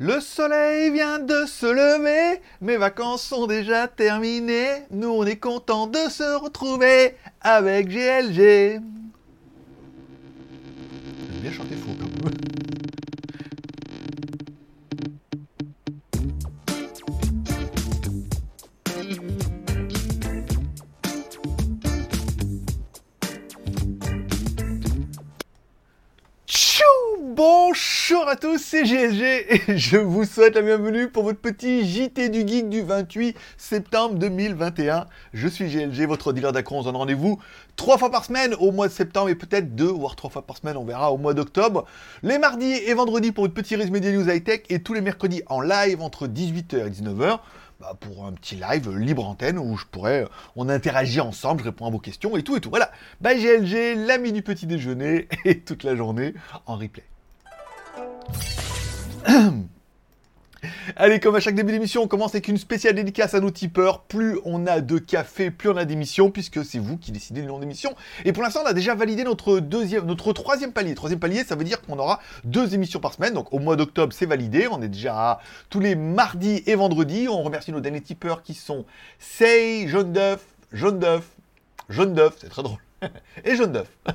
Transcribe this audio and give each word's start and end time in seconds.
Le 0.00 0.18
soleil 0.18 0.90
vient 0.90 1.20
de 1.20 1.46
se 1.46 1.66
lever, 1.66 2.40
mes 2.60 2.76
vacances 2.76 3.22
sont 3.22 3.46
déjà 3.46 3.86
terminées, 3.86 4.82
nous 4.90 5.06
on 5.06 5.24
est 5.24 5.36
content 5.36 5.86
de 5.86 6.10
se 6.10 6.36
retrouver 6.36 7.14
avec 7.40 7.86
GLG. 7.86 8.80
J'aime 8.80 8.82
bien 11.40 11.52
chanter 11.52 11.76
faux 11.76 11.93
à 28.34 28.36
tous, 28.36 28.58
c'est 28.58 28.82
GLG 28.82 29.22
et 29.22 29.62
je 29.78 29.96
vous 29.96 30.24
souhaite 30.24 30.56
la 30.56 30.62
bienvenue 30.62 31.08
pour 31.08 31.22
votre 31.22 31.38
petit 31.38 31.86
JT 31.88 32.30
du 32.30 32.40
Geek 32.40 32.68
du 32.68 32.82
28 32.82 33.36
septembre 33.56 34.16
2021. 34.16 35.06
Je 35.32 35.46
suis 35.46 35.68
GLG, 35.68 36.08
votre 36.08 36.32
dealer 36.32 36.50
d'accro. 36.50 36.78
On 36.78 36.80
se 36.80 36.86
donne 36.86 36.96
rendez-vous 36.96 37.38
trois 37.76 37.96
fois 37.96 38.10
par 38.10 38.24
semaine 38.24 38.56
au 38.58 38.72
mois 38.72 38.88
de 38.88 38.92
septembre 38.92 39.28
et 39.28 39.36
peut-être 39.36 39.76
deux, 39.76 39.86
voire 39.86 40.16
trois 40.16 40.30
fois 40.30 40.42
par 40.42 40.56
semaine, 40.56 40.76
on 40.76 40.84
verra 40.84 41.12
au 41.12 41.16
mois 41.16 41.32
d'octobre. 41.32 41.84
Les 42.24 42.38
mardis 42.38 42.72
et 42.72 42.92
vendredis 42.92 43.30
pour 43.30 43.46
une 43.46 43.52
petite 43.52 43.78
résumé 43.78 44.00
des 44.00 44.10
news 44.10 44.28
high-tech 44.28 44.62
et 44.68 44.82
tous 44.82 44.94
les 44.94 45.00
mercredis 45.00 45.42
en 45.46 45.60
live 45.60 46.02
entre 46.02 46.26
18h 46.26 46.88
et 46.88 46.90
19h. 46.90 47.38
Bah, 47.78 47.96
pour 48.00 48.26
un 48.26 48.32
petit 48.32 48.56
live 48.56 48.90
libre 48.98 49.28
antenne 49.28 49.60
où 49.60 49.76
je 49.76 49.84
pourrais, 49.84 50.26
on 50.56 50.68
interagit 50.68 51.20
ensemble, 51.20 51.60
je 51.60 51.66
réponds 51.66 51.86
à 51.86 51.90
vos 51.90 52.00
questions 52.00 52.36
et 52.36 52.42
tout 52.42 52.56
et 52.56 52.60
tout. 52.60 52.70
Voilà, 52.70 52.90
bah 53.20 53.36
GLG, 53.36 53.94
l'ami 53.94 54.32
du 54.32 54.42
petit 54.42 54.66
déjeuner 54.66 55.28
et 55.44 55.60
toute 55.60 55.84
la 55.84 55.94
journée 55.94 56.34
en 56.66 56.74
replay. 56.74 57.04
Allez, 60.96 61.18
comme 61.20 61.34
à 61.34 61.40
chaque 61.40 61.54
début 61.54 61.72
d'émission, 61.72 62.02
on 62.02 62.08
commence 62.08 62.34
avec 62.34 62.48
une 62.48 62.56
spéciale 62.56 62.94
dédicace 62.94 63.34
à 63.34 63.40
nos 63.40 63.50
tipeurs. 63.50 64.02
Plus 64.02 64.38
on 64.44 64.66
a 64.66 64.80
de 64.80 64.98
café, 64.98 65.50
plus 65.50 65.68
on 65.68 65.76
a 65.76 65.84
d'émissions, 65.84 66.30
puisque 66.30 66.64
c'est 66.64 66.78
vous 66.78 66.96
qui 66.96 67.12
décidez 67.12 67.40
du 67.40 67.46
nom 67.46 67.58
d'émission. 67.58 67.94
Et 68.24 68.32
pour 68.32 68.42
l'instant, 68.42 68.60
on 68.64 68.66
a 68.66 68.72
déjà 68.72 68.94
validé 68.94 69.24
notre 69.24 69.58
deuxième, 69.60 70.06
notre 70.06 70.32
troisième 70.32 70.72
palier. 70.72 70.94
Troisième 70.94 71.20
palier, 71.20 71.44
ça 71.44 71.56
veut 71.56 71.64
dire 71.64 71.80
qu'on 71.82 71.98
aura 71.98 72.20
deux 72.44 72.74
émissions 72.74 73.00
par 73.00 73.14
semaine. 73.14 73.34
Donc 73.34 73.52
au 73.52 73.58
mois 73.58 73.76
d'octobre, 73.76 74.12
c'est 74.12 74.26
validé. 74.26 74.68
On 74.70 74.82
est 74.82 74.88
déjà 74.88 75.40
tous 75.70 75.80
les 75.80 75.94
mardis 75.94 76.62
et 76.66 76.74
vendredis. 76.74 77.28
On 77.28 77.42
remercie 77.42 77.72
nos 77.72 77.80
derniers 77.80 78.02
tipeurs 78.02 78.42
qui 78.42 78.54
sont 78.54 78.84
Say, 79.18 79.88
Jaune 79.88 80.12
d'œuf, 80.12 80.44
Jaune 80.72 80.98
d'œuf, 80.98 81.28
Jaune 81.88 82.14
d'œuf, 82.14 82.36
c'est 82.40 82.48
très 82.48 82.62
drôle. 82.62 82.83
Et 83.44 83.56
jaune 83.56 83.72
d'œuf. 83.72 83.88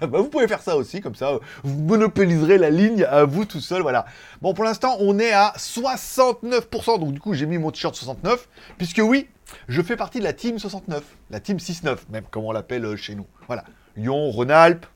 Bah, 0.00 0.18
vous 0.18 0.28
pouvez 0.28 0.48
faire 0.48 0.62
ça 0.62 0.76
aussi, 0.76 1.00
comme 1.00 1.14
ça, 1.14 1.38
vous 1.62 1.82
monopoliserez 1.84 2.58
la 2.58 2.70
ligne 2.70 3.04
à 3.04 3.24
vous 3.24 3.44
tout 3.44 3.60
seul. 3.60 3.82
Voilà. 3.82 4.04
Bon, 4.42 4.52
pour 4.52 4.64
l'instant, 4.64 4.96
on 4.98 5.18
est 5.20 5.32
à 5.32 5.54
69%. 5.56 6.98
Donc, 6.98 7.12
du 7.12 7.20
coup, 7.20 7.34
j'ai 7.34 7.46
mis 7.46 7.56
mon 7.56 7.70
t-shirt 7.70 7.94
69, 7.94 8.48
puisque 8.78 8.98
oui, 8.98 9.28
je 9.68 9.80
fais 9.80 9.96
partie 9.96 10.18
de 10.18 10.24
la 10.24 10.32
team 10.32 10.58
69, 10.58 11.04
la 11.30 11.38
team 11.38 11.58
6-9, 11.58 11.98
même 12.10 12.24
comme 12.30 12.44
on 12.44 12.52
l'appelle 12.52 12.84
euh, 12.84 12.96
chez 12.96 13.14
nous. 13.14 13.26
Voilà. 13.46 13.64
Lyon, 13.96 14.30
Rhône-Alpes, 14.30 14.86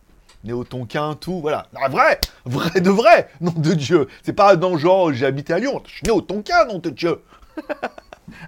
Néo-Tonquin, 0.45 1.15
tout, 1.15 1.41
voilà. 1.41 1.67
Ah, 1.77 1.89
vrai, 1.89 2.19
vrai 2.45 2.81
de 2.81 2.91
vrai, 2.91 3.29
nom 3.41 3.55
de 3.57 3.75
Dieu. 3.75 4.09
C'est 4.23 4.33
pas 4.33 4.57
dans 4.57 4.77
genre, 4.77 5.13
j'ai 5.13 5.27
habité 5.27 5.53
à 5.53 5.59
Lyon, 5.59 5.83
je 5.87 5.93
suis 5.93 6.03
Néo-Tonquin, 6.05 6.67
nom 6.67 6.79
de 6.79 6.91
Dieu. 6.91 7.23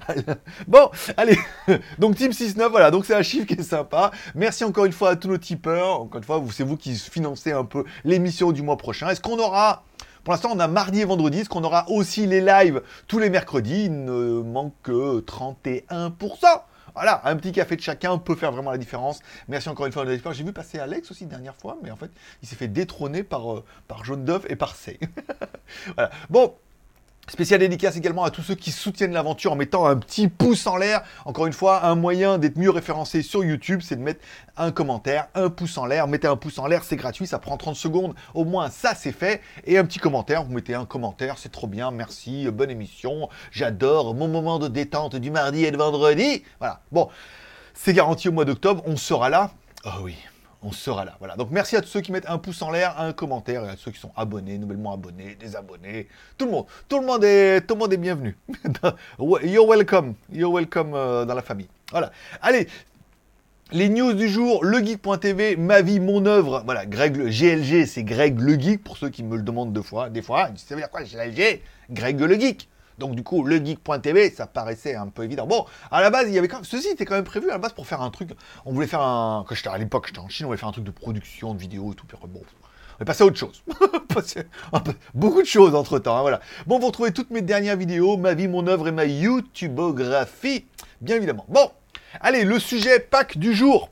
bon, 0.69 0.91
allez, 1.17 1.39
donc 1.99 2.17
Team 2.17 2.31
6-9, 2.31 2.69
voilà, 2.71 2.91
donc 2.91 3.05
c'est 3.05 3.15
un 3.15 3.23
chiffre 3.23 3.47
qui 3.47 3.55
est 3.55 3.63
sympa. 3.63 4.11
Merci 4.35 4.65
encore 4.65 4.85
une 4.85 4.93
fois 4.93 5.11
à 5.11 5.17
tous 5.17 5.29
nos 5.29 5.39
tipeurs. 5.39 6.01
Encore 6.01 6.19
une 6.19 6.25
fois, 6.25 6.43
c'est 6.51 6.65
vous 6.65 6.77
qui 6.77 6.95
financez 6.95 7.53
un 7.53 7.65
peu 7.65 7.85
l'émission 8.05 8.53
du 8.53 8.63
mois 8.63 8.77
prochain. 8.77 9.09
Est-ce 9.09 9.21
qu'on 9.21 9.39
aura, 9.39 9.85
pour 10.25 10.33
l'instant, 10.33 10.51
on 10.53 10.59
a 10.59 10.69
mardi 10.69 11.01
et 11.01 11.05
vendredi, 11.05 11.41
est-ce 11.41 11.49
qu'on 11.49 11.65
aura 11.65 11.89
aussi 11.91 12.27
les 12.27 12.41
lives 12.41 12.83
tous 13.07 13.19
les 13.19 13.31
mercredis? 13.31 13.85
Il 13.85 14.05
ne 14.05 14.43
manque 14.43 14.75
que 14.83 15.21
31%. 15.21 16.13
Voilà, 16.95 17.21
un 17.25 17.37
petit 17.37 17.53
café 17.53 17.77
de 17.77 17.83
chacun 17.83 18.17
peut 18.17 18.35
faire 18.35 18.53
vraiment 18.53 18.71
la 18.71 18.79
différence. 18.79 19.21
Merci 19.49 19.69
encore 19.69 19.85
une 19.85 19.93
fois 19.93 20.05
à 20.05 20.07
nos. 20.07 20.33
J'ai 20.33 20.45
vu 20.45 20.53
passer 20.55 20.79
Alex 20.79 21.11
aussi 21.11 21.27
dernière 21.27 21.55
fois, 21.55 21.77
mais 21.83 21.91
en 21.91 21.97
fait, 21.97 22.11
il 22.43 22.49
s'est 22.49 22.57
fait 22.57 22.69
détrôner 22.69 23.23
par, 23.23 23.53
euh, 23.53 23.65
par 23.87 24.03
Jaune 24.03 24.25
d'œuf 24.25 24.47
et 24.49 24.57
par 24.57 24.75
C. 24.75 24.99
voilà. 25.95 26.11
Bon, 26.31 26.55
Spécial 27.29 27.59
dédicace 27.59 27.97
également 27.97 28.23
à 28.23 28.31
tous 28.31 28.43
ceux 28.43 28.55
qui 28.55 28.71
soutiennent 28.71 29.13
l'aventure 29.13 29.53
en 29.53 29.57
mettant 29.57 29.85
un 29.85 29.97
petit 29.97 30.29
pouce 30.29 30.65
en 30.69 30.77
l'air. 30.77 31.03
Encore 31.25 31.47
une 31.47 31.53
fois, 31.53 31.85
un 31.85 31.97
moyen 31.97 32.39
d'être 32.39 32.57
mieux 32.57 32.71
référencé 32.71 33.23
sur 33.23 33.45
YouTube, 33.45 33.81
c'est 33.83 33.97
de 33.97 34.01
mettre 34.01 34.21
un 34.57 34.71
commentaire, 34.71 35.27
un 35.35 35.51
pouce 35.51 35.77
en 35.77 35.87
l'air. 35.87 36.07
Mettez 36.07 36.29
un 36.29 36.37
pouce 36.37 36.61
en 36.61 36.69
l'air, 36.69 36.85
c'est 36.85 36.95
gratuit, 36.95 37.27
ça 37.27 37.41
prend 37.41 37.57
30 37.57 37.75
secondes. 37.75 38.15
Au 38.35 38.45
moins, 38.45 38.71
ça 38.71 38.95
c'est 38.95 39.11
fait. 39.11 39.41
Et 39.65 39.77
un 39.77 39.85
petit 39.85 39.99
commentaire, 39.99 40.45
vous 40.45 40.53
mettez 40.53 40.75
un 40.75 40.85
commentaire, 40.85 41.37
c'est 41.39 41.51
trop 41.51 41.67
bien, 41.67 41.91
merci, 41.91 42.49
bonne 42.53 42.71
émission. 42.71 43.29
J'adore 43.51 44.15
mon 44.15 44.29
moment 44.29 44.61
de 44.61 44.69
détente 44.69 45.17
du 45.17 45.33
mardi 45.33 45.65
et 45.65 45.73
de 45.73 45.77
vendredi. 45.77 46.45
Voilà. 46.61 46.81
Bon, 46.93 47.09
c'est 47.75 47.93
garanti 47.93 48.29
au 48.29 48.33
mois 48.33 48.45
d'octobre, 48.45 48.85
on 48.87 48.97
sera 48.97 49.31
là. 49.31 49.51
Oh 49.85 50.03
oui 50.03 50.17
on 50.67 50.73
sera 50.73 51.05
là. 51.05 51.15
Voilà. 51.21 51.37
Donc 51.37 51.49
merci 51.51 51.77
à 51.77 51.81
tous 51.81 51.89
ceux 51.89 52.01
qui 52.01 52.11
mettent 52.11 52.29
un 52.29 52.39
pouce 52.39 52.61
en 52.61 52.71
l'air, 52.71 52.99
un 53.01 53.13
commentaire, 53.13 53.65
et 53.65 53.69
à 53.69 53.77
ceux 53.77 53.93
qui 53.93 54.01
sont 54.01 54.11
abonnés, 54.17 54.59
nouvellement 54.59 54.93
abonnés, 54.93 55.37
désabonnés. 55.39 56.09
Tout 56.37 56.47
le 56.47 56.51
monde, 56.51 56.67
tout 56.89 56.99
le 56.99 57.07
monde 57.07 57.25
est, 57.25 57.61
tout 57.61 57.75
le 57.75 57.81
monde 57.81 57.93
est 57.93 57.99
bienvenu. 57.99 58.37
You're 59.19 59.67
welcome, 59.67 60.15
you're 60.33 60.53
welcome 60.53 60.93
euh, 60.95 61.25
dans 61.25 61.35
la 61.35 61.43
famille. 61.43 61.69
Voilà. 61.91 62.11
Allez. 62.43 62.67
Les 63.73 63.89
news 63.89 64.13
du 64.13 64.29
jour, 64.29 64.65
legeek.tv, 64.65 65.57
ma 65.57 65.83
vie, 65.83 65.99
mon 65.99 66.25
œuvre. 66.27 66.63
Voilà, 66.65 66.87
Greg, 66.87 67.17
le 67.17 67.27
GLG, 67.27 67.85
c'est 67.87 68.05
Greg 68.05 68.39
le 68.39 68.55
geek, 68.55 68.85
pour 68.85 68.97
ceux 68.97 69.09
qui 69.09 69.25
me 69.25 69.37
le 69.37 69.43
demandent 69.43 69.73
deux 69.73 69.83
fois, 69.83 70.09
des 70.09 70.23
fois. 70.23 70.51
Ça 70.55 70.77
veut 70.77 70.81
dire 70.81 70.91
quoi, 70.91 71.03
GLG 71.03 71.63
Greg 71.91 72.21
le 72.21 72.39
geek. 72.39 72.69
Donc 72.99 73.15
du 73.15 73.23
coup, 73.23 73.45
le 73.45 73.65
geek.tv, 73.65 74.31
ça 74.31 74.47
paraissait 74.47 74.95
un 74.95 75.09
peu 75.09 75.25
évident. 75.25 75.47
Bon, 75.47 75.67
à 75.91 76.01
la 76.01 76.11
base, 76.11 76.29
il 76.29 76.35
y 76.35 76.39
avait 76.39 76.49
quand 76.49 76.57
même... 76.57 76.65
ceci 76.65 76.89
était 76.89 77.05
quand 77.05 77.15
même 77.15 77.25
prévu 77.25 77.49
à 77.51 77.55
la 77.55 77.59
base 77.59 77.73
pour 77.73 77.87
faire 77.87 78.01
un 78.01 78.11
truc. 78.11 78.31
On 78.65 78.73
voulait 78.73 78.87
faire 78.87 79.03
un 79.03 79.45
quand 79.47 79.55
j'étais 79.55 79.69
à 79.69 79.79
l'époque, 79.79 80.07
j'étais 80.09 80.19
en 80.19 80.29
Chine, 80.29 80.47
on 80.47 80.49
voulait 80.49 80.59
faire 80.59 80.69
un 80.69 80.73
truc 80.73 80.85
de 80.85 80.91
production 80.91 81.55
de 81.55 81.59
vidéos 81.59 81.93
et 81.93 81.95
tout. 81.95 82.07
Puis 82.07 82.17
bon, 82.27 82.43
on 82.99 83.03
est 83.03 83.05
passé 83.05 83.23
à 83.23 83.27
autre 83.27 83.39
chose. 83.39 83.63
Beaucoup 85.15 85.43
de 85.43 85.47
choses 85.47 85.75
entre 85.75 85.99
temps. 85.99 86.17
Hein, 86.17 86.23
voilà. 86.23 86.41
Bon, 86.67 86.79
vous 86.79 86.87
retrouvez 86.87 87.13
toutes 87.13 87.31
mes 87.31 87.43
dernières 87.43 87.77
vidéos, 87.77 88.17
ma 88.17 88.35
vie, 88.35 88.49
mon 88.49 88.67
œuvre 88.67 88.89
et 88.89 88.93
ma 88.93 89.05
YouTubeographie, 89.05 90.67
bien 91.01 91.17
évidemment. 91.17 91.45
Bon, 91.49 91.71
allez, 92.21 92.45
le 92.45 92.59
sujet 92.59 93.01
pack 93.01 93.37
du 93.37 93.55
jour. 93.55 93.91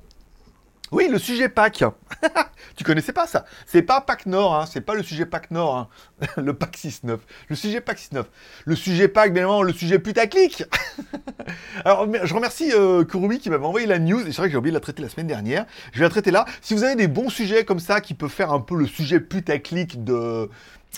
Oui, 0.95 1.09
le 1.11 1.19
sujet 1.19 1.49
Pâques. 1.49 1.83
tu 2.77 2.85
connaissais 2.85 3.13
pas 3.13 3.27
ça? 3.27 3.45
C'est 3.67 3.83
pas 3.83 4.01
Pâques 4.01 4.27
Nord, 4.27 4.55
hein. 4.55 4.65
c'est 4.71 4.81
pas 4.81 4.95
le 4.95 5.03
sujet 5.03 5.27
Pâques 5.27 5.51
Nord, 5.51 5.77
hein. 5.77 5.89
le 6.37 6.55
Pâques 6.55 6.77
6-9. 6.77 7.19
Le 7.49 7.57
sujet 7.57 7.81
Pâques 7.81 7.99
6-9. 7.99 8.23
Le 8.65 8.77
sujet 8.77 9.09
Pâques, 9.09 9.33
bien 9.33 9.43
évidemment, 9.43 9.65
le 9.65 9.73
sujet 9.73 9.99
putaclic. 9.99 10.63
Alors, 11.85 12.07
je 12.23 12.33
remercie 12.33 12.71
euh, 12.73 13.03
Kurubi 13.03 13.41
qui 13.41 13.51
m'avait 13.51 13.67
envoyé 13.67 13.89
la 13.89 13.99
news, 13.99 14.21
et 14.21 14.27
c'est 14.27 14.37
vrai 14.37 14.47
que 14.47 14.53
j'ai 14.53 14.57
oublié 14.57 14.71
de 14.71 14.77
la 14.77 14.81
traiter 14.81 15.03
la 15.03 15.09
semaine 15.09 15.27
dernière. 15.27 15.67
Je 15.93 15.99
vais 15.99 16.05
la 16.05 16.11
traiter 16.11 16.31
là. 16.31 16.45
Si 16.63 16.75
vous 16.75 16.85
avez 16.85 16.95
des 16.95 17.09
bons 17.09 17.29
sujets 17.29 17.65
comme 17.65 17.81
ça 17.81 18.01
qui 18.01 18.15
peuvent 18.15 18.31
faire 18.31 18.53
un 18.53 18.61
peu 18.61 18.77
le 18.77 18.87
sujet 18.87 19.19
putaclic 19.19 20.05
de, 20.05 20.49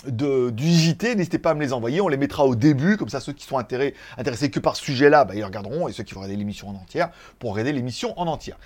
du 0.05 0.67
JT, 0.67 1.15
n'hésitez 1.15 1.39
pas 1.39 1.49
à 1.49 1.53
me 1.55 1.61
les 1.61 1.73
envoyer, 1.73 2.01
on 2.01 2.07
les 2.07 2.17
mettra 2.17 2.45
au 2.45 2.55
début, 2.55 2.97
comme 2.97 3.09
ça 3.09 3.19
ceux 3.19 3.33
qui 3.33 3.47
sont 3.47 3.57
intéressés, 3.57 3.95
intéressés 4.19 4.51
que 4.51 4.59
par 4.59 4.75
ce 4.75 4.83
sujet-là, 4.83 5.25
bah, 5.25 5.33
ils 5.33 5.43
regarderont, 5.43 5.87
et 5.87 5.91
ceux 5.91 6.03
qui 6.03 6.13
vont 6.13 6.19
regarder 6.19 6.37
l'émission 6.37 6.69
en 6.69 6.75
entière, 6.75 7.09
pour 7.39 7.53
regarder 7.53 7.73
l'émission 7.73 8.13
en 8.19 8.27
entière. 8.27 8.57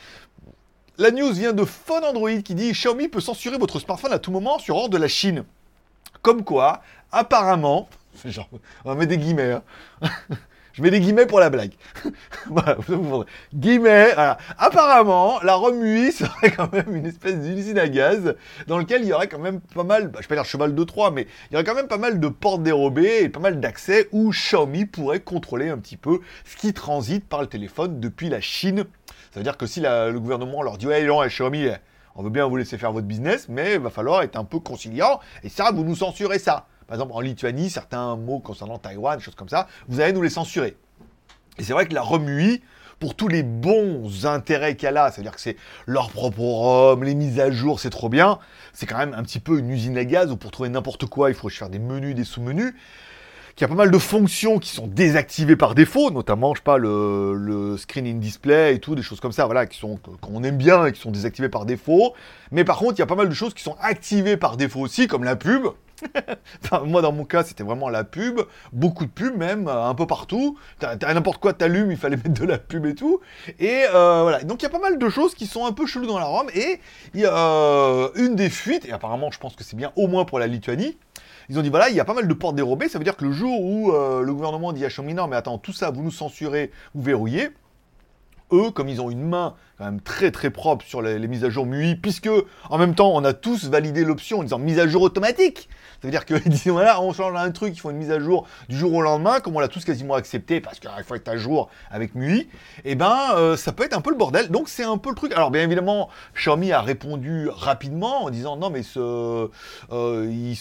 La 1.01 1.09
news 1.09 1.33
vient 1.33 1.51
de 1.51 1.65
Phone 1.65 2.03
Android 2.03 2.43
qui 2.45 2.53
dit 2.53 2.73
Xiaomi 2.73 3.07
peut 3.07 3.21
censurer 3.21 3.57
votre 3.57 3.79
smartphone 3.79 4.13
à 4.13 4.19
tout 4.19 4.29
moment 4.29 4.59
sur 4.59 4.75
ordre 4.75 4.91
de 4.91 4.99
la 4.99 5.07
Chine. 5.07 5.45
Comme 6.21 6.43
quoi, 6.43 6.83
apparemment, 7.11 7.89
genre, 8.25 8.47
on 8.85 8.93
mettre 8.93 9.09
des 9.09 9.17
guillemets, 9.17 9.53
hein. 9.53 9.63
je 10.73 10.83
mets 10.83 10.91
des 10.91 10.99
guillemets 10.99 11.25
pour 11.25 11.39
la 11.39 11.49
blague. 11.49 11.71
voilà, 12.51 12.77
guillemets, 13.51 14.13
voilà. 14.13 14.37
Apparemment, 14.59 15.39
la 15.41 15.55
Romui 15.55 16.11
serait 16.11 16.51
quand 16.51 16.71
même 16.71 16.95
une 16.95 17.07
espèce 17.07 17.39
d'usine 17.39 17.79
à 17.79 17.89
gaz 17.89 18.35
dans 18.67 18.77
lequel 18.77 19.01
il 19.01 19.07
y 19.07 19.13
aurait 19.13 19.27
quand 19.27 19.39
même 19.39 19.59
pas 19.59 19.83
mal, 19.83 20.09
bah, 20.09 20.19
je 20.21 20.27
vais 20.27 20.35
pas 20.35 20.35
dire 20.35 20.45
cheval 20.45 20.75
de 20.75 20.83
Troie, 20.83 21.09
mais 21.09 21.25
il 21.49 21.53
y 21.53 21.55
aurait 21.55 21.63
quand 21.63 21.73
même 21.73 21.87
pas 21.87 21.97
mal 21.97 22.19
de 22.19 22.27
portes 22.27 22.61
dérobées 22.61 23.23
et 23.23 23.29
pas 23.29 23.39
mal 23.39 23.59
d'accès 23.59 24.07
où 24.11 24.29
Xiaomi 24.29 24.85
pourrait 24.85 25.21
contrôler 25.21 25.69
un 25.69 25.79
petit 25.79 25.97
peu 25.97 26.19
ce 26.45 26.55
qui 26.57 26.75
transite 26.75 27.27
par 27.27 27.41
le 27.41 27.47
téléphone 27.47 27.99
depuis 27.99 28.29
la 28.29 28.39
Chine 28.39 28.85
ça 29.31 29.39
veut 29.39 29.43
dire 29.43 29.57
que 29.57 29.65
si 29.65 29.79
le 29.79 30.19
gouvernement 30.19 30.61
leur 30.61 30.77
dit 30.77 30.87
Ouais, 30.87 31.03
non, 31.05 31.25
Xiaomi, 31.25 31.69
on 32.15 32.23
veut 32.23 32.29
bien 32.29 32.45
vous 32.47 32.57
laisser 32.57 32.77
faire 32.77 32.91
votre 32.91 33.07
business, 33.07 33.47
mais 33.49 33.75
il 33.75 33.79
va 33.79 33.89
falloir 33.89 34.21
être 34.21 34.35
un 34.35 34.43
peu 34.43 34.59
conciliant, 34.59 35.19
et 35.43 35.49
ça, 35.49 35.71
vous 35.71 35.83
nous 35.83 35.95
censurez 35.95 36.39
ça. 36.39 36.67
Par 36.87 36.95
exemple, 36.95 37.13
en 37.13 37.21
Lituanie, 37.21 37.69
certains 37.69 38.17
mots 38.17 38.39
concernant 38.39 38.77
Taïwan, 38.77 39.19
choses 39.19 39.35
comme 39.35 39.47
ça, 39.47 39.67
vous 39.87 40.01
allez 40.01 40.11
nous 40.11 40.21
les 40.21 40.29
censurer. 40.29 40.75
Et 41.57 41.63
c'est 41.63 41.71
vrai 41.71 41.85
que 41.85 41.93
la 41.93 42.01
Remui, 42.01 42.61
pour 42.99 43.15
tous 43.15 43.29
les 43.29 43.43
bons 43.43 44.25
intérêts 44.25 44.75
qu'elle 44.75 44.97
a, 44.97 45.09
c'est-à-dire 45.09 45.33
que 45.33 45.41
c'est 45.41 45.55
leur 45.87 46.09
propre 46.09 46.39
ROM, 46.39 47.03
les 47.03 47.15
mises 47.15 47.39
à 47.39 47.49
jour, 47.49 47.79
c'est 47.79 47.89
trop 47.89 48.09
bien, 48.09 48.39
c'est 48.73 48.85
quand 48.85 48.97
même 48.97 49.13
un 49.13 49.23
petit 49.23 49.39
peu 49.39 49.59
une 49.59 49.69
usine 49.69 49.97
à 49.97 50.03
gaz 50.03 50.31
où 50.31 50.37
pour 50.37 50.51
trouver 50.51 50.69
n'importe 50.69 51.05
quoi, 51.05 51.29
il 51.29 51.35
faut 51.35 51.49
faire 51.49 51.69
des 51.69 51.79
menus, 51.79 52.13
des 52.13 52.25
sous-menus 52.25 52.73
qu'il 53.55 53.61
y 53.61 53.65
a 53.65 53.67
pas 53.67 53.75
mal 53.75 53.91
de 53.91 53.97
fonctions 53.97 54.59
qui 54.59 54.69
sont 54.69 54.87
désactivées 54.87 55.55
par 55.55 55.75
défaut, 55.75 56.11
notamment, 56.11 56.53
je 56.53 56.59
sais 56.59 56.63
pas, 56.63 56.77
le, 56.77 57.75
screen 57.77 58.07
in 58.07 58.15
display 58.15 58.75
et 58.75 58.79
tout, 58.79 58.95
des 58.95 59.01
choses 59.01 59.19
comme 59.19 59.31
ça, 59.31 59.45
voilà, 59.45 59.65
qui 59.65 59.77
sont 59.77 59.99
qu'on 60.21 60.43
aime 60.43 60.57
bien 60.57 60.85
et 60.85 60.91
qui 60.91 61.01
sont 61.01 61.11
désactivées 61.11 61.49
par 61.49 61.65
défaut. 61.65 62.13
Mais 62.51 62.63
par 62.63 62.77
contre, 62.77 62.93
il 62.95 62.99
y 62.99 63.03
a 63.03 63.07
pas 63.07 63.15
mal 63.15 63.29
de 63.29 63.33
choses 63.33 63.53
qui 63.53 63.63
sont 63.63 63.75
activées 63.79 64.37
par 64.37 64.57
défaut 64.57 64.81
aussi, 64.81 65.07
comme 65.07 65.23
la 65.23 65.35
pub. 65.35 65.67
moi, 66.85 67.01
dans 67.01 67.11
mon 67.11 67.25
cas, 67.25 67.43
c'était 67.43 67.63
vraiment 67.63 67.89
la 67.89 68.03
pub, 68.03 68.41
beaucoup 68.73 69.05
de 69.05 69.11
pubs 69.11 69.35
même, 69.35 69.67
euh, 69.67 69.85
un 69.85 69.95
peu 69.95 70.07
partout. 70.07 70.57
T'as, 70.79 70.95
n'importe 71.13 71.39
quoi, 71.39 71.53
t'allumes, 71.53 71.91
il 71.91 71.97
fallait 71.97 72.17
mettre 72.23 72.33
de 72.33 72.45
la 72.45 72.57
pub 72.57 72.85
et 72.85 72.95
tout. 72.95 73.19
Et 73.59 73.83
euh, 73.93 74.21
voilà. 74.23 74.43
Donc 74.43 74.61
il 74.61 74.63
y 74.63 74.67
a 74.67 74.71
pas 74.71 74.79
mal 74.79 74.97
de 74.97 75.09
choses 75.09 75.35
qui 75.35 75.47
sont 75.47 75.65
un 75.65 75.71
peu 75.71 75.85
cheloues 75.85 76.07
dans 76.07 76.19
la 76.19 76.25
ROM. 76.25 76.47
Et 76.53 76.79
y 77.13 77.25
a 77.25 77.35
euh, 77.35 78.09
une 78.15 78.35
des 78.35 78.49
fuites, 78.49 78.85
et 78.85 78.91
apparemment, 78.91 79.31
je 79.31 79.39
pense 79.39 79.55
que 79.55 79.63
c'est 79.63 79.75
bien 79.75 79.91
au 79.95 80.07
moins 80.07 80.25
pour 80.25 80.39
la 80.39 80.47
Lituanie. 80.47 80.97
Ils 81.51 81.59
ont 81.59 81.61
dit 81.61 81.69
voilà, 81.69 81.89
il 81.89 81.95
y 81.97 81.99
a 81.99 82.05
pas 82.05 82.13
mal 82.13 82.29
de 82.29 82.33
portes 82.33 82.55
dérobées. 82.55 82.87
Ça 82.87 82.97
veut 82.97 83.03
dire 83.03 83.17
que 83.17 83.25
le 83.25 83.33
jour 83.33 83.61
où 83.61 83.91
le 83.91 84.33
gouvernement 84.33 84.71
dit 84.71 84.85
à 84.85 84.87
Xiaomi 84.87 85.13
mais 85.13 85.35
attends, 85.35 85.57
tout 85.57 85.73
ça, 85.73 85.91
vous 85.91 86.01
nous 86.01 86.09
censurez, 86.09 86.71
vous 86.95 87.01
verrouillez 87.01 87.49
comme 88.73 88.89
ils 88.89 89.01
ont 89.01 89.09
une 89.09 89.27
main 89.27 89.55
quand 89.77 89.85
même 89.85 90.01
très 90.01 90.29
très 90.31 90.49
propre 90.49 90.85
sur 90.85 91.01
les, 91.01 91.27
mises 91.27 91.43
à 91.43 91.49
jour 91.49 91.65
MUI, 91.65 91.95
puisque 91.95 92.29
en 92.69 92.77
même 92.77 92.93
temps 92.93 93.11
on 93.13 93.23
a 93.23 93.33
tous 93.33 93.65
validé 93.65 94.03
l'option 94.03 94.39
en 94.39 94.43
disant 94.43 94.59
mise 94.59 94.79
à 94.79 94.87
jour 94.87 95.01
automatique. 95.01 95.69
Ça 96.01 96.07
veut 96.07 96.11
dire 96.11 96.25
qu'ils 96.25 96.39
disent 96.49 96.67
voilà, 96.67 97.01
on 97.01 97.13
change 97.13 97.33
un 97.35 97.51
truc, 97.51 97.75
ils 97.75 97.79
font 97.79 97.89
une 97.89 97.97
mise 97.97 98.11
à 98.11 98.19
jour 98.19 98.47
du 98.69 98.77
jour 98.77 98.93
au 98.93 99.01
lendemain, 99.01 99.39
comme 99.39 99.55
on 99.55 99.59
l'a 99.59 99.67
tous 99.67 99.85
quasiment 99.85 100.15
accepté 100.15 100.61
parce 100.61 100.79
qu'il 100.79 100.89
faut 101.05 101.15
être 101.15 101.27
à 101.29 101.37
jour 101.37 101.69
avec 101.89 102.13
MUI, 102.13 102.41
et 102.41 102.47
eh 102.85 102.95
ben 102.95 103.15
euh, 103.35 103.55
ça 103.55 103.71
peut 103.71 103.83
être 103.83 103.97
un 103.97 104.01
peu 104.01 104.11
le 104.11 104.17
bordel. 104.17 104.49
Donc 104.49 104.69
c'est 104.69 104.83
un 104.83 104.97
peu 104.97 105.09
le 105.09 105.15
truc. 105.15 105.31
Alors 105.33 105.49
bien 105.49 105.63
évidemment, 105.63 106.09
Xiaomi 106.35 106.71
a 106.71 106.81
répondu 106.81 107.49
rapidement 107.49 108.25
en 108.25 108.29
disant 108.29 108.57
non 108.57 108.69
mais 108.69 108.83
ce, 108.83 109.49
euh, 109.91 110.55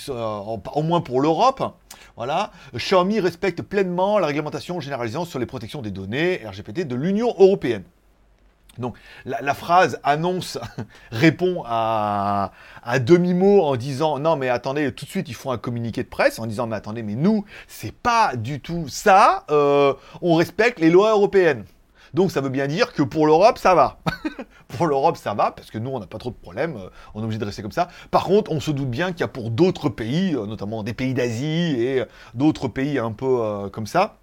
au 0.75 0.83
moins 0.83 1.01
pour 1.01 1.21
l'Europe. 1.21 1.75
Voilà, 2.17 2.53
Xiaomi 2.75 3.21
respecte 3.21 3.63
pleinement 3.63 4.19
la 4.19 4.27
réglementation 4.27 4.81
généralisante 4.81 5.29
sur 5.29 5.39
les 5.39 5.47
protections 5.47 5.83
des 5.83 5.91
données 5.91 6.41
RGPD 6.45 6.85
de 6.85 6.95
l'Union 6.95 7.29
européenne. 7.39 7.85
Donc 8.79 8.97
la, 9.25 9.55
phrase 9.55 9.99
annonce 10.05 10.59
répond 11.13 11.65
à, 11.67 12.53
demi-mot 13.01 13.63
en 13.63 13.77
disant 13.77 14.19
non 14.19 14.37
mais 14.37 14.49
attendez 14.49 14.93
tout 14.93 15.05
de 15.05 15.11
suite 15.11 15.29
ils 15.29 15.35
font 15.35 15.51
un 15.51 15.59
communiqué 15.59 16.03
de 16.03 16.09
presse 16.09 16.39
en 16.39 16.47
disant 16.47 16.67
mais 16.67 16.77
attendez 16.77 17.03
mais 17.03 17.15
nous 17.15 17.45
c'est 17.69 17.93
pas 17.93 18.37
du 18.37 18.61
tout 18.61 18.89
ça. 18.89 19.45
Euh, 19.51 19.95
on 20.23 20.35
respecte 20.35 20.79
les 20.79 20.91
lois 20.91 21.11
européennes 21.11 21.65
donc 22.15 22.31
ça 22.31 22.41
veut 22.41 22.49
bien 22.49 22.67
dire 22.67 22.93
que 22.93 23.03
pour 23.03 23.27
l'Europe 23.27 23.59
ça 23.59 23.75
va 23.75 23.99
pour 24.69 24.87
l'Europe 24.87 25.17
ça 25.17 25.35
va 25.35 25.51
parce 25.53 25.71
que 25.71 25.79
nous 25.79 25.91
on 25.91 26.01
n'a 26.01 26.07
pas 26.07 26.19
trop 26.19 26.31
de 26.31 26.37
problèmes 26.37 26.77
euh, 26.77 26.89
on 27.15 27.21
est 27.21 27.25
obligé 27.25 27.39
de 27.39 27.45
rester 27.45 27.63
comme 27.63 27.73
ça 27.73 27.89
par 28.11 28.25
contre 28.25 28.53
on 28.53 28.61
se 28.61 28.71
doute 28.71 28.91
bien 28.91 29.13
qu'il 29.13 29.21
y 29.21 29.25
a 29.25 29.29
pour 29.29 29.51
d'autres 29.51 29.89
pays 29.89 30.35
euh, 30.35 30.47
notamment 30.47 30.83
des 30.83 30.95
pays 30.95 31.15
d'Asie 31.15 31.77
et 31.81 32.05
d'autres 32.35 32.69
pays 32.69 32.99
un 32.99 33.13
peu 33.13 33.69
comme 33.73 33.87
ça 33.87 34.21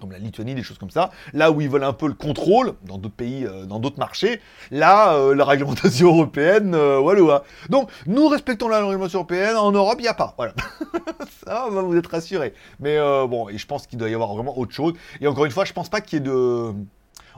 comme 0.00 0.10
la 0.10 0.18
Lituanie, 0.18 0.54
des 0.54 0.62
choses 0.62 0.78
comme 0.78 0.90
ça, 0.90 1.10
là 1.32 1.52
où 1.52 1.60
ils 1.60 1.68
veulent 1.68 1.84
un 1.84 1.92
peu 1.92 2.08
le 2.08 2.14
contrôle, 2.14 2.74
dans 2.84 2.98
d'autres 2.98 3.14
pays, 3.14 3.44
euh, 3.44 3.66
dans 3.66 3.78
d'autres 3.78 3.98
marchés, 3.98 4.40
là, 4.70 5.14
euh, 5.14 5.34
la 5.34 5.44
réglementation 5.44 6.08
européenne, 6.14 6.74
euh, 6.74 6.98
voilà. 6.98 7.44
Donc, 7.68 7.90
nous 8.06 8.26
respectons 8.28 8.68
la 8.68 8.78
réglementation 8.78 9.20
européenne, 9.20 9.56
en 9.56 9.70
Europe, 9.70 9.96
il 9.98 10.02
n'y 10.02 10.08
a 10.08 10.14
pas, 10.14 10.34
voilà. 10.36 10.54
ça 11.46 11.68
va 11.70 11.82
vous 11.82 11.96
être 11.96 12.10
rassurés. 12.10 12.54
Mais 12.80 12.98
bon, 13.28 13.48
et 13.48 13.58
je 13.58 13.66
pense 13.66 13.86
qu'il 13.86 13.98
doit 13.98 14.08
y 14.08 14.14
avoir 14.14 14.34
vraiment 14.34 14.58
autre 14.58 14.72
chose. 14.72 14.94
Et 15.20 15.26
encore 15.26 15.44
une 15.44 15.50
fois, 15.50 15.64
je 15.64 15.72
pense 15.72 15.88
pas 15.88 16.00
qu'il 16.00 16.18
y 16.18 16.22
ait 16.22 16.24
de... 16.24 16.72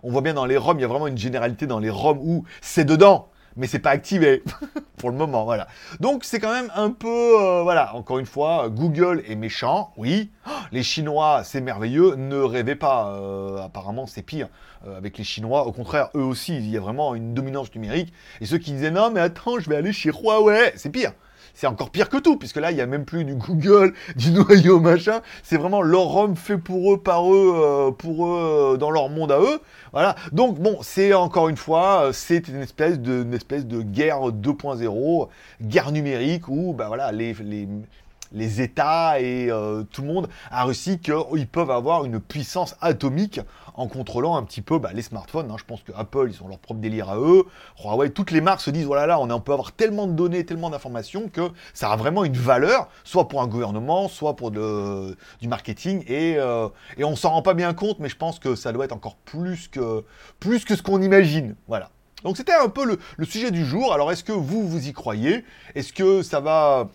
On 0.03 0.11
voit 0.11 0.21
bien 0.21 0.35
dans 0.35 0.47
les 0.47 0.57
ROM, 0.57 0.77
il 0.79 0.83
y 0.83 0.85
a 0.85 0.89
vraiment 0.89 1.07
une 1.07 1.19
généralité 1.19 1.67
dans 1.69 1.79
les 1.79 1.91
ROM 1.91 2.19
où 2.21 2.45
c'est 2.61 2.85
dedans, 2.85 3.29
mais 3.57 3.69
c'est 3.69 3.79
pas 3.79 3.91
activé 3.91 4.43
pour 4.97 5.11
le 5.11 5.17
moment, 5.17 5.45
voilà. 5.45 5.69
Donc 6.01 6.25
c'est 6.25 6.41
quand 6.41 6.53
même 6.53 6.73
un 6.75 6.91
peu, 6.91 7.09
euh, 7.09 7.63
voilà, 7.63 7.95
encore 7.95 8.19
une 8.19 8.27
fois, 8.27 8.69
Google 8.69 9.23
est 9.29 9.37
méchant, 9.37 9.93
oui. 9.97 10.33
Les 10.73 10.83
Chinois, 10.83 11.43
c'est 11.45 11.61
merveilleux, 11.61 12.17
ne 12.17 12.39
rêvez 12.39 12.75
pas, 12.75 13.13
euh, 13.13 13.59
apparemment 13.59 14.07
c'est 14.07 14.23
pire 14.23 14.49
euh, 14.87 14.97
avec 14.97 15.19
les 15.19 15.25
Chinois. 15.25 15.67
Au 15.69 15.73
contraire, 15.73 16.09
eux 16.17 16.25
aussi, 16.25 16.57
il 16.57 16.69
y 16.69 16.77
a 16.77 16.81
vraiment 16.81 17.15
une 17.15 17.33
dominance 17.33 17.73
numérique. 17.75 18.13
Et 18.41 18.47
ceux 18.47 18.59
qui 18.59 18.73
disaient 18.73 18.91
non, 18.91 19.13
mais 19.13 19.21
attends, 19.21 19.61
je 19.61 19.71
vais 19.71 19.77
aller 19.77 19.93
chez 19.93 20.11
Huawei, 20.11 20.73
c'est 20.75 20.91
pire 20.91 21.13
c'est 21.55 21.67
encore 21.67 21.91
pire 21.91 22.09
que 22.09 22.17
tout, 22.17 22.37
puisque 22.37 22.57
là, 22.57 22.71
il 22.71 22.75
n'y 22.75 22.81
a 22.81 22.87
même 22.87 23.05
plus 23.05 23.25
du 23.25 23.35
Google, 23.35 23.95
du 24.17 24.31
noyau, 24.31 24.81
machin. 24.81 25.21
C'est 25.43 25.57
vraiment 25.57 25.83
leur 25.83 26.05
ROM 26.05 26.37
fait 26.37 26.59
pour 26.59 26.95
eux, 26.95 26.99
par 26.99 27.33
eux, 27.33 27.53
euh, 27.55 27.91
pour 27.91 28.27
eux, 28.27 28.73
euh, 28.75 28.77
dans 28.77 28.91
leur 28.91 29.09
monde 29.09 29.33
à 29.33 29.41
eux. 29.41 29.61
Voilà. 29.93 30.17
Donc, 30.33 30.59
bon, 30.59 30.79
c'est 30.83 31.13
encore 31.13 31.49
une 31.49 31.57
fois, 31.57 32.07
euh, 32.07 32.13
c'est 32.13 32.49
une 32.49 32.63
espèce 32.63 32.99
de, 32.99 33.27
espèce 33.35 33.67
de 33.67 33.83
guerre 33.83 34.33
2.0, 34.33 35.29
guerre 35.63 35.93
numérique, 35.93 36.49
où, 36.49 36.73
bah 36.73 36.89
voilà, 36.89 37.13
les, 37.13 37.35
les, 37.35 37.69
les 38.32 38.61
États 38.61 39.20
et 39.20 39.50
euh, 39.50 39.82
tout 39.84 40.02
le 40.02 40.08
monde 40.08 40.29
a 40.50 40.64
réussi 40.64 40.99
qu'ils 40.99 41.46
peuvent 41.46 41.70
avoir 41.70 42.05
une 42.05 42.20
puissance 42.20 42.76
atomique 42.81 43.40
en 43.75 43.88
contrôlant 43.88 44.37
un 44.37 44.43
petit 44.43 44.61
peu 44.61 44.79
bah, 44.79 44.90
les 44.93 45.02
smartphones. 45.02 45.50
Hein. 45.50 45.56
Je 45.58 45.64
pense 45.64 45.82
que 45.82 45.93
Apple, 45.96 46.29
ils 46.31 46.43
ont 46.43 46.49
leur 46.49 46.58
propre 46.58 46.81
délire 46.81 47.08
à 47.08 47.17
eux. 47.17 47.44
Huawei, 47.82 48.11
toutes 48.11 48.31
les 48.31 48.40
marques 48.40 48.61
se 48.61 48.70
disent 48.70 48.84
voilà 48.84 49.06
là, 49.06 49.19
on 49.19 49.40
peut 49.40 49.52
avoir 49.52 49.73
tellement 49.73 50.06
de 50.06 50.12
données, 50.12 50.44
tellement 50.44 50.70
d'informations 50.70 51.29
que 51.29 51.50
ça 51.75 51.90
a 51.90 51.96
vraiment 51.96 52.25
une 52.25 52.37
valeur, 52.37 52.88
soit 53.05 53.29
pour 53.29 53.40
un 53.43 53.46
gouvernement, 53.46 54.08
soit 54.08 54.37
pour 54.37 54.50
du 54.50 55.49
marketing. 55.49 56.05
Et, 56.06 56.37
euh, 56.38 56.69
et 56.96 57.05
on 57.05 57.17
s'en 57.17 57.31
rend 57.31 57.43
pas 57.43 57.55
bien 57.55 57.73
compte, 57.75 57.99
mais 57.99 58.08
je 58.08 58.17
pense 58.17 58.38
que 58.38 58.55
ça 58.55 58.73
doit 58.73 58.84
être 58.84 58.93
encore 58.93 59.17
plus 59.17 59.69
que, 59.69 60.05
plus 60.38 60.64
que 60.64 60.76
ce 60.76 60.82
qu'on 60.82 61.00
imagine. 61.00 61.55
Voilà. 61.69 61.90
Donc 62.25 62.37
c'était 62.37 62.55
un 62.55 62.69
peu 62.69 62.99
le, 63.17 63.25
sujet 63.25 63.50
du 63.50 63.64
jour. 63.64 63.93
Alors 63.93 64.12
est-ce 64.12 64.25
que 64.25 64.32
vous, 64.32 64.67
vous 64.67 64.88
y 64.88 64.93
croyez? 64.93 65.44
Est-ce 65.75 65.93
que 65.93 66.23
ça 66.23 66.40
va 66.40 66.88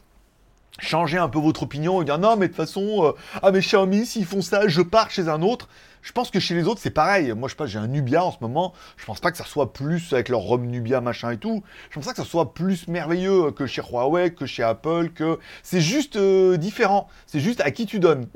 changer 0.79 1.17
un 1.17 1.29
peu 1.29 1.39
votre 1.39 1.63
opinion 1.63 2.01
et 2.01 2.05
dire 2.05 2.19
non 2.19 2.35
mais 2.35 2.47
de 2.47 2.53
toute 2.53 2.57
façon 2.57 3.05
euh, 3.05 3.11
ah 3.41 3.51
mais 3.51 3.59
Xiaomi 3.59 4.05
s'ils 4.05 4.25
font 4.25 4.41
ça 4.41 4.67
je 4.67 4.81
pars 4.81 5.09
chez 5.09 5.27
un 5.27 5.41
autre. 5.41 5.67
Je 6.03 6.13
pense 6.13 6.31
que 6.31 6.39
chez 6.39 6.53
les 6.53 6.67
autres 6.67 6.79
c'est 6.81 6.91
pareil. 6.91 7.33
Moi 7.33 7.49
je 7.49 7.55
pas 7.55 7.65
j'ai 7.65 7.79
un 7.79 7.87
Nubia 7.87 8.23
en 8.23 8.31
ce 8.31 8.37
moment. 8.41 8.73
Je 8.95 9.05
pense 9.05 9.19
pas 9.19 9.31
que 9.31 9.37
ça 9.37 9.43
soit 9.43 9.73
plus 9.73 10.13
avec 10.13 10.29
leur 10.29 10.39
ROM 10.39 10.65
Nubia 10.65 11.01
machin 11.01 11.31
et 11.31 11.37
tout. 11.37 11.63
Je 11.89 11.95
pense 11.95 12.05
pas 12.05 12.11
que 12.11 12.17
ça 12.17 12.25
soit 12.25 12.53
plus 12.53 12.87
merveilleux 12.87 13.51
que 13.51 13.65
chez 13.65 13.81
Huawei 13.81 14.33
que 14.33 14.45
chez 14.45 14.63
Apple 14.63 15.09
que 15.13 15.39
c'est 15.63 15.81
juste 15.81 16.15
euh, 16.15 16.57
différent. 16.57 17.09
C'est 17.25 17.39
juste 17.39 17.61
à 17.61 17.71
qui 17.71 17.85
tu 17.85 17.99
donnes. 17.99 18.27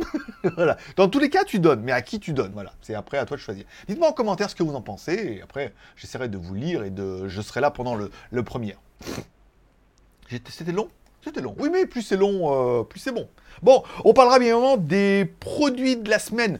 Dans 0.97 1.07
tous 1.07 1.19
les 1.19 1.29
cas 1.29 1.43
tu 1.43 1.59
donnes 1.59 1.81
mais 1.81 1.91
à 1.91 2.01
qui 2.01 2.19
tu 2.19 2.33
donnes 2.33 2.51
voilà. 2.53 2.73
C'est 2.81 2.95
après 2.95 3.17
à 3.17 3.25
toi 3.25 3.37
de 3.37 3.41
choisir. 3.41 3.65
Dites-moi 3.87 4.09
en 4.09 4.13
commentaire 4.13 4.49
ce 4.49 4.55
que 4.55 4.63
vous 4.63 4.75
en 4.75 4.81
pensez 4.81 5.37
et 5.37 5.41
après 5.41 5.73
j'essaierai 5.95 6.27
de 6.27 6.37
vous 6.37 6.55
lire 6.55 6.83
et 6.83 6.89
de 6.89 7.27
je 7.27 7.41
serai 7.41 7.61
là 7.61 7.71
pendant 7.71 7.95
le, 7.95 8.11
le 8.31 8.43
premier. 8.43 8.75
C'était 10.49 10.71
long 10.71 10.89
c'était 11.23 11.41
long. 11.41 11.55
Oui, 11.59 11.69
mais 11.71 11.85
plus 11.85 12.01
c'est 12.01 12.17
long, 12.17 12.79
euh, 12.79 12.83
plus 12.83 12.99
c'est 12.99 13.11
bon. 13.11 13.27
Bon, 13.61 13.83
on 14.05 14.13
parlera 14.13 14.39
bien 14.39 14.49
évidemment 14.49 14.77
des 14.77 15.31
produits 15.39 15.97
de 15.97 16.09
la 16.09 16.19
semaine. 16.19 16.59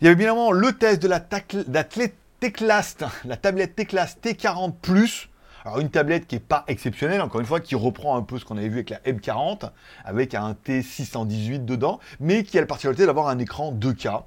Il 0.00 0.04
y 0.04 0.06
avait 0.06 0.16
bien 0.16 0.28
évidemment 0.28 0.52
le 0.52 0.72
test 0.72 1.02
de 1.02 1.08
la, 1.08 1.20
Teclast, 1.20 3.04
la 3.24 3.36
tablette 3.36 3.76
Teclast 3.76 4.24
T40 4.24 4.72
Plus. 4.80 5.28
Alors 5.64 5.80
une 5.80 5.90
tablette 5.90 6.26
qui 6.26 6.36
n'est 6.36 6.40
pas 6.40 6.64
exceptionnelle, 6.68 7.20
encore 7.20 7.40
une 7.40 7.46
fois, 7.46 7.60
qui 7.60 7.74
reprend 7.74 8.16
un 8.16 8.22
peu 8.22 8.38
ce 8.38 8.44
qu'on 8.44 8.56
avait 8.56 8.68
vu 8.68 8.76
avec 8.76 8.90
la 8.90 9.00
M40, 9.00 9.70
avec 10.04 10.34
un 10.34 10.52
T618 10.64 11.64
dedans, 11.64 11.98
mais 12.20 12.44
qui 12.44 12.56
a 12.56 12.60
la 12.60 12.66
particularité 12.66 13.04
d'avoir 13.04 13.28
un 13.28 13.38
écran 13.38 13.72
2K. 13.72 14.22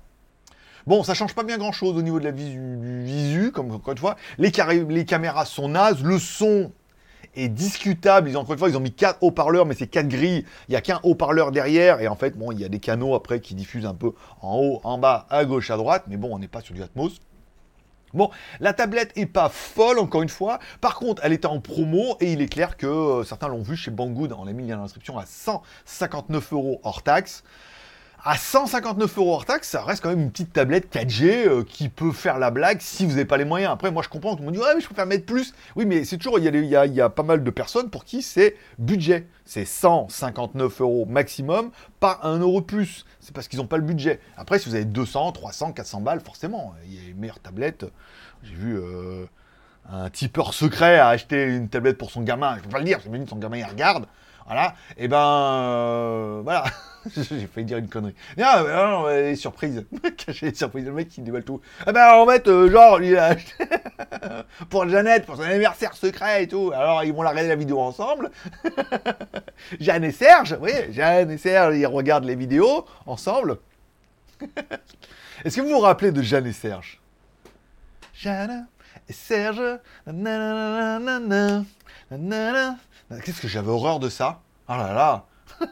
Bon, 0.87 1.03
ça 1.03 1.13
change 1.13 1.33
pas 1.33 1.43
bien 1.43 1.57
grand 1.57 1.71
chose 1.71 1.95
au 1.95 2.01
niveau 2.01 2.19
de 2.19 2.25
la 2.25 2.31
visu, 2.31 2.59
visu 3.03 3.51
comme 3.51 3.71
encore 3.71 3.93
une 3.93 3.97
fois. 3.97 4.17
Les, 4.37 4.51
les 4.89 5.05
caméras 5.05 5.45
sont 5.45 5.69
nazes, 5.69 6.03
le 6.03 6.19
son 6.19 6.71
est 7.35 7.49
discutable. 7.49 8.29
Ils 8.29 8.37
ont, 8.37 8.41
encore 8.41 8.53
une 8.53 8.59
fois, 8.59 8.69
ils 8.69 8.77
ont 8.77 8.81
mis 8.81 8.93
quatre 8.93 9.21
haut-parleurs, 9.21 9.65
mais 9.65 9.75
c'est 9.75 9.87
quatre 9.87 10.07
grilles. 10.07 10.45
Il 10.67 10.71
n'y 10.71 10.75
a 10.75 10.81
qu'un 10.81 10.99
haut-parleur 11.03 11.51
derrière. 11.51 12.01
Et 12.01 12.07
en 12.07 12.15
fait, 12.15 12.37
bon, 12.37 12.51
il 12.51 12.59
y 12.59 12.65
a 12.65 12.69
des 12.69 12.79
canaux 12.79 13.15
après 13.15 13.39
qui 13.39 13.55
diffusent 13.55 13.85
un 13.85 13.93
peu 13.93 14.13
en 14.41 14.57
haut, 14.57 14.81
en 14.83 14.97
bas, 14.97 15.25
à 15.29 15.45
gauche, 15.45 15.71
à 15.71 15.77
droite. 15.77 16.03
Mais 16.07 16.17
bon, 16.17 16.33
on 16.33 16.39
n'est 16.39 16.47
pas 16.47 16.61
sur 16.61 16.73
du 16.73 16.83
Atmos. 16.83 17.19
Bon, 18.13 18.29
la 18.59 18.73
tablette 18.73 19.13
est 19.15 19.25
pas 19.25 19.47
folle, 19.47 19.99
encore 19.99 20.21
une 20.21 20.29
fois. 20.29 20.59
Par 20.81 20.95
contre, 20.95 21.21
elle 21.23 21.31
était 21.31 21.47
en 21.47 21.61
promo 21.61 22.17
et 22.19 22.33
il 22.33 22.41
est 22.41 22.49
clair 22.49 22.75
que 22.75 22.87
euh, 22.87 23.23
certains 23.23 23.47
l'ont 23.47 23.61
vu 23.61 23.77
chez 23.77 23.91
Banggood. 23.91 24.33
On 24.37 24.43
l'a 24.43 24.51
mis 24.51 24.67
l'inscription 24.67 25.17
à 25.17 25.25
159 25.25 26.51
euros 26.51 26.81
hors 26.83 27.03
taxe 27.03 27.43
à 28.23 28.37
159 28.37 29.17
euros 29.17 29.33
hors 29.33 29.45
taxe, 29.45 29.69
ça 29.69 29.83
reste 29.83 30.03
quand 30.03 30.09
même 30.09 30.19
une 30.19 30.31
petite 30.31 30.53
tablette 30.53 30.93
4G 30.93 31.47
euh, 31.47 31.63
qui 31.63 31.89
peut 31.89 32.11
faire 32.11 32.37
la 32.37 32.51
blague 32.51 32.79
si 32.79 33.05
vous 33.05 33.13
n'avez 33.13 33.25
pas 33.25 33.37
les 33.37 33.45
moyens. 33.45 33.71
Après, 33.73 33.89
moi 33.89 34.03
je 34.03 34.09
comprends, 34.09 34.33
tout 34.33 34.39
le 34.39 34.45
monde 34.45 34.53
dit 34.53 34.59
ouais, 34.59 34.75
mais 34.75 34.81
je 34.81 34.85
préfère 34.85 35.07
mettre 35.07 35.25
plus. 35.25 35.53
Oui, 35.75 35.85
mais 35.85 36.05
c'est 36.05 36.17
toujours, 36.17 36.37
il 36.37 36.45
y, 36.45 37.01
a, 37.01 37.09
pas 37.09 37.23
mal 37.23 37.43
de 37.43 37.49
personnes 37.49 37.89
pour 37.89 38.05
qui 38.05 38.21
c'est 38.21 38.55
budget. 38.77 39.27
C'est 39.45 39.65
159 39.65 40.81
euros 40.81 41.05
maximum, 41.07 41.71
pas 41.99 42.19
1 42.21 42.39
euro 42.39 42.61
plus. 42.61 43.05
C'est 43.19 43.33
parce 43.33 43.47
qu'ils 43.47 43.59
n'ont 43.59 43.67
pas 43.67 43.77
le 43.77 43.83
budget. 43.83 44.19
Après, 44.37 44.59
si 44.59 44.69
vous 44.69 44.75
avez 44.75 44.85
200, 44.85 45.31
300, 45.31 45.73
400 45.73 46.01
balles, 46.01 46.21
forcément, 46.21 46.75
il 46.85 46.93
y 46.93 47.05
a 47.05 47.09
une 47.09 47.17
meilleure 47.17 47.39
tablette. 47.39 47.85
J'ai 48.43 48.53
vu. 48.55 48.77
Euh, 48.77 49.25
un 49.89 50.09
tipeur 50.09 50.53
secret 50.53 50.99
à 50.99 51.09
acheter 51.09 51.43
une 51.43 51.67
tablette 51.67 51.97
pour 51.97 52.11
son 52.11 52.21
gamin, 52.21 52.55
je 52.57 52.61
peux 52.61 52.69
pas 52.69 52.77
le 52.77 52.85
dire, 52.85 52.99
c'est 53.03 53.29
son 53.29 53.35
gamin 53.37 53.57
il 53.57 53.65
regarde, 53.65 54.05
voilà, 54.51 54.75
et 54.97 55.07
ben 55.07 55.17
euh, 55.17 56.41
voilà, 56.43 56.65
j'ai 57.15 57.47
failli 57.47 57.65
dire 57.65 57.77
une 57.77 57.87
connerie. 57.87 58.13
Non, 58.37 58.67
non, 58.67 59.07
les 59.07 59.37
surprises, 59.37 59.85
cacher 60.17 60.47
les 60.47 60.53
surprises, 60.53 60.83
le 60.83 60.91
mec 60.91 61.07
qui 61.07 61.21
dévoile 61.21 61.45
tout. 61.45 61.61
Eh 61.87 61.93
ben 61.93 62.15
en 62.15 62.27
fait, 62.27 62.45
euh, 62.49 62.69
genre, 62.69 63.01
il 63.01 63.15
a 63.17 63.27
acheté 63.27 63.63
pour 64.69 64.89
Jeannette, 64.89 65.25
pour 65.25 65.37
son 65.37 65.43
anniversaire 65.43 65.93
secret 65.93 66.43
et 66.43 66.47
tout. 66.49 66.73
Alors 66.75 67.01
ils 67.05 67.13
vont 67.13 67.21
la 67.21 67.29
regarder 67.29 67.47
la 67.47 67.55
vidéo 67.55 67.79
ensemble. 67.79 68.29
Jeanne 69.79 70.03
et 70.03 70.11
Serge, 70.11 70.57
oui, 70.59 70.71
Jeanne 70.89 71.31
et 71.31 71.37
Serge, 71.37 71.77
ils 71.77 71.87
regardent 71.87 72.25
les 72.25 72.35
vidéos 72.35 72.85
ensemble. 73.05 73.59
Est-ce 75.45 75.55
que 75.55 75.61
vous 75.61 75.69
vous 75.69 75.79
rappelez 75.79 76.11
de 76.11 76.21
Jeanne 76.21 76.47
et 76.47 76.51
Serge? 76.51 76.99
Jeanne 78.13 78.67
et 79.07 79.13
Serge, 79.13 79.79
nanana, 80.07 81.63
Qu'est-ce 83.19 83.41
que 83.41 83.47
j'avais 83.47 83.69
horreur 83.69 83.99
de 83.99 84.09
ça? 84.09 84.41
Oh 84.69 84.73
là 84.73 84.93
là 84.93 85.25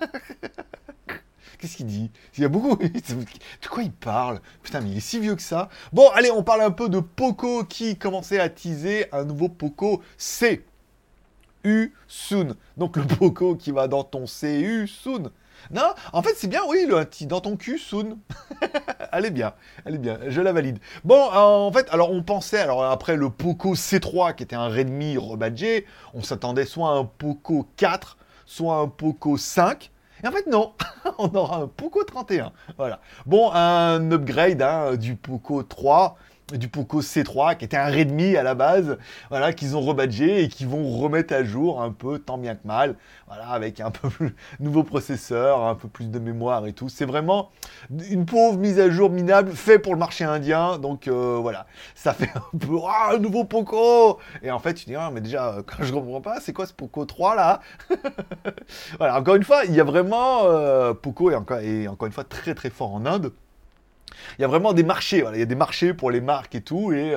Qu'est-ce 1.59 1.77
qu'il 1.77 1.87
dit? 1.87 2.09
Il 2.37 2.41
y 2.41 2.45
a 2.45 2.49
beaucoup. 2.49 2.75
De 2.77 3.67
quoi 3.69 3.83
il 3.83 3.91
parle? 3.91 4.39
Putain, 4.63 4.79
mais 4.81 4.91
il 4.91 4.97
est 4.97 5.01
si 5.01 5.19
vieux 5.19 5.35
que 5.35 5.41
ça. 5.41 5.69
Bon, 5.91 6.07
allez, 6.09 6.31
on 6.31 6.41
parle 6.41 6.61
un 6.61 6.71
peu 6.71 6.87
de 6.87 6.99
Poco 6.99 7.65
qui 7.65 7.97
commençait 7.97 8.39
à 8.39 8.49
teaser 8.49 9.07
un 9.11 9.25
nouveau 9.25 9.49
Poco 9.49 10.01
C. 10.17 10.65
U 11.65 11.93
soon. 12.07 12.55
Donc 12.77 12.95
le 12.95 13.05
Poco 13.05 13.55
qui 13.55 13.71
va 13.71 13.89
dans 13.89 14.05
ton 14.05 14.23
CU 14.25 14.87
soon. 14.87 15.31
Non, 15.71 15.93
en 16.13 16.21
fait, 16.21 16.33
c'est 16.35 16.47
bien, 16.47 16.61
oui, 16.67 16.85
le 16.87 17.05
dans 17.25 17.41
ton 17.41 17.57
cul, 17.57 17.77
soon. 17.77 18.19
elle 19.11 19.25
est 19.25 19.31
bien, 19.31 19.53
elle 19.85 19.95
est 19.95 19.99
bien, 19.99 20.19
je 20.27 20.41
la 20.41 20.53
valide. 20.53 20.79
Bon, 21.03 21.21
en 21.31 21.71
fait, 21.71 21.87
alors 21.91 22.11
on 22.11 22.23
pensait, 22.23 22.59
alors 22.59 22.83
après 22.83 23.15
le 23.15 23.29
Poco 23.29 23.75
C3 23.75 24.35
qui 24.35 24.43
était 24.43 24.55
un 24.55 24.67
Redmi 24.67 25.17
rebadgé, 25.17 25.85
on 26.13 26.21
s'attendait 26.21 26.65
soit 26.65 26.89
à 26.89 26.93
un 26.93 27.05
Poco 27.05 27.67
4, 27.77 28.17
soit 28.45 28.77
un 28.77 28.87
Poco 28.87 29.37
5. 29.37 29.91
Et 30.23 30.27
en 30.27 30.31
fait, 30.31 30.47
non, 30.47 30.73
on 31.17 31.33
aura 31.35 31.57
un 31.57 31.67
Poco 31.67 32.03
31. 32.03 32.51
Voilà. 32.77 32.99
Bon, 33.25 33.51
un 33.53 34.11
upgrade 34.11 34.61
hein, 34.61 34.95
du 34.95 35.15
Poco 35.15 35.63
3 35.63 36.17
du 36.57 36.67
Poco 36.67 37.01
C3 37.01 37.57
qui 37.57 37.65
était 37.65 37.77
un 37.77 37.87
Redmi 37.87 38.35
à 38.35 38.43
la 38.43 38.55
base, 38.55 38.97
voilà, 39.29 39.53
qu'ils 39.53 39.75
ont 39.75 39.81
rebadgé 39.81 40.43
et 40.43 40.47
qui 40.47 40.65
vont 40.65 40.97
remettre 40.97 41.33
à 41.33 41.43
jour 41.43 41.81
un 41.81 41.91
peu 41.91 42.19
tant 42.19 42.37
bien 42.37 42.55
que 42.55 42.67
mal, 42.67 42.95
voilà, 43.27 43.49
avec 43.49 43.79
un 43.79 43.91
peu 43.91 44.09
plus 44.09 44.35
nouveau 44.59 44.83
processeur, 44.83 45.63
un 45.63 45.75
peu 45.75 45.87
plus 45.87 46.09
de 46.09 46.19
mémoire 46.19 46.65
et 46.67 46.73
tout. 46.73 46.89
C'est 46.89 47.05
vraiment 47.05 47.51
une 48.09 48.25
pauvre 48.25 48.57
mise 48.57 48.79
à 48.79 48.89
jour 48.89 49.09
minable 49.09 49.51
fait 49.51 49.79
pour 49.79 49.93
le 49.93 49.99
marché 49.99 50.23
indien, 50.23 50.77
donc 50.77 51.07
euh, 51.07 51.37
voilà, 51.41 51.65
ça 51.95 52.13
fait 52.13 52.31
un 52.35 52.57
peu 52.57 52.77
ah 52.87 53.11
un 53.13 53.17
nouveau 53.17 53.43
Poco 53.43 54.19
et 54.41 54.51
en 54.51 54.59
fait 54.59 54.73
tu 54.73 54.85
dis 54.85 54.95
ah 54.95 55.11
mais 55.13 55.21
déjà 55.21 55.55
euh, 55.55 55.63
quand 55.65 55.83
je 55.83 55.91
comprends 55.91 56.21
pas 56.21 56.39
c'est 56.41 56.53
quoi 56.53 56.65
ce 56.65 56.73
Poco 56.73 57.05
3 57.05 57.35
là? 57.35 57.61
Voilà, 58.97 59.19
encore 59.19 59.35
une 59.35 59.43
fois 59.43 59.65
il 59.65 59.73
y 59.73 59.79
a 59.79 59.83
vraiment 59.83 60.45
euh, 60.45 60.93
Poco 60.93 61.31
est 61.31 61.35
encore, 61.35 61.59
est 61.59 61.87
encore 61.87 62.07
une 62.07 62.13
fois 62.13 62.23
très 62.23 62.55
très 62.55 62.69
fort 62.69 62.93
en 62.93 63.05
Inde. 63.05 63.31
Il 64.37 64.41
y 64.41 64.45
a 64.45 64.47
vraiment 64.47 64.73
des 64.73 64.83
marchés, 64.83 65.23
il 65.33 65.39
y 65.39 65.41
a 65.41 65.45
des 65.45 65.55
marchés 65.55 65.93
pour 65.93 66.11
les 66.11 66.21
marques 66.21 66.55
et 66.55 66.61
tout, 66.61 66.91
et 66.93 67.15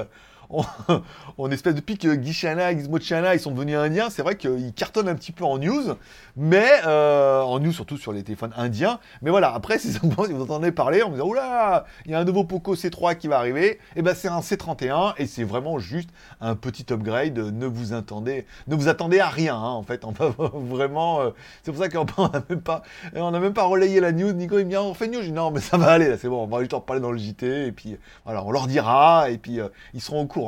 euh, 0.91 0.99
on, 1.39 1.51
espèce 1.51 1.75
depuis 1.75 1.97
que 1.97 2.15
Guy 2.15 2.33
Chana, 2.33 2.73
Gizmo 2.73 2.99
Chana, 2.99 3.35
ils 3.35 3.41
sont 3.41 3.51
devenus 3.51 3.77
indiens, 3.77 4.11
c'est 4.11 4.23
vrai 4.23 4.37
qu'ils 4.37 4.73
cartonnent 4.75 5.09
un 5.09 5.15
petit 5.15 5.33
peu 5.33 5.45
en 5.45 5.59
news, 5.59 5.95
mais 6.37 6.71
euh, 6.87 7.41
en 7.41 7.59
news 7.59 7.73
surtout 7.73 7.97
sur 7.97 8.13
les 8.13 8.23
téléphones 8.23 8.53
indiens. 8.57 8.99
Mais 9.23 9.31
voilà, 9.31 9.53
après, 9.55 9.79
si 9.81 9.99
vous 9.99 10.43
entendez 10.43 10.73
parler 10.73 11.03
en 11.03 11.09
me 11.09 11.15
disant 11.15 11.27
oula, 11.27 11.87
il 12.05 12.13
y 12.13 12.15
a 12.15 12.19
un 12.19 12.25
nouveau 12.25 12.45
Poco 12.45 12.75
C3 12.75 13.17
qui 13.17 13.29
va 13.29 13.39
arriver, 13.39 13.73
et 13.73 13.79
eh 13.97 14.03
ben 14.03 14.15
c'est 14.15 14.29
un 14.29 14.41
C31 14.41 15.15
et 15.19 15.27
c'est 15.27 15.45
vraiment 15.45 15.79
juste 15.79 16.11
un 16.41 16.55
petit 16.55 16.93
upgrade. 16.93 17.39
Ne 17.39 17.67
vous 17.67 17.95
attendez, 17.95 18.47
ne 18.67 18.77
vous 18.77 18.89
attendez 18.89 19.21
à 19.21 19.29
rien 19.29 19.57
hein, 19.57 19.71
en 19.71 19.83
fait. 19.83 20.05
On 20.05 20.13
va 20.13 20.29
vraiment, 20.55 21.21
euh, 21.21 21.31
c'est 21.63 21.73
pour 21.73 21.83
ça 21.83 21.89
qu'on 21.89 22.05
n'a 22.29 22.43
même 22.49 22.61
pas, 22.61 22.83
on 23.15 23.31
même 23.31 23.55
pas 23.55 23.65
relayé 23.65 24.01
la 24.01 24.13
news. 24.13 24.33
Nico 24.33 24.59
il 24.59 24.67
me 24.67 24.71
dit 24.71 24.77
on 24.77 24.95
fait 24.95 25.09
news, 25.09 25.23
non 25.33 25.51
mais 25.51 25.61
ça 25.61 25.77
va 25.77 25.93
aller 25.93 26.09
là, 26.09 26.19
c'est 26.19 26.29
bon, 26.29 26.45
on 26.45 26.47
va 26.47 26.61
juste 26.61 26.75
en 26.75 26.81
parler 26.81 27.01
dans 27.01 27.13
le 27.13 27.19
JT 27.19 27.69
et 27.69 27.73
puis 27.73 27.97
voilà, 28.25 28.45
on 28.45 28.51
leur 28.51 28.67
dira 28.67 29.31
et 29.31 29.39
puis 29.39 29.61
euh, 29.61 29.69
ils 29.95 30.01
seront 30.01 30.23
au 30.23 30.27
courant. 30.27 30.42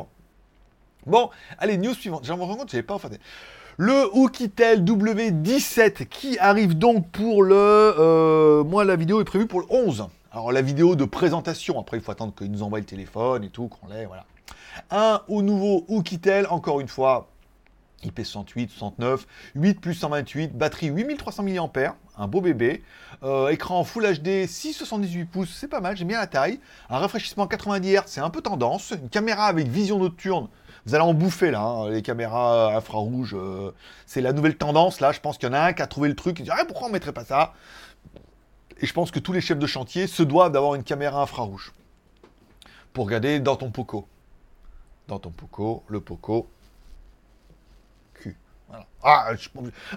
Bon, 1.07 1.31
allez, 1.59 1.77
news 1.77 1.95
suivante. 1.95 2.25
J'en 2.25 2.37
me 2.37 2.45
rends 2.45 2.57
compte, 2.57 2.75
je 2.75 2.81
pas 2.81 2.95
en 2.95 2.99
fait. 2.99 3.21
Le 3.77 4.09
Oukitel 4.17 4.85
W17 4.85 6.07
qui 6.07 6.39
arrive 6.39 6.79
donc 6.79 7.11
pour 7.11 7.43
le... 7.43 7.57
Euh, 7.57 8.65
moi, 8.65 8.85
la 8.85 8.97
vidéo 8.97 9.21
est 9.21 9.25
prévue 9.25 9.47
pour 9.47 9.61
le 9.61 9.67
11. 9.69 10.07
Alors, 10.31 10.53
la 10.53 10.63
vidéo 10.63 10.97
de 10.97 11.05
présentation, 11.05 11.79
après, 11.81 11.97
il 11.97 12.03
faut 12.03 12.13
attendre 12.13 12.35
qu'ils 12.35 12.51
nous 12.51 12.63
envoient 12.63 12.79
le 12.79 12.85
téléphone 12.85 13.45
et 13.45 13.51
tout, 13.51 13.69
qu'on 13.69 13.89
l'ait, 13.89 14.07
voilà. 14.07 14.25
Un 14.91 15.23
au 15.29 15.43
nouveau 15.43 15.85
Oukitel, 15.89 16.47
encore 16.49 16.81
une 16.81 16.89
fois, 16.89 17.29
IP68, 18.05 18.69
69, 18.69 19.27
8 19.55 19.81
plus 19.81 19.95
128, 19.95 20.57
batterie 20.57 20.89
8300 20.89 21.43
mAh, 21.43 21.97
un 22.17 22.27
beau 22.29 22.41
bébé, 22.41 22.83
euh, 23.23 23.49
écran 23.49 23.83
Full 23.85 24.05
HD 24.05 24.47
6,78 24.47 25.27
pouces, 25.27 25.55
c'est 25.55 25.69
pas 25.69 25.81
mal, 25.81 25.97
j'aime 25.97 26.09
bien 26.09 26.19
la 26.19 26.27
taille, 26.27 26.61
un 26.91 26.99
rafraîchissement 26.99 27.47
90 27.47 27.95
Hz, 27.95 28.03
c'est 28.07 28.21
un 28.21 28.31
peu 28.31 28.41
tendance, 28.41 28.93
une 28.93 29.09
caméra 29.09 29.47
avec 29.47 29.69
vision 29.69 29.99
nocturne, 29.99 30.49
vous 30.87 30.95
allez 30.95 31.05
en 31.05 31.14
bouffer 31.14 31.50
là, 31.50 31.62
hein, 31.62 31.91
les 31.91 32.03
caméras 32.03 32.75
infrarouges. 32.76 33.35
Euh, 33.35 33.73
c'est 34.07 34.21
la 34.21 34.33
nouvelle 34.33 34.57
tendance 34.57 35.00
là. 35.00 35.12
Je 35.12 35.21
pense 35.21 35.38
qu'il 35.38 35.49
y 35.49 35.50
en 35.50 35.55
a 35.55 35.61
un 35.61 35.73
qui 35.73 35.83
a 35.83 35.87
trouvé 35.87 36.09
le 36.09 36.14
truc. 36.14 36.38
Il 36.38 36.45
dit 36.45 36.50
ah, 36.53 36.64
pourquoi 36.67 36.88
on 36.88 36.91
mettrait 36.91 37.12
pas 37.12 37.25
ça? 37.25 37.55
Et 38.81 38.87
je 38.87 38.93
pense 38.93 39.11
que 39.11 39.19
tous 39.19 39.33
les 39.33 39.41
chefs 39.41 39.59
de 39.59 39.67
chantier 39.67 40.07
se 40.07 40.23
doivent 40.23 40.53
d'avoir 40.53 40.75
une 40.75 40.83
caméra 40.83 41.23
infrarouge 41.23 41.73
pour 42.93 43.07
regarder 43.07 43.41
dans 43.41 43.57
ton 43.57 43.71
poco. 43.71 44.07
Dans 45.09 45.19
ton 45.19 45.31
poco, 45.31 45.85
le 45.88 46.00
poco. 46.00 46.49
Q. 48.14 48.37
Ah, 49.03 49.31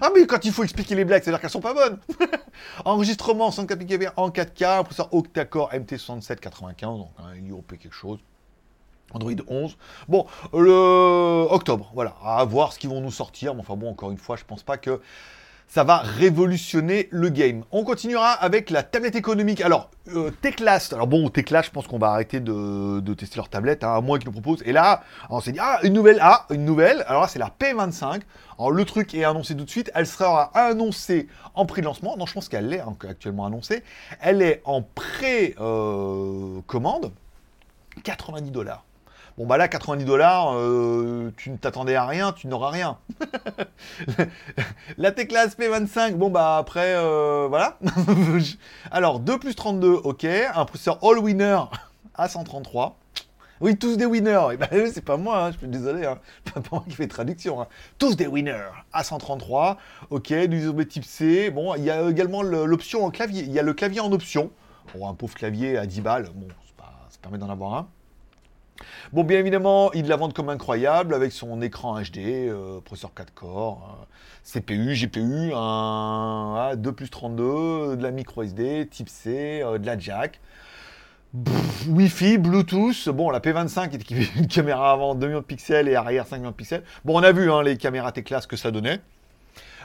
ah, 0.00 0.10
mais 0.14 0.26
quand 0.26 0.44
il 0.44 0.52
faut 0.52 0.64
expliquer 0.64 0.94
les 0.94 1.04
blagues, 1.04 1.22
c'est-à-dire 1.22 1.40
qu'elles 1.40 1.50
sont 1.50 1.60
pas 1.60 1.74
bonnes. 1.74 1.98
Enregistrement 2.84 3.50
104 3.50 4.12
en 4.16 4.30
4K, 4.30 4.84
processeur 4.84 5.12
octa-core 5.12 5.72
MT6795, 5.72 6.80
donc 6.80 7.10
un 7.18 7.34
IOP 7.36 7.76
quelque 7.78 7.94
chose. 7.94 8.20
Android 9.12 9.32
11. 9.46 9.76
Bon, 10.08 10.26
le 10.52 11.46
octobre, 11.50 11.90
voilà, 11.94 12.14
à 12.24 12.44
voir 12.44 12.72
ce 12.72 12.78
qu'ils 12.78 12.90
vont 12.90 13.00
nous 13.00 13.10
sortir. 13.10 13.54
Mais 13.54 13.60
enfin 13.60 13.76
bon, 13.76 13.90
encore 13.90 14.10
une 14.10 14.18
fois, 14.18 14.36
je 14.36 14.44
pense 14.44 14.62
pas 14.62 14.76
que 14.76 15.00
ça 15.68 15.84
va 15.84 15.98
révolutionner 15.98 17.08
le 17.10 17.28
game. 17.28 17.62
On 17.72 17.84
continuera 17.84 18.32
avec 18.32 18.70
la 18.70 18.82
tablette 18.82 19.16
économique. 19.16 19.60
Alors, 19.60 19.90
euh, 20.14 20.30
Teclast. 20.30 20.94
Alors 20.94 21.06
bon, 21.06 21.28
Teclast, 21.28 21.68
je 21.68 21.72
pense 21.72 21.86
qu'on 21.86 21.98
va 21.98 22.08
arrêter 22.08 22.40
de, 22.40 23.14
tester 23.14 23.36
leur 23.36 23.50
tablette, 23.50 23.84
hein, 23.84 23.94
à 23.94 24.00
moins 24.00 24.18
qu'ils 24.18 24.28
nous 24.28 24.32
proposent. 24.32 24.62
Et 24.64 24.72
là, 24.72 25.02
on 25.28 25.40
s'est 25.40 25.52
dit, 25.52 25.58
ah, 25.60 25.78
une 25.82 25.92
nouvelle, 25.92 26.18
ah, 26.22 26.46
une 26.50 26.64
nouvelle. 26.64 27.04
Alors 27.06 27.28
c'est 27.28 27.38
la 27.38 27.52
P25. 27.60 28.22
Alors 28.58 28.70
le 28.70 28.84
truc 28.86 29.14
est 29.14 29.24
annoncé 29.24 29.54
tout 29.54 29.64
de 29.64 29.70
suite. 29.70 29.90
Elle 29.94 30.06
sera 30.06 30.44
annoncée 30.54 31.28
en 31.54 31.66
prix 31.66 31.82
de 31.82 31.86
lancement. 31.86 32.16
Non, 32.16 32.24
je 32.24 32.32
pense 32.32 32.48
qu'elle 32.48 32.72
est 32.72 32.80
actuellement 33.06 33.44
annoncée. 33.44 33.82
Elle 34.20 34.40
est 34.40 34.62
en 34.64 34.80
pré-commande. 34.80 37.04
Euh, 37.04 37.08
90 38.04 38.52
dollars. 38.52 38.84
Bon, 39.38 39.46
bah 39.46 39.56
là, 39.56 39.68
90 39.68 40.04
dollars, 40.04 40.56
euh, 40.56 41.32
tu 41.36 41.50
ne 41.50 41.56
t'attendais 41.56 41.94
à 41.94 42.04
rien, 42.04 42.32
tu 42.32 42.48
n'auras 42.48 42.70
rien. 42.70 42.98
la 44.98 45.12
Teclas 45.12 45.54
P25, 45.56 46.14
bon, 46.14 46.28
bah 46.28 46.56
après, 46.56 46.96
euh, 46.96 47.46
voilà. 47.48 47.78
Alors, 48.90 49.20
2 49.20 49.38
plus 49.38 49.54
32, 49.54 49.92
ok. 49.92 50.24
Un 50.24 50.64
processeur 50.64 50.98
All 51.04 51.20
Winner 51.20 51.60
à 52.16 52.28
133. 52.28 52.98
Oui, 53.60 53.78
tous 53.78 53.96
des 53.96 54.06
winners. 54.06 54.48
Eh 54.54 54.56
ben, 54.56 54.90
c'est 54.92 55.04
pas 55.04 55.16
moi, 55.16 55.44
hein, 55.44 55.52
je 55.52 55.58
suis 55.58 55.68
désolé. 55.68 56.04
Hein. 56.04 56.18
Pas 56.52 56.60
moi 56.72 56.84
qui 56.88 56.96
fais 56.96 57.06
traduction. 57.06 57.60
Hein. 57.60 57.68
Tous 57.96 58.16
des 58.16 58.26
winners 58.26 58.70
à 58.92 59.04
133. 59.04 59.78
Ok, 60.10 60.32
du 60.32 60.64
USB 60.64 60.88
type 60.88 61.04
C. 61.04 61.50
Bon, 61.50 61.76
il 61.76 61.84
y 61.84 61.90
a 61.92 62.08
également 62.10 62.42
l'option 62.42 63.04
en 63.04 63.10
clavier. 63.10 63.44
Il 63.44 63.52
y 63.52 63.60
a 63.60 63.62
le 63.62 63.72
clavier 63.72 64.00
en 64.00 64.10
option. 64.10 64.50
Bon, 64.94 65.08
un 65.08 65.14
pauvre 65.14 65.34
clavier 65.34 65.78
à 65.78 65.86
10 65.86 66.00
balles. 66.00 66.28
Bon, 66.34 66.48
ça 66.76 67.18
permet 67.22 67.38
d'en 67.38 67.50
avoir 67.50 67.74
un. 67.74 67.88
Bon, 69.12 69.24
bien 69.24 69.38
évidemment, 69.38 69.92
il 69.92 70.06
la 70.06 70.16
vend 70.16 70.30
comme 70.30 70.48
incroyable 70.48 71.14
avec 71.14 71.32
son 71.32 71.62
écran 71.62 72.00
HD, 72.00 72.18
euh, 72.18 72.80
processeur 72.80 73.14
4 73.14 73.32
corps, 73.34 73.98
euh, 74.02 74.60
CPU, 74.60 74.94
GPU, 74.94 75.52
un 75.54 76.74
2 76.76 76.92
plus 76.92 77.08
32, 77.08 77.96
de 77.96 78.02
la 78.02 78.10
micro 78.10 78.42
SD, 78.42 78.86
type 78.90 79.08
C, 79.08 79.62
euh, 79.62 79.78
de 79.78 79.86
la 79.86 79.98
jack. 79.98 80.40
Wi-Fi, 81.88 82.38
Bluetooth, 82.38 83.10
bon 83.10 83.28
la 83.30 83.40
P25 83.40 83.92
est 83.92 83.96
équipée 83.96 84.28
d'une 84.34 84.46
caméra 84.46 84.92
avant 84.92 85.14
2 85.14 85.26
millions 85.26 85.40
de 85.40 85.44
pixels 85.44 85.86
et 85.86 85.94
arrière 85.94 86.26
5 86.26 86.38
millions 86.38 86.50
de 86.50 86.56
pixels. 86.56 86.82
Bon 87.04 87.18
on 87.18 87.22
a 87.22 87.32
vu 87.32 87.52
hein, 87.52 87.62
les 87.62 87.76
caméras 87.76 88.12
T-Class 88.12 88.46
que 88.46 88.56
ça 88.56 88.70
donnait. 88.70 89.00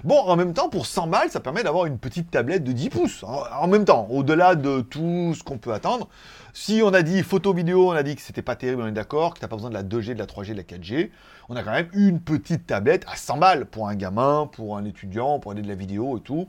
Bon, 0.04 0.20
en 0.20 0.36
même 0.36 0.54
temps, 0.54 0.70
pour 0.70 0.86
100 0.86 1.08
balles, 1.08 1.30
ça 1.30 1.40
permet 1.40 1.64
d'avoir 1.64 1.86
une 1.86 1.98
petite 1.98 2.32
tablette 2.32 2.64
de 2.64 2.72
10 2.72 2.90
pouces. 2.90 3.24
En 3.24 3.68
même 3.68 3.86
temps, 3.86 4.08
au-delà 4.10 4.56
de 4.56 4.82
tout 4.82 5.34
ce 5.36 5.44
qu'on 5.44 5.58
peut 5.58 5.74
attendre. 5.74 6.10
Si 6.54 6.82
on 6.84 6.94
a 6.94 7.02
dit 7.02 7.24
photo 7.24 7.54
vidéo, 7.54 7.90
on 7.90 7.94
a 7.94 8.04
dit 8.04 8.16
que 8.16 8.22
c'était 8.22 8.42
pas 8.42 8.56
terrible, 8.56 8.82
on 8.82 8.88
est 8.88 8.92
d'accord, 8.92 9.34
que 9.34 9.40
t'as 9.40 9.48
pas 9.48 9.56
besoin 9.56 9.70
de 9.70 9.76
la 9.76 9.84
2G, 9.84 10.14
de 10.14 10.20
la 10.20 10.26
3G, 10.26 10.52
de 10.52 10.58
la 10.58 10.64
4G. 10.64 11.10
On 11.50 11.56
a 11.56 11.64
quand 11.64 11.72
même 11.72 11.90
une 11.94 12.20
petite 12.20 12.68
tablette 12.68 13.06
à 13.08 13.16
100 13.16 13.38
balles 13.38 13.66
pour 13.66 13.88
un 13.88 13.96
gamin, 13.96 14.48
pour 14.52 14.78
un 14.78 14.86
étudiant, 14.86 15.40
pour 15.40 15.52
aller 15.52 15.62
de 15.62 15.68
la 15.68 15.76
vidéo 15.76 16.18
et 16.18 16.22
tout. 16.22 16.48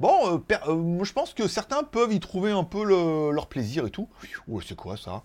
Bon, 0.00 0.34
euh, 0.34 0.38
euh, 0.68 1.04
je 1.04 1.12
pense 1.12 1.34
que 1.34 1.48
certains 1.48 1.82
peuvent 1.82 2.12
y 2.12 2.20
trouver 2.20 2.50
un 2.50 2.64
peu 2.64 2.82
leur 3.32 3.46
plaisir 3.46 3.86
et 3.86 3.90
tout. 3.90 4.08
Oh, 4.50 4.60
c'est 4.60 4.74
quoi 4.74 4.96
ça? 4.96 5.22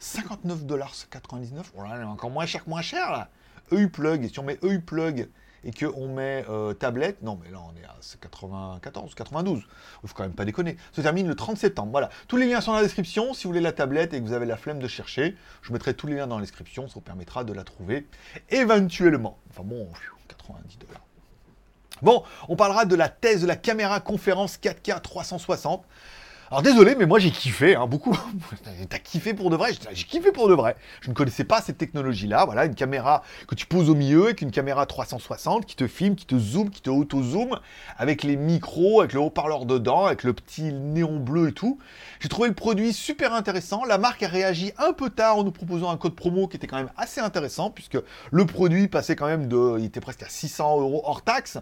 59,99$. 0.00 1.48
Oh 1.76 1.82
là, 1.82 2.06
encore 2.06 2.30
moins 2.30 2.46
cher 2.46 2.64
que 2.64 2.70
moins 2.70 2.82
cher 2.82 3.10
là. 3.10 3.28
EU 3.72 3.88
plug, 3.88 4.28
si 4.30 4.38
on 4.38 4.44
met 4.44 4.58
EU 4.62 4.80
plug 4.80 5.28
et 5.64 5.72
qu'on 5.72 6.08
met 6.08 6.44
euh, 6.48 6.72
tablette, 6.74 7.22
non 7.22 7.38
mais 7.42 7.50
là 7.50 7.58
on 7.60 7.76
est 7.80 7.84
à 7.84 7.96
94, 8.20 9.14
92, 9.14 9.58
il 9.58 10.08
faut 10.08 10.14
quand 10.14 10.22
même 10.22 10.32
pas 10.32 10.44
déconner, 10.44 10.76
se 10.92 11.00
termine 11.00 11.28
le 11.28 11.34
30 11.34 11.58
septembre. 11.58 11.90
Voilà, 11.90 12.10
tous 12.28 12.36
les 12.36 12.46
liens 12.46 12.60
sont 12.60 12.72
dans 12.72 12.78
la 12.78 12.82
description, 12.82 13.34
si 13.34 13.44
vous 13.44 13.50
voulez 13.50 13.60
la 13.60 13.72
tablette 13.72 14.14
et 14.14 14.20
que 14.20 14.24
vous 14.24 14.32
avez 14.32 14.46
la 14.46 14.56
flemme 14.56 14.78
de 14.78 14.88
chercher, 14.88 15.36
je 15.62 15.72
mettrai 15.72 15.94
tous 15.94 16.06
les 16.06 16.16
liens 16.16 16.26
dans 16.26 16.36
la 16.36 16.42
description, 16.42 16.88
ça 16.88 16.94
vous 16.94 17.00
permettra 17.00 17.44
de 17.44 17.52
la 17.52 17.64
trouver 17.64 18.06
éventuellement. 18.50 19.38
Enfin 19.50 19.62
bon, 19.64 19.88
90 20.28 20.78
dollars. 20.78 21.00
Bon, 22.02 22.22
on 22.48 22.56
parlera 22.56 22.86
de 22.86 22.94
la 22.94 23.10
thèse 23.10 23.42
de 23.42 23.46
la 23.46 23.56
caméra 23.56 24.00
conférence 24.00 24.58
4K 24.58 25.02
360. 25.02 25.84
Alors 26.52 26.62
désolé, 26.62 26.96
mais 26.96 27.06
moi 27.06 27.20
j'ai 27.20 27.30
kiffé, 27.30 27.76
hein, 27.76 27.86
beaucoup. 27.86 28.18
T'as 28.88 28.98
kiffé 28.98 29.34
pour 29.34 29.50
de 29.50 29.56
vrai? 29.56 29.70
J'ai 29.92 30.04
kiffé 30.04 30.32
pour 30.32 30.48
de 30.48 30.54
vrai. 30.54 30.74
Je 31.00 31.08
ne 31.08 31.14
connaissais 31.14 31.44
pas 31.44 31.60
cette 31.60 31.78
technologie-là. 31.78 32.44
Voilà, 32.44 32.64
une 32.64 32.74
caméra 32.74 33.22
que 33.46 33.54
tu 33.54 33.66
poses 33.66 33.88
au 33.88 33.94
milieu, 33.94 34.24
avec 34.24 34.40
une 34.40 34.50
caméra 34.50 34.84
360 34.84 35.64
qui 35.64 35.76
te 35.76 35.86
filme, 35.86 36.16
qui 36.16 36.26
te 36.26 36.36
zoome, 36.36 36.70
qui 36.70 36.82
te 36.82 36.90
auto-zoom, 36.90 37.60
avec 37.96 38.24
les 38.24 38.34
micros, 38.34 38.98
avec 38.98 39.12
le 39.12 39.20
haut-parleur 39.20 39.64
dedans, 39.64 40.06
avec 40.06 40.24
le 40.24 40.32
petit 40.32 40.72
néon 40.72 41.20
bleu 41.20 41.50
et 41.50 41.52
tout. 41.52 41.78
J'ai 42.18 42.28
trouvé 42.28 42.48
le 42.48 42.54
produit 42.56 42.92
super 42.92 43.32
intéressant. 43.32 43.84
La 43.84 43.98
marque 43.98 44.24
a 44.24 44.28
réagi 44.28 44.72
un 44.76 44.92
peu 44.92 45.08
tard 45.08 45.36
en 45.36 45.44
nous 45.44 45.52
proposant 45.52 45.88
un 45.92 45.96
code 45.96 46.16
promo 46.16 46.48
qui 46.48 46.56
était 46.56 46.66
quand 46.66 46.78
même 46.78 46.90
assez 46.96 47.20
intéressant, 47.20 47.70
puisque 47.70 47.98
le 48.32 48.44
produit 48.44 48.88
passait 48.88 49.14
quand 49.14 49.28
même 49.28 49.46
de... 49.46 49.76
Il 49.78 49.84
était 49.84 50.00
presque 50.00 50.24
à 50.24 50.28
600 50.28 50.80
euros 50.80 51.02
hors 51.04 51.22
taxe 51.22 51.58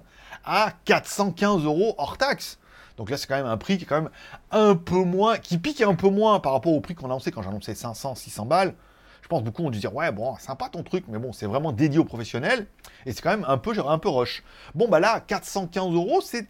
à 0.47 0.73
415 0.87 1.66
euros 1.66 1.95
hors 1.99 2.16
taxe. 2.16 2.59
Donc 2.98 3.10
là, 3.10 3.16
c'est 3.16 3.26
quand 3.26 3.36
même 3.36 3.46
un 3.46 3.56
prix 3.56 3.78
qui 3.78 3.84
est 3.84 3.86
quand 3.86 4.02
même 4.02 4.10
un 4.50 4.74
peu 4.74 5.02
moins, 5.04 5.38
qui 5.38 5.56
pique 5.56 5.80
un 5.80 5.94
peu 5.94 6.10
moins 6.10 6.40
par 6.40 6.52
rapport 6.52 6.72
au 6.72 6.80
prix 6.80 6.94
qu'on 6.94 7.06
a 7.06 7.10
annoncé 7.10 7.30
quand 7.30 7.46
annoncé 7.46 7.74
500, 7.74 8.16
600 8.16 8.44
balles. 8.44 8.74
Je 9.22 9.28
pense 9.28 9.42
beaucoup 9.42 9.62
ont 9.62 9.70
dû 9.70 9.78
dire 9.78 9.94
ouais 9.94 10.10
bon 10.10 10.36
sympa 10.36 10.70
ton 10.70 10.82
truc 10.82 11.04
mais 11.06 11.18
bon 11.18 11.34
c'est 11.34 11.44
vraiment 11.44 11.70
dédié 11.70 11.98
aux 11.98 12.04
professionnels 12.04 12.66
et 13.04 13.12
c'est 13.12 13.20
quand 13.20 13.28
même 13.30 13.44
un 13.46 13.58
peu 13.58 13.74
un 13.86 13.98
peu 13.98 14.08
rush. 14.08 14.42
Bon 14.74 14.88
bah 14.88 15.00
là 15.00 15.20
415 15.20 15.92
euros 15.92 16.22
c'est 16.22 16.48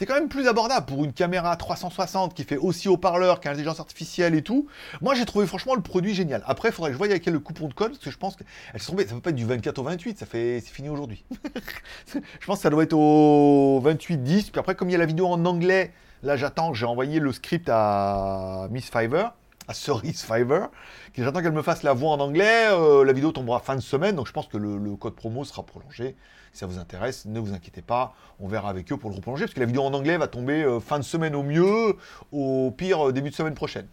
c'est 0.00 0.06
quand 0.06 0.14
même 0.14 0.30
plus 0.30 0.48
abordable 0.48 0.86
pour 0.86 1.04
une 1.04 1.12
caméra 1.12 1.54
360 1.54 2.32
qui 2.32 2.44
fait 2.44 2.56
aussi 2.56 2.88
haut-parleur 2.88 3.38
qu'intelligence 3.38 3.80
artificielle 3.80 4.34
et 4.34 4.40
tout. 4.40 4.66
Moi, 5.02 5.14
j'ai 5.14 5.26
trouvé 5.26 5.46
franchement 5.46 5.74
le 5.74 5.82
produit 5.82 6.14
génial. 6.14 6.42
Après, 6.46 6.70
il 6.70 6.72
faudrait 6.72 6.88
que 6.88 6.94
je 6.94 6.96
voie 6.96 7.06
avec 7.08 7.22
quel 7.22 7.38
coupon 7.38 7.68
de 7.68 7.74
code, 7.74 7.90
parce 7.90 8.02
que 8.02 8.10
je 8.10 8.16
pense 8.16 8.34
qu'elle 8.34 8.80
se 8.80 8.86
tombée. 8.86 9.06
Ça 9.06 9.14
peut 9.14 9.20
pas 9.20 9.28
être 9.28 9.36
du 9.36 9.44
24 9.44 9.78
au 9.78 9.82
28, 9.82 10.18
ça 10.18 10.24
fait, 10.24 10.62
c'est 10.64 10.72
fini 10.72 10.88
aujourd'hui. 10.88 11.22
je 12.14 12.46
pense 12.46 12.56
que 12.56 12.62
ça 12.62 12.70
doit 12.70 12.82
être 12.82 12.94
au 12.94 13.78
28 13.84 14.22
10. 14.22 14.50
Puis 14.52 14.58
après, 14.58 14.74
comme 14.74 14.88
il 14.88 14.92
y 14.92 14.96
a 14.96 14.98
la 14.98 15.04
vidéo 15.04 15.26
en 15.26 15.44
anglais, 15.44 15.92
là, 16.22 16.34
j'attends. 16.34 16.72
J'ai 16.72 16.86
envoyé 16.86 17.20
le 17.20 17.30
script 17.30 17.68
à 17.70 18.68
Miss 18.70 18.88
Fiverr 18.88 19.34
à 19.68 19.74
Cerise 19.74 20.22
Fiverr. 20.22 20.68
J'attends 21.16 21.42
qu'elle 21.42 21.52
me 21.52 21.62
fasse 21.62 21.82
la 21.82 21.92
voix 21.92 22.12
en 22.12 22.20
anglais. 22.20 22.68
Euh, 22.70 23.04
la 23.04 23.12
vidéo 23.12 23.32
tombera 23.32 23.60
fin 23.60 23.76
de 23.76 23.80
semaine, 23.80 24.16
donc 24.16 24.26
je 24.26 24.32
pense 24.32 24.48
que 24.48 24.56
le, 24.56 24.96
code 24.96 25.14
promo 25.14 25.44
sera 25.44 25.62
prolongé. 25.62 26.16
Si 26.52 26.60
ça 26.60 26.66
vous 26.66 26.78
intéresse, 26.78 27.26
ne 27.26 27.38
vous 27.38 27.54
inquiétez 27.54 27.82
pas, 27.82 28.14
on 28.40 28.48
verra 28.48 28.70
avec 28.70 28.90
eux 28.92 28.96
pour 28.96 29.10
le 29.10 29.16
reprolonger, 29.16 29.44
parce 29.44 29.54
que 29.54 29.60
la 29.60 29.66
vidéo 29.66 29.82
en 29.82 29.94
anglais 29.94 30.16
va 30.16 30.26
tomber 30.26 30.62
euh, 30.64 30.80
fin 30.80 30.98
de 30.98 31.04
semaine 31.04 31.34
au 31.34 31.42
mieux, 31.42 31.96
au 32.32 32.72
pire 32.76 33.08
euh, 33.08 33.12
début 33.12 33.30
de 33.30 33.34
semaine 33.34 33.54
prochaine. 33.54 33.86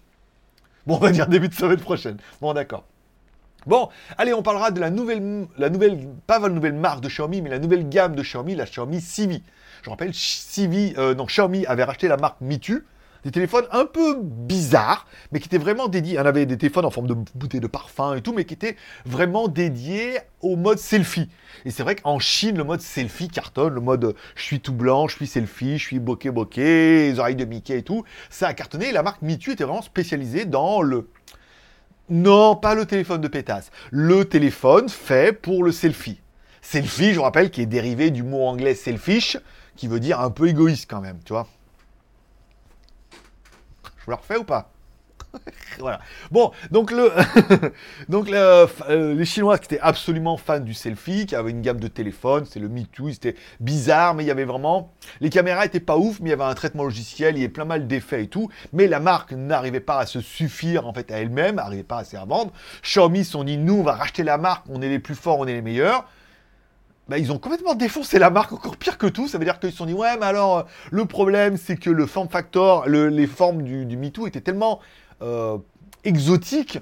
Bon, 0.87 0.95
on 0.95 0.99
va 0.99 1.11
dire 1.11 1.27
début 1.27 1.49
de 1.49 1.53
semaine 1.53 1.79
prochaine. 1.79 2.17
Bon, 2.41 2.53
d'accord. 2.53 2.85
Bon, 3.65 3.89
allez, 4.17 4.33
on 4.33 4.41
parlera 4.41 4.71
de 4.71 4.79
la 4.79 4.89
nouvelle, 4.89 5.47
la 5.57 5.69
nouvelle, 5.69 6.07
pas 6.25 6.39
la 6.39 6.49
nouvelle 6.49 6.73
marque 6.73 7.01
de 7.01 7.09
Xiaomi, 7.09 7.41
mais 7.41 7.49
la 7.49 7.59
nouvelle 7.59 7.89
gamme 7.89 8.15
de 8.15 8.23
Xiaomi, 8.23 8.55
la 8.55 8.65
Xiaomi 8.65 9.01
Civi. 9.01 9.43
Je 9.83 9.89
rappelle, 9.89 10.13
non, 11.15 11.25
Xiaomi 11.25 11.65
avait 11.65 11.83
racheté 11.83 12.07
la 12.07 12.17
marque 12.17 12.39
Mitu, 12.41 12.85
des 13.23 13.31
téléphones 13.31 13.65
un 13.71 13.85
peu 13.85 14.17
bizarres, 14.21 15.07
mais 15.31 15.39
qui 15.39 15.47
étaient 15.47 15.57
vraiment 15.57 15.87
dédiés. 15.87 16.19
On 16.19 16.25
avait 16.25 16.45
des 16.45 16.57
téléphones 16.57 16.85
en 16.85 16.91
forme 16.91 17.07
de 17.07 17.15
bouteille 17.35 17.59
de 17.59 17.67
parfum 17.67 18.15
et 18.15 18.21
tout, 18.21 18.33
mais 18.33 18.45
qui 18.45 18.53
étaient 18.53 18.75
vraiment 19.05 19.47
dédiés 19.47 20.19
au 20.41 20.55
mode 20.55 20.79
selfie. 20.79 21.29
Et 21.65 21.71
c'est 21.71 21.83
vrai 21.83 21.95
qu'en 21.95 22.19
Chine, 22.19 22.57
le 22.57 22.63
mode 22.63 22.81
selfie 22.81 23.27
cartonne, 23.27 23.73
le 23.73 23.81
mode 23.81 24.15
je 24.35 24.43
suis 24.43 24.59
tout 24.59 24.73
blanc, 24.73 25.07
je 25.07 25.15
suis 25.15 25.27
selfie, 25.27 25.77
je 25.77 25.83
suis 25.83 25.99
bokeh 25.99 26.31
bokeh, 26.31 27.11
les 27.11 27.19
oreilles 27.19 27.35
de 27.35 27.45
Mickey 27.45 27.79
et 27.79 27.83
tout. 27.83 28.03
Ça 28.29 28.47
a 28.47 28.53
cartonné 28.53 28.89
et 28.89 28.91
la 28.91 29.03
marque 29.03 29.21
Mitu 29.21 29.51
était 29.51 29.63
vraiment 29.63 29.81
spécialisée 29.81 30.45
dans 30.45 30.81
le. 30.81 31.09
Non, 32.09 32.55
pas 32.55 32.73
le 32.73 32.85
téléphone 32.85 33.19
de 33.19 33.27
pétasse. 33.27 33.69
Le 33.91 34.23
téléphone 34.23 34.87
fait 34.87 35.33
pour 35.33 35.63
le 35.63 35.73
selfie. 35.73 36.21
Selfie, 36.61 37.11
je 37.11 37.17
vous 37.17 37.23
rappelle, 37.23 37.49
qui 37.49 37.61
est 37.61 37.65
dérivé 37.65 38.11
du 38.11 38.23
mot 38.23 38.45
anglais 38.45 38.75
selfish, 38.75 39.37
qui 39.75 39.87
veut 39.87 39.99
dire 39.99 40.19
un 40.19 40.29
peu 40.29 40.47
égoïste 40.47 40.89
quand 40.89 41.01
même, 41.01 41.19
tu 41.23 41.33
vois. 41.33 41.47
Vous 44.07 44.11
le 44.11 44.15
refais 44.15 44.37
ou 44.37 44.45
pas 44.45 44.71
voilà. 45.79 45.99
Bon, 46.31 46.51
donc 46.71 46.91
le, 46.91 47.11
donc 48.09 48.29
euh, 48.29 48.65
les 49.13 49.25
Chinois 49.25 49.57
qui 49.57 49.65
étaient 49.65 49.81
absolument 49.81 50.37
fans 50.37 50.61
du 50.61 50.73
selfie, 50.73 51.25
qui 51.25 51.35
avaient 51.35 51.51
une 51.51 51.61
gamme 51.61 51.81
de 51.81 51.89
téléphones, 51.89 52.45
c'est 52.45 52.61
le 52.61 52.69
MeToo, 52.69 53.11
c'était 53.11 53.35
bizarre, 53.59 54.13
mais 54.13 54.23
il 54.23 54.27
y 54.27 54.31
avait 54.31 54.45
vraiment, 54.45 54.93
les 55.19 55.29
caméras 55.29 55.65
étaient 55.65 55.81
pas 55.81 55.97
ouf, 55.97 56.21
mais 56.21 56.29
il 56.29 56.31
y 56.31 56.33
avait 56.33 56.43
un 56.45 56.53
traitement 56.53 56.85
logiciel, 56.85 57.35
il 57.35 57.39
y 57.39 57.43
avait 57.43 57.51
plein 57.51 57.65
mal 57.65 57.87
d'effets 57.87 58.23
et 58.23 58.27
tout, 58.27 58.49
mais 58.71 58.87
la 58.87 59.01
marque 59.01 59.33
n'arrivait 59.33 59.81
pas 59.81 59.99
à 59.99 60.05
se 60.05 60.21
suffire 60.21 60.87
en 60.87 60.93
fait 60.93 61.11
à 61.11 61.19
elle-même, 61.19 61.55
n'arrivait 61.55 61.83
pas 61.83 61.97
à 61.97 62.03
se 62.05 62.15
vendre. 62.15 62.53
Xiaomi 62.83 63.25
se 63.25 63.31
sont 63.31 63.43
dit, 63.43 63.57
nous 63.57 63.75
on 63.75 63.83
va 63.83 63.93
racheter 63.93 64.23
la 64.23 64.37
marque, 64.37 64.65
on 64.69 64.81
est 64.81 64.89
les 64.89 64.99
plus 64.99 65.15
forts, 65.15 65.39
on 65.39 65.47
est 65.47 65.53
les 65.53 65.61
meilleurs. 65.61 66.05
Bah, 67.09 67.17
ils 67.17 67.31
ont 67.31 67.39
complètement 67.39 67.73
défoncé 67.73 68.19
la 68.19 68.29
marque, 68.29 68.51
encore 68.51 68.75
pire 68.75 68.97
que 68.97 69.07
tout. 69.07 69.27
Ça 69.27 69.37
veut 69.37 69.45
dire 69.45 69.59
qu'ils 69.59 69.71
se 69.71 69.77
sont 69.77 69.85
dit, 69.85 69.93
ouais, 69.93 70.17
mais 70.17 70.25
alors, 70.25 70.57
euh, 70.57 70.63
le 70.91 71.05
problème, 71.05 71.57
c'est 71.57 71.77
que 71.77 71.89
le 71.89 72.05
form 72.05 72.27
factor, 72.27 72.87
les 72.87 73.27
formes 73.27 73.63
du, 73.63 73.85
du 73.85 73.95
MeToo 73.95 74.27
étaient 74.27 74.41
tellement 74.41 74.79
euh, 75.21 75.57
exotiques 76.03 76.79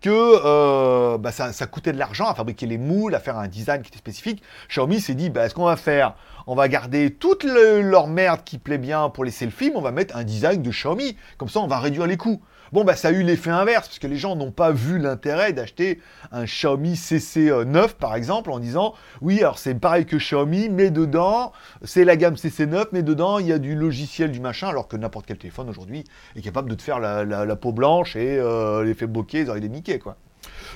que 0.00 0.10
euh, 0.10 1.18
bah, 1.18 1.32
ça, 1.32 1.66
coûtait 1.66 1.92
de 1.92 1.98
l'argent 1.98 2.28
à 2.28 2.34
fabriquer 2.34 2.66
les 2.66 2.78
moules, 2.78 3.14
à 3.14 3.20
faire 3.20 3.36
un 3.36 3.48
design 3.48 3.82
qui 3.82 3.88
était 3.88 3.98
spécifique. 3.98 4.42
Xiaomi 4.68 5.00
s'est 5.00 5.14
dit, 5.14 5.28
bah, 5.28 5.44
est-ce 5.44 5.54
qu'on 5.54 5.64
va 5.64 5.76
faire 5.76 6.14
On 6.46 6.54
va 6.54 6.68
garder 6.68 7.12
toute 7.12 7.44
leur 7.44 8.06
merde 8.06 8.40
qui 8.44 8.58
plaît 8.58 8.78
bien 8.78 9.10
pour 9.10 9.24
les 9.24 9.30
selfies, 9.30 9.70
mais 9.70 9.76
on 9.76 9.82
va 9.82 9.90
mettre 9.90 10.16
un 10.16 10.24
design 10.24 10.62
de 10.62 10.70
Xiaomi. 10.70 11.16
Comme 11.36 11.48
ça, 11.48 11.60
on 11.60 11.66
va 11.66 11.78
réduire 11.78 12.06
les 12.06 12.16
coûts. 12.16 12.40
Bon, 12.72 12.84
bah, 12.84 12.96
ça 12.96 13.08
a 13.08 13.10
eu 13.12 13.22
l'effet 13.22 13.50
inverse, 13.50 13.88
parce 13.88 13.98
que 13.98 14.06
les 14.06 14.16
gens 14.16 14.36
n'ont 14.36 14.50
pas 14.50 14.72
vu 14.72 14.98
l'intérêt 14.98 15.52
d'acheter 15.52 16.00
un 16.32 16.44
Xiaomi 16.44 16.94
CC9, 16.94 17.94
par 17.94 18.14
exemple, 18.14 18.50
en 18.50 18.58
disant, 18.58 18.94
oui, 19.20 19.38
alors 19.40 19.58
c'est 19.58 19.74
pareil 19.74 20.04
que 20.04 20.16
Xiaomi, 20.16 20.68
mais 20.68 20.90
dedans, 20.90 21.52
c'est 21.82 22.04
la 22.04 22.16
gamme 22.16 22.34
CC9, 22.34 22.88
mais 22.92 23.02
dedans, 23.02 23.38
il 23.38 23.46
y 23.46 23.52
a 23.52 23.58
du 23.58 23.74
logiciel, 23.74 24.30
du 24.30 24.40
machin, 24.40 24.68
alors 24.68 24.88
que 24.88 24.96
n'importe 24.96 25.26
quel 25.26 25.38
téléphone 25.38 25.68
aujourd'hui 25.70 26.04
est 26.36 26.42
capable 26.42 26.70
de 26.70 26.74
te 26.74 26.82
faire 26.82 27.00
la, 27.00 27.56
peau 27.56 27.72
blanche 27.72 28.16
et 28.16 28.38
euh, 28.38 28.84
l'effet 28.84 29.06
bokeh, 29.06 29.40
ils 29.40 29.50
auraient 29.50 29.60
des 29.60 29.68
Mickey, 29.68 29.98
quoi. 29.98 30.16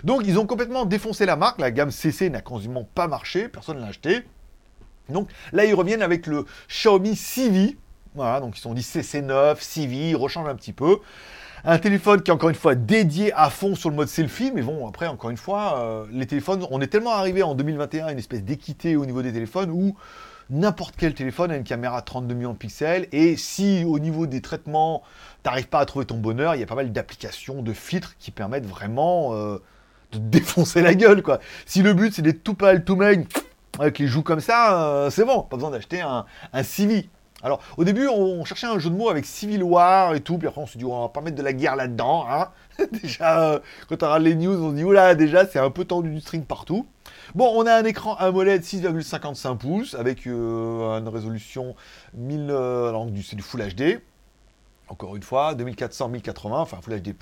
Donc, 0.04 0.22
ils 0.26 0.38
ont 0.38 0.46
complètement 0.46 0.84
défoncé 0.84 1.26
la 1.26 1.36
marque, 1.36 1.60
la 1.60 1.70
gamme 1.70 1.90
CC 1.90 2.30
n'a 2.30 2.40
quasiment 2.40 2.88
pas 2.94 3.08
marché, 3.08 3.48
personne 3.48 3.76
ne 3.76 3.82
l'a 3.82 3.88
acheté. 3.88 4.22
Donc, 5.08 5.28
là, 5.52 5.64
ils 5.64 5.74
reviennent 5.74 6.02
avec 6.02 6.26
le 6.26 6.46
Xiaomi 6.68 7.16
Civi, 7.16 7.76
voilà, 8.14 8.40
donc 8.40 8.58
ils 8.58 8.60
sont 8.60 8.74
dit 8.74 8.82
CC9, 8.82 9.56
Civi, 9.60 10.10
ils 10.10 10.16
rechangent 10.16 10.48
un 10.48 10.54
petit 10.54 10.72
peu. 10.72 10.98
Un 11.64 11.78
téléphone 11.78 12.22
qui 12.22 12.30
est 12.32 12.34
encore 12.34 12.48
une 12.48 12.56
fois 12.56 12.74
dédié 12.74 13.32
à 13.34 13.48
fond 13.48 13.76
sur 13.76 13.88
le 13.88 13.94
mode 13.94 14.08
selfie, 14.08 14.50
mais 14.52 14.62
bon, 14.62 14.88
après, 14.88 15.06
encore 15.06 15.30
une 15.30 15.36
fois, 15.36 15.78
euh, 15.78 16.06
les 16.10 16.26
téléphones, 16.26 16.66
on 16.72 16.80
est 16.80 16.88
tellement 16.88 17.12
arrivé 17.12 17.44
en 17.44 17.54
2021 17.54 18.06
à 18.06 18.12
une 18.12 18.18
espèce 18.18 18.42
d'équité 18.42 18.96
au 18.96 19.06
niveau 19.06 19.22
des 19.22 19.32
téléphones 19.32 19.70
où 19.70 19.94
n'importe 20.50 20.96
quel 20.98 21.14
téléphone 21.14 21.52
a 21.52 21.56
une 21.56 21.62
caméra 21.62 21.98
à 21.98 22.02
32 22.02 22.34
millions 22.34 22.52
de 22.52 22.58
pixels, 22.58 23.06
et 23.12 23.36
si 23.36 23.84
au 23.86 24.00
niveau 24.00 24.26
des 24.26 24.40
traitements, 24.40 25.04
t'arrives 25.44 25.68
pas 25.68 25.78
à 25.78 25.86
trouver 25.86 26.04
ton 26.04 26.18
bonheur, 26.18 26.56
il 26.56 26.60
y 26.60 26.64
a 26.64 26.66
pas 26.66 26.74
mal 26.74 26.90
d'applications, 26.90 27.62
de 27.62 27.72
filtres 27.72 28.16
qui 28.18 28.32
permettent 28.32 28.66
vraiment 28.66 29.32
euh, 29.34 29.58
de 30.10 30.18
défoncer 30.18 30.82
la 30.82 30.96
gueule, 30.96 31.22
quoi. 31.22 31.38
Si 31.64 31.82
le 31.82 31.94
but 31.94 32.12
c'est 32.12 32.22
d'être 32.22 32.42
tout 32.42 32.54
pâle, 32.54 32.84
tout 32.84 32.96
maigre, 32.96 33.24
avec 33.78 34.00
les 34.00 34.08
joues 34.08 34.24
comme 34.24 34.40
ça, 34.40 34.82
euh, 34.82 35.10
c'est 35.10 35.24
bon, 35.24 35.42
pas 35.42 35.56
besoin 35.56 35.70
d'acheter 35.70 36.00
un, 36.00 36.26
un 36.52 36.62
Civi. 36.64 37.08
Alors, 37.42 37.60
au 37.76 37.84
début, 37.84 38.08
on, 38.08 38.44
cherchait 38.44 38.66
un 38.66 38.78
jeu 38.78 38.90
de 38.90 38.94
mots 38.94 39.08
avec 39.08 39.24
Civil 39.24 39.62
War 39.62 40.14
et 40.14 40.20
tout, 40.20 40.38
puis 40.38 40.46
après 40.46 40.60
on 40.60 40.66
s'est 40.66 40.78
dit, 40.78 40.84
on 40.84 41.00
va 41.00 41.08
pas 41.08 41.20
mettre 41.20 41.36
de 41.36 41.42
la 41.42 41.52
guerre 41.52 41.76
là-dedans. 41.76 42.24
Hein. 42.28 42.48
déjà, 43.02 43.42
euh, 43.42 43.58
quand 43.88 44.02
on 44.02 44.06
regarde 44.06 44.22
les 44.22 44.34
news, 44.34 44.62
on 44.62 44.70
se 44.70 44.76
dit, 44.76 44.84
oula, 44.84 45.14
déjà, 45.14 45.46
c'est 45.46 45.58
un 45.58 45.70
peu 45.70 45.84
tendu 45.84 46.10
du 46.10 46.20
string 46.20 46.44
partout. 46.44 46.86
Bon, 47.34 47.52
on 47.54 47.66
a 47.66 47.74
un 47.74 47.84
écran 47.84 48.14
AMOLED 48.16 48.62
6,55 48.62 49.56
pouces 49.56 49.94
avec 49.94 50.26
euh, 50.26 50.98
une 50.98 51.08
résolution 51.08 51.74
1000, 52.14 52.48
euh, 52.50 53.06
c'est 53.24 53.36
du 53.36 53.42
Full 53.42 53.62
HD. 53.62 54.00
Encore 54.92 55.16
une 55.16 55.22
fois, 55.22 55.54
2400, 55.54 56.10
1080, 56.10 56.60
enfin 56.60 56.76
Full 56.82 57.00
HD+, 57.00 57.14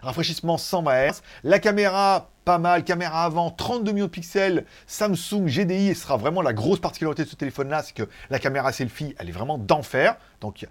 rafraîchissement 0.00 0.56
120 0.56 1.08
Hz, 1.08 1.22
la 1.42 1.58
caméra 1.58 2.30
pas 2.44 2.58
mal, 2.58 2.84
caméra 2.84 3.24
avant, 3.24 3.50
32 3.50 3.90
millions 3.90 4.06
de 4.06 4.10
pixels, 4.10 4.64
Samsung 4.86 5.46
GDI, 5.46 5.88
et 5.88 5.94
sera 5.94 6.16
vraiment 6.16 6.40
la 6.40 6.52
grosse 6.52 6.78
particularité 6.78 7.24
de 7.24 7.28
ce 7.28 7.34
téléphone-là, 7.34 7.82
c'est 7.82 7.94
que 7.94 8.04
la 8.30 8.38
caméra 8.38 8.70
selfie, 8.70 9.16
elle 9.18 9.28
est 9.28 9.32
vraiment 9.32 9.58
d'enfer. 9.58 10.18
Donc, 10.40 10.68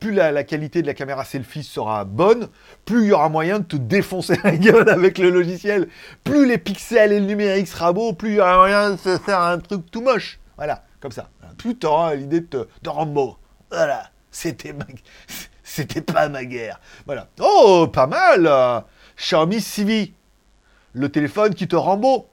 plus 0.00 0.12
la, 0.12 0.42
qualité 0.42 0.82
de 0.82 0.88
la 0.88 0.94
caméra 0.94 1.24
selfie 1.24 1.62
sera 1.62 2.04
bonne, 2.04 2.48
plus 2.84 3.04
il 3.04 3.08
y 3.10 3.12
aura 3.12 3.28
moyen 3.28 3.60
de 3.60 3.64
te 3.64 3.76
défoncer 3.76 4.36
la 4.42 4.56
gueule 4.56 4.88
avec 4.88 5.18
le 5.18 5.30
logiciel. 5.30 5.88
Plus 6.24 6.44
les 6.44 6.58
pixels 6.58 7.12
et 7.12 7.20
le 7.20 7.26
numérique 7.26 7.68
sera 7.68 7.92
beau, 7.92 8.14
plus 8.14 8.30
il 8.30 8.34
y 8.34 8.40
aura 8.40 8.56
moyen 8.56 8.90
de 8.90 8.96
se 8.96 9.16
faire 9.16 9.40
un 9.40 9.58
truc 9.58 9.88
tout 9.92 10.02
moche. 10.02 10.40
Voilà, 10.56 10.82
comme 10.98 11.12
ça. 11.12 11.30
Plus 11.56 11.78
tu 11.78 11.86
auras 11.86 12.16
l'idée 12.16 12.40
de, 12.40 12.68
de 12.82 12.88
rendre 12.88 13.38
Voilà, 13.70 14.10
c'était 14.32 14.74
c'était 15.68 16.00
pas 16.00 16.28
ma 16.28 16.44
guerre. 16.44 16.80
Voilà. 17.06 17.28
Oh, 17.40 17.88
pas 17.92 18.06
mal 18.06 18.84
Xiaomi 19.16 19.60
Civi, 19.60 20.14
le 20.94 21.08
téléphone 21.10 21.54
qui 21.54 21.68
te 21.68 21.76
beau. 21.96 22.28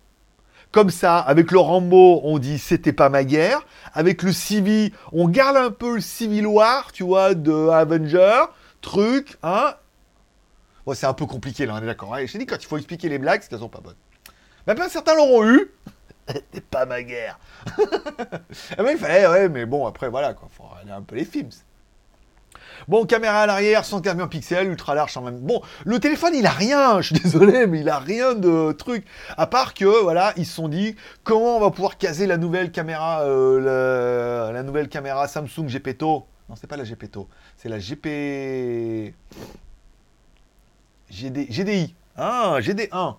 Comme 0.72 0.90
ça, 0.90 1.20
avec 1.20 1.52
le 1.52 1.60
Rambo, 1.60 2.22
on 2.24 2.38
dit 2.38 2.58
c'était 2.58 2.94
pas 2.94 3.10
ma 3.10 3.24
guerre. 3.24 3.66
Avec 3.94 4.24
le 4.24 4.32
Civi, 4.32 4.94
on 5.12 5.28
garde 5.28 5.58
un 5.58 5.72
peu 5.72 5.96
le 5.96 6.02
Civil 6.02 6.48
War, 6.48 6.92
tu 6.92 7.04
vois, 7.04 7.34
de 7.34 7.70
Avenger, 7.70 8.46
truc, 8.82 9.38
hein. 9.44 9.76
Bon, 10.86 10.94
c'est 10.94 11.08
un 11.08 11.14
peu 11.14 11.26
compliqué 11.26 11.66
là, 11.66 11.76
on 11.76 11.82
est 11.82 11.86
d'accord. 11.86 12.16
J'ai 12.26 12.38
dit 12.38 12.46
quand 12.46 12.62
il 12.62 12.66
faut 12.66 12.78
expliquer 12.78 13.10
les 13.10 13.20
blagues, 13.20 13.42
c'est 13.42 13.50
qu'elles 13.50 13.60
sont 13.60 13.70
pas 13.70 13.82
bonnes. 13.82 13.96
Mais 14.68 14.76
ben, 14.76 14.90
certains 14.90 15.16
l'auront 15.16 15.46
eu. 15.46 15.72
C'était 16.28 16.62
pas 16.62 16.86
ma 16.86 17.04
guerre. 17.04 17.40
mais 18.80 18.94
il 18.94 18.98
fallait, 18.98 19.28
ouais, 19.28 19.50
mais 19.50 19.66
bon, 19.66 19.86
après, 19.86 20.10
voilà, 20.10 20.34
quoi. 20.34 20.50
Faut 20.52 20.64
aller 20.82 20.92
un 20.92 21.02
peu 21.02 21.16
les 21.16 21.26
films. 21.26 21.50
Bon, 22.88 23.06
caméra 23.06 23.42
à 23.42 23.46
l'arrière, 23.46 23.86
115 23.86 24.30
pixels, 24.30 24.68
ultra 24.68 24.96
large 24.96 25.16
en 25.18 25.22
même. 25.22 25.40
Bon, 25.40 25.62
le 25.86 26.00
téléphone, 26.00 26.34
il 26.36 26.46
a 26.46 26.52
rien, 26.52 27.02
je 27.02 27.14
suis 27.14 27.22
désolé, 27.22 27.68
mais 27.68 27.82
il 27.82 27.90
a 27.90 28.00
rien 28.00 28.34
de 28.36 28.72
truc. 28.72 29.06
À 29.38 29.48
part 29.48 29.74
que, 29.74 29.86
voilà, 30.04 30.34
ils 30.38 30.46
se 30.46 30.56
sont 30.56 30.68
dit, 30.68 30.96
comment 31.24 31.58
on 31.58 31.60
va 31.60 31.72
pouvoir 31.72 31.98
caser 31.98 32.28
la 32.28 32.38
nouvelle 32.38 32.72
caméra, 32.72 33.22
euh, 33.22 34.52
la, 34.52 34.64
nouvelle 34.64 34.90
caméra 34.90 35.28
Samsung 35.28 35.68
Gepetto? 35.68 36.26
Non, 36.50 36.56
c'est 36.56 36.68
pas 36.68 36.78
la 36.78 36.84
Gepetto, 36.84 37.28
c'est 37.58 37.70
la 37.70 37.80
GP... 37.80 39.14
GD... 41.10 41.48
GDI. 41.50 41.96
Ah, 42.18 42.58
GD1 42.60 43.16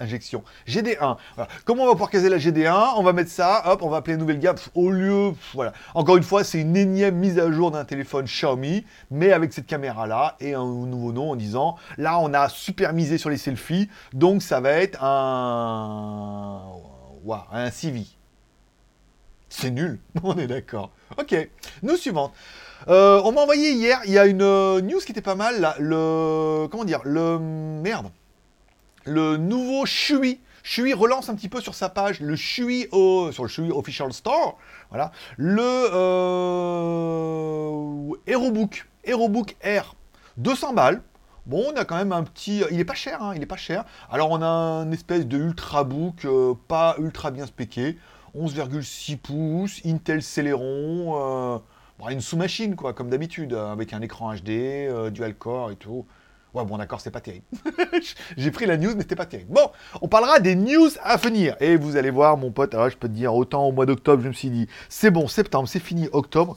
injection. 0.00 0.42
GD1. 0.66 1.16
Comment 1.64 1.84
on 1.84 1.86
va 1.86 1.92
pouvoir 1.92 2.10
caser 2.10 2.28
la 2.28 2.38
GD1 2.38 2.94
On 2.96 3.02
va 3.02 3.12
mettre 3.12 3.30
ça, 3.30 3.62
hop, 3.66 3.82
on 3.82 3.88
va 3.88 3.98
appeler 3.98 4.16
nouvelle 4.16 4.38
gamme. 4.38 4.56
Au 4.74 4.90
lieu, 4.90 5.32
voilà. 5.54 5.72
Encore 5.94 6.16
une 6.16 6.22
fois, 6.22 6.44
c'est 6.44 6.60
une 6.60 6.76
énième 6.76 7.16
mise 7.16 7.38
à 7.38 7.50
jour 7.50 7.70
d'un 7.70 7.84
téléphone 7.84 8.26
Xiaomi, 8.26 8.84
mais 9.10 9.32
avec 9.32 9.52
cette 9.52 9.66
caméra-là 9.66 10.36
et 10.40 10.54
un 10.54 10.64
nouveau 10.64 11.12
nom 11.12 11.30
en 11.30 11.36
disant, 11.36 11.76
là, 11.98 12.18
on 12.18 12.32
a 12.34 12.48
super 12.48 12.92
misé 12.92 13.18
sur 13.18 13.30
les 13.30 13.38
selfies, 13.38 13.88
donc 14.12 14.42
ça 14.42 14.60
va 14.60 14.72
être 14.72 15.02
un, 15.02 16.62
wow, 17.24 17.38
un 17.52 17.70
CV. 17.70 18.04
C'est 19.48 19.70
nul, 19.70 20.00
on 20.22 20.36
est 20.36 20.46
d'accord. 20.46 20.90
Ok, 21.18 21.34
nous 21.82 21.96
suivante. 21.96 22.32
Euh, 22.88 23.20
on 23.24 23.32
m'a 23.32 23.40
envoyé 23.40 23.72
hier, 23.72 24.00
il 24.04 24.12
y 24.12 24.18
a 24.18 24.26
une 24.26 24.42
euh, 24.42 24.80
news 24.80 24.98
qui 24.98 25.12
était 25.12 25.22
pas 25.22 25.34
mal, 25.34 25.74
le... 25.78 26.66
Comment 26.70 26.84
dire 26.84 27.00
Le... 27.04 27.38
Merde 27.38 28.10
le 29.06 29.36
nouveau 29.36 29.86
Shui. 29.86 30.40
Shui 30.62 30.92
relance 30.94 31.28
un 31.28 31.36
petit 31.36 31.48
peu 31.48 31.60
sur 31.60 31.74
sa 31.74 31.88
page 31.88 32.20
le 32.20 32.34
Shui 32.36 32.88
au, 32.90 33.30
sur 33.32 33.44
le 33.44 33.48
Shui 33.48 33.70
Official 33.70 34.12
Store. 34.12 34.58
Voilà. 34.90 35.12
Le 35.36 35.62
euh, 35.62 37.06
HeroBook. 38.26 38.86
HeroBook 39.04 39.56
Air. 39.62 39.94
200 40.38 40.74
balles. 40.74 41.02
Bon, 41.46 41.64
on 41.72 41.76
a 41.76 41.84
quand 41.84 41.96
même 41.96 42.10
un 42.10 42.24
petit... 42.24 42.64
Il 42.72 42.80
est 42.80 42.84
pas 42.84 42.94
cher, 42.94 43.22
hein, 43.22 43.32
il 43.36 43.42
est 43.42 43.46
pas 43.46 43.56
cher. 43.56 43.84
Alors, 44.10 44.32
on 44.32 44.42
a 44.42 44.46
un 44.46 44.90
espèce 44.90 45.26
de 45.26 45.38
Ultrabook, 45.38 46.24
euh, 46.24 46.54
pas 46.66 46.96
ultra 46.98 47.30
bien 47.30 47.46
spéqué. 47.46 47.96
11,6 48.36 49.16
pouces, 49.16 49.80
Intel 49.86 50.22
Celeron, 50.22 51.14
euh, 51.14 52.10
une 52.10 52.20
sous-machine, 52.20 52.74
quoi, 52.74 52.92
comme 52.92 53.08
d'habitude, 53.10 53.54
avec 53.54 53.92
un 53.92 54.02
écran 54.02 54.34
HD, 54.34 54.50
euh, 54.50 55.10
dual-core 55.10 55.70
et 55.70 55.76
tout. 55.76 56.04
Ouais, 56.56 56.64
bon, 56.64 56.78
d'accord, 56.78 57.02
c'est 57.02 57.10
pas 57.10 57.20
terrible. 57.20 57.44
J'ai 58.38 58.50
pris 58.50 58.64
la 58.64 58.78
news, 58.78 58.94
mais 58.94 59.02
c'était 59.02 59.14
pas 59.14 59.26
terrible. 59.26 59.52
Bon, 59.52 59.70
on 60.00 60.08
parlera 60.08 60.40
des 60.40 60.56
news 60.56 60.88
à 61.02 61.18
venir. 61.18 61.54
Et 61.60 61.76
vous 61.76 61.96
allez 61.98 62.08
voir, 62.08 62.38
mon 62.38 62.50
pote, 62.50 62.72
alors, 62.72 62.88
je 62.88 62.96
peux 62.96 63.08
te 63.08 63.12
dire, 63.12 63.34
autant 63.34 63.66
au 63.66 63.72
mois 63.72 63.84
d'octobre, 63.84 64.22
je 64.22 64.28
me 64.28 64.32
suis 64.32 64.48
dit, 64.48 64.66
c'est 64.88 65.10
bon, 65.10 65.28
septembre, 65.28 65.68
c'est 65.68 65.80
fini, 65.80 66.08
octobre. 66.12 66.56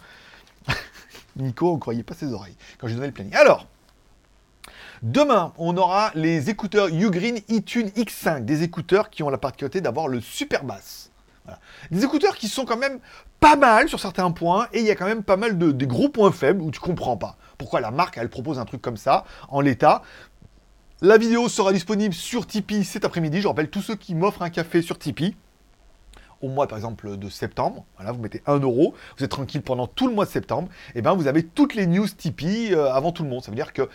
Nico, 1.35 1.73
on 1.73 1.79
croyait 1.79 2.03
pas 2.03 2.13
ses 2.13 2.31
oreilles 2.31 2.55
quand 2.77 2.87
j'ai 2.87 2.95
donné 2.95 3.07
le 3.07 3.13
planning. 3.13 3.35
Alors, 3.35 3.67
Demain, 5.01 5.53
on 5.57 5.77
aura 5.77 6.11
les 6.15 6.49
écouteurs 6.49 6.87
Ugreen 6.87 7.39
eTune 7.47 7.87
X5, 7.89 8.43
des 8.43 8.63
écouteurs 8.63 9.09
qui 9.09 9.23
ont 9.23 9.29
la 9.29 9.37
particularité 9.37 9.79
d'avoir 9.79 10.09
le 10.09 10.19
super 10.19 10.65
bass. 10.65 11.08
Des 11.91 12.03
écouteurs 12.03 12.35
qui 12.35 12.47
sont 12.47 12.65
quand 12.65 12.77
même 12.77 12.99
pas 13.39 13.55
mal 13.55 13.89
sur 13.89 13.99
certains 13.99 14.29
points, 14.31 14.67
et 14.73 14.79
il 14.79 14.85
y 14.85 14.91
a 14.91 14.95
quand 14.95 15.05
même 15.05 15.23
pas 15.23 15.37
mal 15.37 15.57
de 15.57 15.71
des 15.71 15.87
gros 15.87 16.09
points 16.09 16.31
faibles 16.31 16.61
où 16.61 16.71
tu 16.71 16.79
comprends 16.79 17.17
pas 17.17 17.37
pourquoi 17.59 17.81
la 17.81 17.91
marque, 17.91 18.17
elle 18.17 18.29
propose 18.29 18.57
un 18.57 18.65
truc 18.65 18.81
comme 18.81 18.97
ça, 18.97 19.25
en 19.49 19.61
l'état. 19.61 20.01
La 21.01 21.17
vidéo 21.17 21.47
sera 21.47 21.71
disponible 21.71 22.13
sur 22.13 22.47
Tipeee 22.47 22.83
cet 22.83 23.05
après-midi. 23.05 23.41
Je 23.41 23.47
rappelle, 23.47 23.69
tous 23.69 23.81
ceux 23.81 23.95
qui 23.95 24.15
m'offrent 24.15 24.41
un 24.41 24.49
café 24.49 24.81
sur 24.81 24.97
Tipeee, 24.97 25.35
au 26.41 26.47
mois 26.47 26.67
par 26.67 26.77
exemple 26.77 27.17
de 27.17 27.29
septembre, 27.29 27.85
voilà, 27.97 28.13
vous 28.13 28.21
mettez 28.21 28.41
1 28.47 28.59
euro, 28.59 28.95
vous 29.17 29.23
êtes 29.23 29.31
tranquille 29.31 29.61
pendant 29.61 29.87
tout 29.87 30.07
le 30.07 30.13
mois 30.15 30.25
de 30.25 30.29
septembre, 30.29 30.69
et 30.95 31.01
bien 31.01 31.13
vous 31.13 31.27
avez 31.27 31.43
toutes 31.43 31.75
les 31.75 31.85
news 31.85 32.07
Tipeee 32.07 32.73
euh, 32.73 32.91
avant 32.93 33.11
tout 33.11 33.23
le 33.23 33.29
monde. 33.29 33.43
Ça 33.43 33.51
veut 33.51 33.55
dire 33.55 33.73
que 33.73 33.89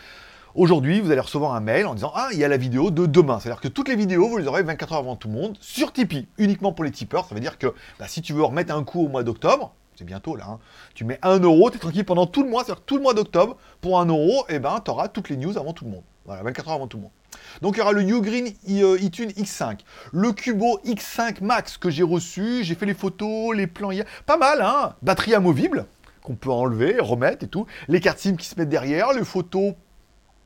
Aujourd'hui, 0.56 1.00
vous 1.00 1.10
allez 1.10 1.20
recevoir 1.20 1.54
un 1.54 1.60
mail 1.60 1.84
en 1.84 1.94
disant 1.94 2.12
Ah, 2.14 2.28
il 2.30 2.38
y 2.38 2.44
a 2.44 2.48
la 2.48 2.56
vidéo 2.56 2.92
de 2.92 3.06
demain. 3.06 3.40
C'est-à-dire 3.40 3.60
que 3.60 3.66
toutes 3.66 3.88
les 3.88 3.96
vidéos, 3.96 4.28
vous 4.28 4.36
les 4.36 4.46
aurez 4.46 4.62
24 4.62 4.92
heures 4.92 4.98
avant 5.00 5.16
tout 5.16 5.26
le 5.26 5.34
monde 5.34 5.56
sur 5.60 5.92
Tipeee, 5.92 6.28
uniquement 6.38 6.72
pour 6.72 6.84
les 6.84 6.92
tipeurs. 6.92 7.26
Ça 7.26 7.34
veut 7.34 7.40
dire 7.40 7.58
que 7.58 7.74
bah, 7.98 8.06
si 8.06 8.22
tu 8.22 8.32
veux 8.34 8.44
remettre 8.44 8.72
un 8.72 8.84
coup 8.84 9.04
au 9.04 9.08
mois 9.08 9.24
d'octobre, 9.24 9.74
c'est 9.96 10.04
bientôt 10.04 10.36
là, 10.36 10.44
hein. 10.48 10.58
tu 10.94 11.04
mets 11.04 11.18
1 11.22 11.40
euro, 11.40 11.70
tu 11.70 11.76
es 11.76 11.80
tranquille 11.80 12.04
pendant 12.04 12.26
tout 12.26 12.44
le 12.44 12.50
mois, 12.50 12.62
c'est-à-dire 12.62 12.84
tout 12.84 12.96
le 12.96 13.02
mois 13.02 13.14
d'octobre, 13.14 13.56
pour 13.80 13.98
1 13.98 14.06
euro, 14.06 14.44
et 14.48 14.54
eh 14.54 14.58
ben 14.60 14.80
tu 14.84 14.92
auras 14.92 15.08
toutes 15.08 15.28
les 15.28 15.36
news 15.36 15.58
avant 15.58 15.72
tout 15.72 15.86
le 15.86 15.90
monde. 15.90 16.04
Voilà, 16.24 16.44
24 16.44 16.68
heures 16.68 16.74
avant 16.74 16.86
tout 16.86 16.98
le 16.98 17.02
monde. 17.02 17.12
Donc 17.60 17.74
il 17.74 17.80
y 17.80 17.82
aura 17.82 17.92
le 17.92 18.02
Ugreen 18.02 18.46
iTunes 18.66 19.32
euh, 19.36 19.42
X5, 19.42 19.80
le 20.12 20.32
Cubo 20.32 20.78
X5 20.84 21.42
Max 21.42 21.78
que 21.78 21.90
j'ai 21.90 22.04
reçu, 22.04 22.62
j'ai 22.62 22.76
fait 22.76 22.86
les 22.86 22.94
photos, 22.94 23.56
les 23.56 23.66
plans 23.66 23.90
pas 24.24 24.36
mal, 24.36 24.62
hein 24.62 24.94
Batterie 25.02 25.34
amovible, 25.34 25.86
qu'on 26.22 26.36
peut 26.36 26.50
enlever, 26.50 27.00
remettre 27.00 27.44
et 27.44 27.48
tout, 27.48 27.66
les 27.88 27.98
cartes 27.98 28.20
SIM 28.20 28.36
qui 28.36 28.46
se 28.46 28.56
mettent 28.56 28.68
derrière, 28.68 29.12
les 29.12 29.24
photos 29.24 29.74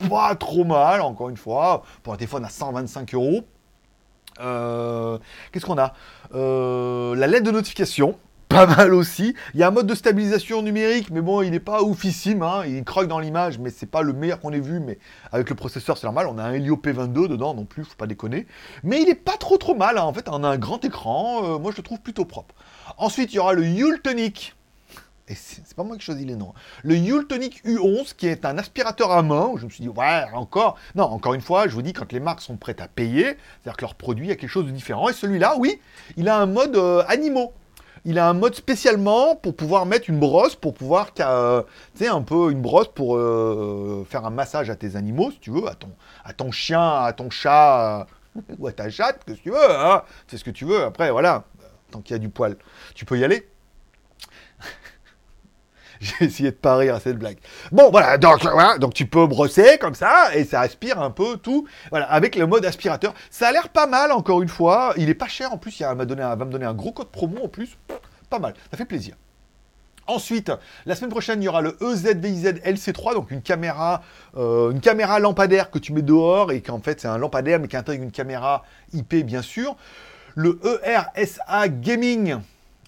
pas 0.08 0.34
trop 0.34 0.64
mal, 0.64 1.00
encore 1.00 1.28
une 1.28 1.36
fois, 1.36 1.82
pour 2.02 2.12
un 2.12 2.16
téléphone 2.16 2.44
à 2.44 2.48
125 2.48 3.14
euros. 3.14 3.44
Euh, 4.40 5.18
qu'est-ce 5.52 5.66
qu'on 5.66 5.78
a? 5.78 5.94
Euh, 6.34 7.14
La 7.16 7.26
lettre 7.26 7.44
de 7.46 7.50
notification, 7.50 8.18
pas 8.48 8.66
mal 8.66 8.94
aussi. 8.94 9.34
Il 9.54 9.60
y 9.60 9.62
a 9.62 9.68
un 9.68 9.70
mode 9.70 9.86
de 9.86 9.94
stabilisation 9.94 10.62
numérique, 10.62 11.10
mais 11.10 11.20
bon, 11.20 11.42
il 11.42 11.50
n'est 11.50 11.60
pas 11.60 11.82
oufissime. 11.82 12.42
Hein. 12.42 12.62
Il 12.66 12.82
croque 12.84 13.08
dans 13.08 13.18
l'image, 13.18 13.58
mais 13.58 13.70
c'est 13.70 13.86
pas 13.86 14.02
le 14.02 14.12
meilleur 14.12 14.40
qu'on 14.40 14.52
ait 14.52 14.60
vu. 14.60 14.80
Mais 14.80 14.98
avec 15.32 15.50
le 15.50 15.54
processeur, 15.54 15.98
c'est 15.98 16.06
normal. 16.06 16.26
On 16.30 16.38
a 16.38 16.44
un 16.44 16.52
Helio 16.52 16.76
P22 16.76 17.28
dedans 17.28 17.54
non 17.54 17.64
plus, 17.64 17.84
faut 17.84 17.96
pas 17.96 18.06
déconner. 18.06 18.46
Mais 18.84 19.02
il 19.02 19.08
est 19.08 19.14
pas 19.14 19.36
trop 19.36 19.58
trop 19.58 19.74
mal. 19.74 19.98
Hein. 19.98 20.02
En 20.02 20.12
fait, 20.12 20.28
on 20.28 20.44
a 20.44 20.48
un 20.48 20.58
grand 20.58 20.84
écran. 20.84 21.42
Euh, 21.44 21.58
moi, 21.58 21.72
je 21.72 21.78
le 21.78 21.82
trouve 21.82 22.00
plutôt 22.00 22.24
propre. 22.24 22.54
Ensuite, 22.96 23.32
il 23.32 23.36
y 23.36 23.38
aura 23.38 23.52
le 23.52 23.66
Yultonic. 23.66 24.54
Et 25.28 25.34
c'est 25.34 25.74
pas 25.74 25.84
moi 25.84 25.96
qui 25.96 26.04
choisis 26.04 26.26
les 26.26 26.36
noms. 26.36 26.54
Le 26.82 26.96
Yultonic 26.96 27.62
U11, 27.64 28.14
qui 28.16 28.26
est 28.26 28.46
un 28.46 28.56
aspirateur 28.56 29.12
à 29.12 29.22
main, 29.22 29.46
où 29.46 29.58
je 29.58 29.66
me 29.66 29.70
suis 29.70 29.82
dit, 29.82 29.88
ouais, 29.88 30.24
encore. 30.32 30.78
Non, 30.94 31.04
encore 31.04 31.34
une 31.34 31.42
fois, 31.42 31.68
je 31.68 31.74
vous 31.74 31.82
dis, 31.82 31.92
quand 31.92 32.10
les 32.12 32.20
marques 32.20 32.40
sont 32.40 32.56
prêtes 32.56 32.80
à 32.80 32.88
payer, 32.88 33.24
c'est-à-dire 33.24 33.76
que 33.76 33.82
leur 33.82 33.94
produit 33.94 34.30
a 34.30 34.36
quelque 34.36 34.50
chose 34.50 34.66
de 34.66 34.70
différent. 34.70 35.08
Et 35.08 35.12
celui-là, 35.12 35.56
oui, 35.58 35.80
il 36.16 36.28
a 36.28 36.38
un 36.38 36.46
mode 36.46 36.76
euh, 36.76 37.02
animaux 37.08 37.52
il 38.04 38.18
a 38.18 38.28
un 38.28 38.32
mode 38.32 38.54
spécialement 38.54 39.36
pour 39.36 39.54
pouvoir 39.54 39.84
mettre 39.84 40.08
une 40.08 40.18
brosse, 40.18 40.54
pour 40.54 40.72
pouvoir, 40.72 41.10
euh, 41.20 41.62
tu 41.94 42.04
sais, 42.04 42.08
un 42.08 42.22
peu 42.22 42.50
une 42.50 42.62
brosse 42.62 42.88
pour 42.88 43.16
euh, 43.16 44.06
faire 44.08 44.24
un 44.24 44.30
massage 44.30 44.70
à 44.70 44.76
tes 44.76 44.96
animaux, 44.96 45.30
si 45.30 45.40
tu 45.40 45.50
veux, 45.50 45.68
à 45.68 45.74
ton, 45.74 45.90
à 46.24 46.32
ton 46.32 46.50
chien, 46.50 47.02
à 47.02 47.12
ton 47.12 47.28
chat, 47.28 48.06
ou 48.58 48.66
à 48.66 48.72
ta 48.72 48.88
chatte, 48.88 49.24
que 49.24 49.32
tu 49.32 49.50
veux, 49.50 49.70
hein, 49.70 50.02
c'est 50.26 50.38
ce 50.38 50.44
que 50.44 50.50
tu 50.50 50.64
veux. 50.64 50.84
Après, 50.84 51.10
voilà, 51.10 51.44
tant 51.90 52.00
qu'il 52.00 52.14
y 52.14 52.16
a 52.16 52.18
du 52.18 52.28
poil, 52.28 52.56
tu 52.94 53.04
peux 53.04 53.18
y 53.18 53.24
aller. 53.24 53.48
J'ai 56.00 56.14
essayé 56.26 56.50
de 56.50 56.56
pas 56.56 56.76
rire 56.76 56.94
à 56.94 57.00
cette 57.00 57.18
blague. 57.18 57.38
Bon, 57.72 57.90
voilà, 57.90 58.18
donc, 58.18 58.42
donc 58.78 58.94
tu 58.94 59.06
peux 59.06 59.26
brosser 59.26 59.78
comme 59.78 59.94
ça, 59.94 60.34
et 60.34 60.44
ça 60.44 60.60
aspire 60.60 61.00
un 61.00 61.10
peu 61.10 61.36
tout, 61.36 61.66
voilà, 61.90 62.10
avec 62.10 62.36
le 62.36 62.46
mode 62.46 62.64
aspirateur. 62.64 63.14
Ça 63.30 63.48
a 63.48 63.52
l'air 63.52 63.68
pas 63.68 63.86
mal, 63.86 64.12
encore 64.12 64.42
une 64.42 64.48
fois. 64.48 64.94
Il 64.96 65.08
est 65.08 65.14
pas 65.14 65.28
cher, 65.28 65.52
en 65.52 65.58
plus, 65.58 65.80
il 65.80 65.84
va 65.84 65.94
me 65.94 66.04
donner 66.04 66.66
un 66.66 66.74
gros 66.74 66.92
code 66.92 67.08
promo, 67.08 67.44
en 67.44 67.48
plus. 67.48 67.76
Pas 68.30 68.38
mal, 68.38 68.54
ça 68.70 68.76
fait 68.76 68.84
plaisir. 68.84 69.14
Ensuite, 70.08 70.50
la 70.86 70.96
semaine 70.96 71.10
prochaine, 71.10 71.42
il 71.42 71.44
y 71.44 71.48
aura 71.48 71.60
le 71.60 71.76
EZVIZ 71.82 72.62
LC3, 72.64 73.12
donc 73.12 73.30
une 73.30 73.42
caméra, 73.42 74.02
euh, 74.38 74.70
une 74.70 74.80
caméra 74.80 75.18
lampadaire 75.18 75.70
que 75.70 75.78
tu 75.78 75.92
mets 75.92 76.00
dehors 76.00 76.50
et 76.50 76.62
qu'en 76.62 76.80
fait 76.80 76.98
c'est 77.02 77.08
un 77.08 77.18
lampadaire 77.18 77.60
mais 77.60 77.68
qui 77.68 77.76
intègre 77.76 78.02
une 78.02 78.10
caméra 78.10 78.64
IP 78.94 79.16
bien 79.16 79.42
sûr. 79.42 79.76
Le 80.34 80.58
ERSA 80.64 81.68
Gaming, 81.68 82.38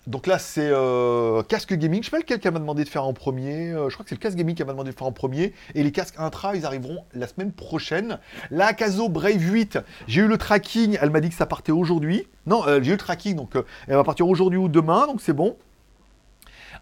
donc 0.07 0.27
là, 0.27 0.39
c'est 0.39 0.71
euh, 0.71 1.43
casque 1.43 1.75
gaming. 1.75 2.01
Je 2.01 2.07
sais 2.07 2.11
pas 2.11 2.19
lequel 2.19 2.41
qu'elle 2.41 2.53
m'a 2.53 2.59
demandé 2.59 2.85
de 2.85 2.89
faire 2.89 3.05
en 3.05 3.13
premier. 3.13 3.71
Euh, 3.71 3.89
je 3.91 3.95
crois 3.95 4.05
que 4.05 4.09
c'est 4.09 4.15
le 4.15 4.21
casque 4.21 4.37
gaming 4.37 4.55
qu'elle 4.55 4.67
m'a 4.67 4.73
demandé 4.73 4.91
de 4.91 4.97
faire 4.97 5.07
en 5.07 5.13
premier. 5.13 5.53
Et 5.75 5.83
les 5.83 5.93
casques 5.93 6.15
intra, 6.19 6.57
ils 6.57 6.65
arriveront 6.65 7.05
la 7.15 7.27
semaine 7.27 7.53
prochaine. 7.53 8.19
La 8.51 8.73
Caso 8.73 9.09
Brave 9.09 9.41
8, 9.41 9.79
j'ai 10.09 10.23
eu 10.23 10.27
le 10.27 10.39
tracking. 10.39 10.97
Elle 11.01 11.11
m'a 11.11 11.21
dit 11.21 11.29
que 11.29 11.35
ça 11.35 11.47
partait 11.47 11.73
aujourd'hui. 11.73 12.27
Non, 12.47 12.67
euh, 12.67 12.81
j'ai 12.83 12.89
eu 12.89 12.93
le 12.93 12.99
tracking, 12.99 13.37
donc 13.37 13.53
elle 13.87 13.95
va 13.95 14.05
partir 14.05 14.27
aujourd'hui 14.27 14.59
ou 14.59 14.69
demain, 14.69 15.07
donc 15.07 15.21
c'est 15.21 15.35
bon. 15.35 15.57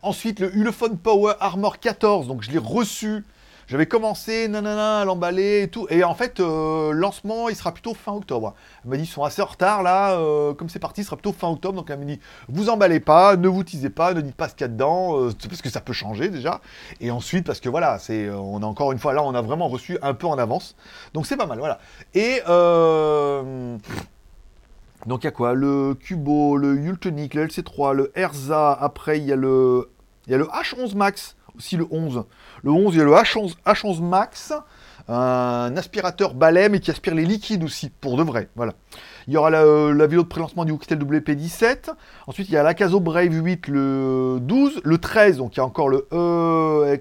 Ensuite, 0.03 0.39
le 0.39 0.55
Ulefone 0.57 0.97
Power 0.97 1.35
Armor 1.41 1.81
14, 1.81 2.29
donc 2.29 2.43
je 2.43 2.53
l'ai 2.53 2.59
reçu 2.59 3.25
j'avais 3.69 3.85
commencé, 3.85 4.49
nanana, 4.49 5.01
à 5.01 5.05
l'emballer 5.05 5.63
et 5.63 5.69
tout. 5.69 5.87
Et 5.91 6.03
en 6.03 6.15
fait, 6.15 6.41
euh, 6.41 6.91
lancement, 6.93 7.51
il 7.51 7.55
sera 7.55 7.73
plutôt 7.73 7.93
fin 7.93 8.13
octobre. 8.13 8.55
Elle 8.83 8.91
m'a 8.91 8.97
dit, 8.97 9.03
ils 9.03 9.07
sont 9.07 9.25
assez 9.25 9.43
en 9.43 9.47
retard 9.47 9.83
là, 9.83 10.13
euh, 10.13 10.55
comme 10.55 10.71
c'est 10.71 10.79
parti, 10.79 11.03
il 11.03 11.05
sera 11.05 11.17
plutôt 11.17 11.33
fin 11.33 11.49
octobre. 11.49 11.77
Donc 11.77 11.91
elle 11.91 11.99
m'a 11.99 12.07
dit, 12.07 12.19
vous 12.49 12.71
emballez 12.71 12.99
pas, 12.99 13.37
ne 13.37 13.47
vous 13.47 13.63
teasez 13.65 13.91
pas, 13.91 14.15
ne 14.15 14.23
dites 14.23 14.35
pas 14.35 14.49
ce 14.49 14.55
qu'il 14.55 14.63
y 14.63 14.65
a 14.65 14.69
dedans, 14.69 15.21
euh, 15.21 15.33
parce 15.49 15.61
que 15.61 15.69
ça 15.69 15.83
peut 15.83 15.93
changer 15.93 16.31
déjà. 16.31 16.63
Et 17.03 17.11
ensuite, 17.11 17.45
parce 17.45 17.61
que 17.61 17.69
voilà, 17.69 17.99
c'est, 17.99 18.31
on 18.31 18.63
a 18.63 18.67
encore 18.67 18.91
une 18.93 18.99
fois, 18.99 19.13
là, 19.13 19.23
on 19.23 19.35
a 19.35 19.43
vraiment 19.43 19.69
reçu 19.69 19.99
un 20.01 20.15
peu 20.15 20.27
en 20.27 20.39
avance. 20.39 20.75
Donc 21.13 21.27
c'est 21.27 21.37
pas 21.37 21.47
mal, 21.47 21.59
voilà. 21.59 21.79
Et 22.15 22.41
donc 25.07 25.23
il 25.23 25.27
y 25.27 25.29
a 25.29 25.31
quoi? 25.31 25.53
Le 25.53 25.95
Cubo, 25.95 26.57
le 26.57 26.77
Yultonic, 26.77 27.35
le 27.35 27.47
LC3, 27.47 27.95
le 27.95 28.13
Erza, 28.17 28.73
après 28.73 29.19
il 29.19 29.27
y 29.27 29.33
a 29.33 29.37
le, 29.37 29.91
il 30.27 30.33
y 30.33 30.35
a 30.35 30.39
le 30.39 30.47
H11 30.47 30.97
Max 30.97 31.37
aussi 31.59 31.77
le 31.77 31.87
11. 31.91 32.25
Le 32.63 32.71
11, 32.71 32.95
il 32.95 32.99
y 32.99 33.01
a 33.01 33.05
le 33.05 33.13
H11, 33.13 33.55
H11 33.67 34.03
Max, 34.03 34.53
un 35.09 35.77
aspirateur 35.77 36.35
balai, 36.35 36.69
mais 36.69 36.81
qui 36.81 36.91
aspire 36.91 37.15
les 37.15 37.25
liquides 37.25 37.65
aussi, 37.65 37.91
pour 37.91 38.17
de 38.17 38.23
vrai. 38.23 38.49
Voilà. 38.57 38.75
Il 39.27 39.35
y 39.35 39.37
aura 39.37 39.51
la, 39.51 39.63
euh, 39.63 40.07
vidéo 40.07 40.23
de 40.23 40.29
prélancement 40.29 40.65
du 40.65 40.73
Oukitel 40.73 40.99
WP17. 40.99 41.91
Ensuite, 42.27 42.49
il 42.49 42.53
y 42.53 42.57
a 42.57 42.63
la 42.63 42.75
Caso 42.75 43.01
Brave 43.01 43.33
8 43.33 43.69
le 43.69 44.39
12. 44.41 44.81
Le 44.85 44.99
13, 44.99 45.39
donc 45.39 45.57
il 45.57 45.59
y 45.59 45.61
a 45.61 45.65
encore 45.65 45.89
le 45.89 46.07
E 46.13 46.99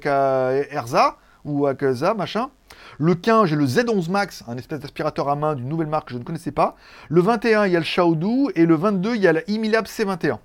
Erza 0.71 1.17
ou 1.45 1.67
Akaza, 1.67 2.13
machin. 2.13 2.49
Le 2.97 3.15
15, 3.15 3.49
j'ai 3.49 3.55
le 3.55 3.65
Z11 3.65 4.09
Max, 4.09 4.43
un 4.47 4.57
espèce 4.57 4.79
d'aspirateur 4.79 5.29
à 5.29 5.35
main 5.35 5.55
d'une 5.55 5.69
nouvelle 5.69 5.87
marque 5.87 6.07
que 6.07 6.13
je 6.13 6.19
ne 6.19 6.23
connaissais 6.23 6.51
pas. 6.51 6.75
Le 7.09 7.21
21, 7.21 7.65
il 7.65 7.73
y 7.73 7.75
a 7.75 7.79
le 7.79 7.85
Xiaodu. 7.85 8.51
Et 8.55 8.65
le 8.65 8.75
22, 8.75 9.15
il 9.15 9.21
y 9.21 9.27
a 9.27 9.33
la 9.33 9.41
Imilab 9.47 9.85
C21 9.85 10.37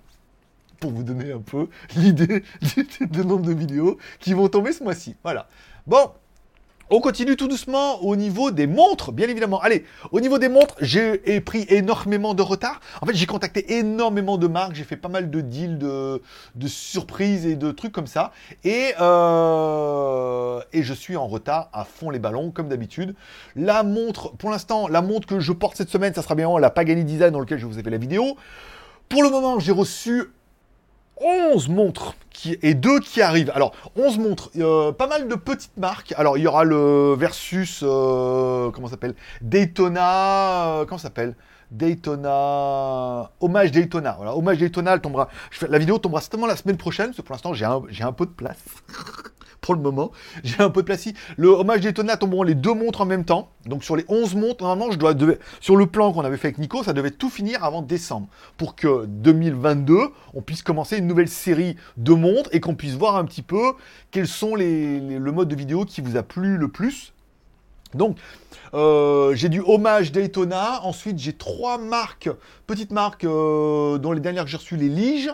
pour 0.82 0.90
vous 0.90 1.04
donner 1.04 1.30
un 1.32 1.40
peu 1.40 1.68
l'idée 1.96 2.42
du 3.00 3.24
nombre 3.24 3.46
de 3.46 3.54
vidéos 3.54 3.98
qui 4.18 4.34
vont 4.34 4.48
tomber 4.48 4.72
ce 4.72 4.82
mois-ci. 4.82 5.14
Voilà. 5.22 5.46
Bon, 5.86 6.10
on 6.90 7.00
continue 7.00 7.36
tout 7.36 7.46
doucement 7.46 8.02
au 8.02 8.16
niveau 8.16 8.50
des 8.50 8.66
montres, 8.66 9.12
bien 9.12 9.28
évidemment. 9.28 9.60
Allez, 9.60 9.84
au 10.10 10.20
niveau 10.20 10.38
des 10.38 10.48
montres, 10.48 10.74
j'ai 10.80 11.40
pris 11.40 11.64
énormément 11.68 12.34
de 12.34 12.42
retard. 12.42 12.80
En 13.00 13.06
fait, 13.06 13.14
j'ai 13.14 13.26
contacté 13.26 13.78
énormément 13.78 14.38
de 14.38 14.48
marques, 14.48 14.74
j'ai 14.74 14.82
fait 14.82 14.96
pas 14.96 15.08
mal 15.08 15.30
de 15.30 15.40
deals, 15.40 15.78
de, 15.78 16.20
surprises 16.66 17.46
et 17.46 17.54
de 17.54 17.70
trucs 17.70 17.92
comme 17.92 18.08
ça. 18.08 18.32
Et, 18.64 18.92
euh, 19.00 20.60
et 20.72 20.82
je 20.82 20.92
suis 20.92 21.16
en 21.16 21.28
retard 21.28 21.70
à 21.72 21.84
fond 21.84 22.10
les 22.10 22.18
ballons, 22.18 22.50
comme 22.50 22.68
d'habitude. 22.68 23.14
La 23.54 23.84
montre, 23.84 24.36
pour 24.36 24.50
l'instant, 24.50 24.88
la 24.88 25.00
montre 25.00 25.28
que 25.28 25.38
je 25.38 25.52
porte 25.52 25.76
cette 25.76 25.90
semaine, 25.90 26.12
ça 26.12 26.22
sera 26.22 26.34
bien 26.34 26.58
la 26.58 26.70
Pagani 26.70 27.04
Design 27.04 27.30
dans 27.30 27.40
lequel 27.40 27.58
je 27.58 27.66
vous 27.66 27.78
ai 27.78 27.82
fait 27.84 27.90
la 27.90 27.98
vidéo. 27.98 28.36
Pour 29.08 29.22
le 29.22 29.30
moment, 29.30 29.60
j'ai 29.60 29.72
reçu 29.72 30.24
11 31.22 31.68
montres 31.68 32.14
et 32.62 32.74
deux 32.74 32.98
qui 33.00 33.22
arrivent. 33.22 33.52
Alors, 33.54 33.72
11 33.96 34.18
montres, 34.18 34.50
euh, 34.56 34.92
pas 34.92 35.06
mal 35.06 35.28
de 35.28 35.34
petites 35.34 35.76
marques. 35.76 36.12
Alors, 36.16 36.38
il 36.38 36.42
y 36.42 36.46
aura 36.46 36.64
le 36.64 37.14
Versus, 37.14 37.80
euh, 37.82 38.70
comment 38.70 38.88
s'appelle? 38.88 39.14
Daytona, 39.40 40.66
euh, 40.68 40.84
comment 40.84 40.98
s'appelle? 40.98 41.36
Daytona, 41.70 43.30
hommage 43.40 43.70
Daytona. 43.70 44.14
Voilà, 44.16 44.36
hommage 44.36 44.58
Daytona, 44.58 44.98
tombera. 44.98 45.28
la 45.68 45.78
vidéo 45.78 45.98
tombera 45.98 46.20
certainement 46.20 46.46
la 46.46 46.56
semaine 46.56 46.76
prochaine, 46.76 47.06
parce 47.06 47.18
que 47.18 47.22
pour 47.22 47.32
l'instant, 47.34 47.54
j'ai 47.54 48.04
un 48.04 48.12
peu 48.12 48.26
de 48.26 48.32
place. 48.32 48.58
Pour 49.62 49.74
le 49.74 49.80
moment. 49.80 50.12
J'ai 50.44 50.60
un 50.60 50.68
peu 50.68 50.82
de 50.82 50.86
place 50.86 51.08
Le 51.38 51.48
hommage 51.48 51.80
Daytona 51.80 52.18
tomberont 52.18 52.42
les 52.42 52.54
deux 52.54 52.74
montres 52.74 53.00
en 53.00 53.06
même 53.06 53.24
temps. 53.24 53.48
Donc 53.64 53.82
sur 53.82 53.96
les 53.96 54.04
11 54.08 54.34
montres, 54.34 54.62
normalement, 54.62 54.92
je 54.92 54.98
dois 54.98 55.14
sur 55.60 55.76
le 55.76 55.86
plan 55.86 56.12
qu'on 56.12 56.24
avait 56.24 56.36
fait 56.36 56.48
avec 56.48 56.58
Nico, 56.58 56.82
ça 56.82 56.92
devait 56.92 57.10
tout 57.10 57.30
finir 57.30 57.64
avant 57.64 57.80
décembre. 57.80 58.28
Pour 58.58 58.74
que 58.74 59.06
2022, 59.06 59.98
on 60.34 60.42
puisse 60.42 60.62
commencer 60.62 60.98
une 60.98 61.06
nouvelle 61.06 61.28
série 61.28 61.76
de 61.96 62.12
montres 62.12 62.50
et 62.52 62.60
qu'on 62.60 62.74
puisse 62.74 62.94
voir 62.94 63.16
un 63.16 63.24
petit 63.24 63.42
peu 63.42 63.72
quels 64.10 64.28
sont 64.28 64.54
les, 64.54 65.00
le 65.00 65.32
mode 65.32 65.48
de 65.48 65.54
vidéo 65.54 65.84
qui 65.84 66.00
vous 66.00 66.16
a 66.16 66.22
plu 66.22 66.58
le 66.58 66.68
plus. 66.68 67.14
Donc, 67.94 68.16
euh, 68.74 69.34
j'ai 69.34 69.48
du 69.48 69.60
hommage 69.60 70.12
Daytona. 70.12 70.82
Ensuite, 70.82 71.18
j'ai 71.18 71.34
trois 71.34 71.78
marques, 71.78 72.30
petites 72.66 72.90
marques, 72.90 73.24
euh, 73.24 73.98
dont 73.98 74.12
les 74.12 74.20
dernières 74.20 74.44
que 74.44 74.50
j'ai 74.50 74.56
reçues, 74.56 74.76
les 74.76 74.88
Lige. 74.88 75.30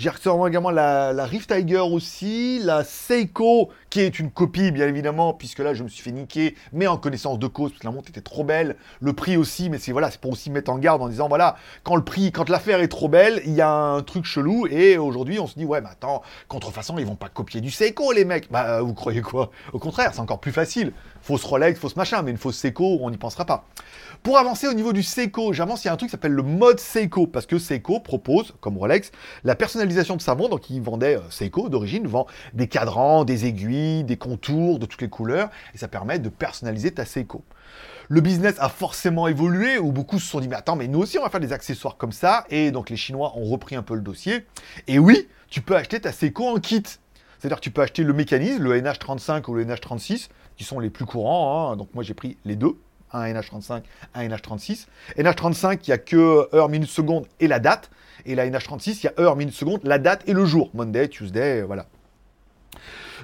J'ai 0.00 0.08
reçu 0.08 0.30
également 0.48 0.70
la, 0.70 1.26
Rift 1.26 1.54
Tiger 1.54 1.80
aussi, 1.80 2.58
la 2.64 2.84
Seiko, 2.84 3.68
qui 3.90 4.00
est 4.00 4.18
une 4.18 4.30
copie, 4.30 4.70
bien 4.70 4.88
évidemment, 4.88 5.34
puisque 5.34 5.58
là, 5.58 5.74
je 5.74 5.82
me 5.82 5.88
suis 5.88 6.02
fait 6.02 6.10
niquer, 6.10 6.54
mais 6.72 6.86
en 6.86 6.96
connaissance 6.96 7.38
de 7.38 7.46
cause, 7.46 7.72
parce 7.72 7.82
que 7.82 7.86
la 7.86 7.92
montre 7.92 8.08
était 8.08 8.22
trop 8.22 8.42
belle. 8.42 8.76
Le 9.02 9.12
prix 9.12 9.36
aussi, 9.36 9.68
mais 9.68 9.76
c'est 9.76 9.92
voilà, 9.92 10.10
c'est 10.10 10.18
pour 10.18 10.30
aussi 10.30 10.48
mettre 10.48 10.70
en 10.70 10.78
garde 10.78 11.02
en 11.02 11.08
disant, 11.10 11.28
voilà, 11.28 11.56
quand 11.84 11.96
le 11.96 12.02
prix, 12.02 12.32
quand 12.32 12.48
l'affaire 12.48 12.80
est 12.80 12.88
trop 12.88 13.10
belle, 13.10 13.42
il 13.44 13.52
y 13.52 13.60
a 13.60 13.70
un 13.70 14.00
truc 14.00 14.24
chelou, 14.24 14.66
et 14.68 14.96
aujourd'hui, 14.96 15.38
on 15.38 15.46
se 15.46 15.58
dit, 15.58 15.66
ouais, 15.66 15.82
mais 15.82 15.90
attends, 15.90 16.22
contrefaçon, 16.48 16.96
ils 16.96 17.04
vont 17.04 17.14
pas 17.14 17.28
copier 17.28 17.60
du 17.60 17.70
Seiko, 17.70 18.12
les 18.12 18.24
mecs. 18.24 18.50
Bah, 18.50 18.80
vous 18.80 18.94
croyez 18.94 19.20
quoi? 19.20 19.50
Au 19.74 19.78
contraire, 19.78 20.12
c'est 20.14 20.20
encore 20.20 20.40
plus 20.40 20.52
facile. 20.52 20.94
Fausse 21.20 21.44
Rolex, 21.44 21.78
fausse 21.78 21.96
machin, 21.96 22.22
mais 22.22 22.30
une 22.30 22.38
fausse 22.38 22.56
Seiko, 22.56 23.00
on 23.02 23.10
n'y 23.10 23.18
pensera 23.18 23.44
pas. 23.44 23.66
Pour 24.22 24.36
avancer 24.36 24.68
au 24.68 24.74
niveau 24.74 24.92
du 24.92 25.02
Seiko, 25.02 25.54
j'avance, 25.54 25.82
il 25.82 25.86
y 25.86 25.90
a 25.90 25.94
un 25.94 25.96
truc 25.96 26.10
qui 26.10 26.12
s'appelle 26.12 26.32
le 26.32 26.42
mode 26.42 26.78
Seiko, 26.78 27.26
parce 27.26 27.46
que 27.46 27.58
Seiko 27.58 28.00
propose, 28.00 28.52
comme 28.60 28.76
Rolex, 28.76 29.12
la 29.44 29.54
personnalisation 29.54 30.14
de 30.14 30.20
sa 30.20 30.34
montre, 30.34 30.50
donc 30.50 30.68
il 30.68 30.82
vendait, 30.82 31.16
euh, 31.16 31.30
Seiko 31.30 31.70
d'origine 31.70 32.06
vend 32.06 32.26
des 32.52 32.68
cadrans, 32.68 33.24
des 33.24 33.46
aiguilles, 33.46 34.04
des 34.04 34.18
contours 34.18 34.78
de 34.78 34.84
toutes 34.84 35.00
les 35.00 35.08
couleurs, 35.08 35.48
et 35.74 35.78
ça 35.78 35.88
permet 35.88 36.18
de 36.18 36.28
personnaliser 36.28 36.90
ta 36.90 37.06
Seiko. 37.06 37.42
Le 38.10 38.20
business 38.20 38.56
a 38.58 38.68
forcément 38.68 39.26
évolué, 39.26 39.78
où 39.78 39.90
beaucoup 39.90 40.18
se 40.18 40.26
sont 40.26 40.40
dit, 40.40 40.48
mais 40.48 40.56
attends, 40.56 40.76
mais 40.76 40.86
nous 40.86 40.98
aussi 40.98 41.18
on 41.18 41.22
va 41.22 41.30
faire 41.30 41.40
des 41.40 41.54
accessoires 41.54 41.96
comme 41.96 42.12
ça, 42.12 42.44
et 42.50 42.72
donc 42.72 42.90
les 42.90 42.96
Chinois 42.96 43.32
ont 43.36 43.44
repris 43.44 43.74
un 43.74 43.82
peu 43.82 43.94
le 43.94 44.02
dossier, 44.02 44.44
et 44.86 44.98
oui, 44.98 45.28
tu 45.48 45.62
peux 45.62 45.76
acheter 45.76 45.98
ta 45.98 46.12
Seiko 46.12 46.46
en 46.46 46.60
kit. 46.60 46.82
C'est-à-dire 47.38 47.56
que 47.56 47.62
tu 47.62 47.70
peux 47.70 47.80
acheter 47.80 48.04
le 48.04 48.12
mécanisme, 48.12 48.64
le 48.64 48.78
NH35 48.82 49.48
ou 49.48 49.54
le 49.54 49.64
NH36, 49.64 50.28
qui 50.58 50.64
sont 50.64 50.78
les 50.78 50.90
plus 50.90 51.06
courants, 51.06 51.72
hein. 51.72 51.76
donc 51.76 51.88
moi 51.94 52.04
j'ai 52.04 52.12
pris 52.12 52.36
les 52.44 52.54
deux, 52.54 52.76
un 53.12 53.32
NH35, 53.32 53.82
un 54.14 54.28
NH36. 54.28 54.86
NH35, 55.18 55.80
il 55.82 55.90
n'y 55.90 55.94
a 55.94 55.98
que 55.98 56.48
heure, 56.54 56.68
minute, 56.68 56.88
seconde 56.88 57.26
et 57.40 57.48
la 57.48 57.58
date. 57.58 57.90
Et 58.26 58.34
la 58.34 58.48
NH36, 58.48 59.00
il 59.02 59.04
y 59.04 59.08
a 59.08 59.12
heure, 59.18 59.36
minute, 59.36 59.54
seconde, 59.54 59.80
la 59.84 59.98
date 59.98 60.22
et 60.26 60.32
le 60.32 60.44
jour. 60.44 60.70
Monday, 60.74 61.08
Tuesday, 61.08 61.62
voilà. 61.62 61.86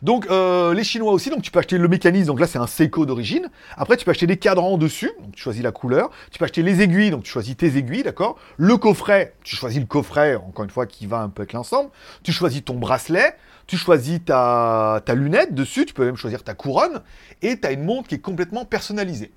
Donc 0.03 0.27
euh, 0.31 0.75
les 0.75 0.85
Chinois 0.85 1.12
aussi, 1.12 1.31
donc 1.31 1.42
tu 1.42 1.51
peux 1.51 1.59
acheter 1.59 1.79
le 1.79 1.88
mécanisme, 1.88 2.27
donc 2.27 2.40
là 2.40 2.46
c'est 2.46 2.59
un 2.59 2.66
Seiko 2.66 3.07
d'origine. 3.07 3.49
Après 3.77 3.96
tu 3.96 4.05
peux 4.05 4.11
acheter 4.11 4.27
des 4.27 4.37
cadrans 4.37 4.77
dessus, 4.79 5.11
donc 5.22 5.35
tu 5.35 5.42
choisis 5.42 5.62
la 5.62 5.72
couleur. 5.72 6.11
Tu 6.31 6.38
peux 6.38 6.44
acheter 6.44 6.62
les 6.62 6.83
aiguilles, 6.83 7.11
donc 7.11 7.25
tu 7.25 7.31
choisis 7.31 7.57
tes 7.57 7.77
aiguilles, 7.77 8.03
d'accord? 8.03 8.37
Le 8.57 8.77
coffret, 8.77 9.35
tu 9.42 9.57
choisis 9.57 9.81
le 9.81 9.87
coffret, 9.87 10.37
encore 10.37 10.64
une 10.64 10.70
fois, 10.70 10.87
qui 10.87 11.07
va 11.07 11.20
un 11.20 11.29
peu 11.29 11.42
avec 11.42 11.53
l'ensemble. 11.53 11.90
Tu 12.22 12.33
choisis 12.33 12.64
ton 12.64 12.75
bracelet, 12.75 13.37
tu 13.66 13.77
choisis 13.77 14.20
ta, 14.25 15.03
ta 15.05 15.14
lunette 15.14 15.55
dessus, 15.55 15.87
tu 15.87 15.94
peux 15.94 16.05
même 16.05 16.16
choisir 16.16 16.42
ta 16.44 16.55
couronne, 16.55 17.03
et 17.42 17.59
tu 17.59 17.66
as 17.66 17.72
une 17.72 17.85
montre 17.85 18.09
qui 18.09 18.16
est 18.16 18.20
complètement 18.20 18.64
personnalisée. 18.64 19.33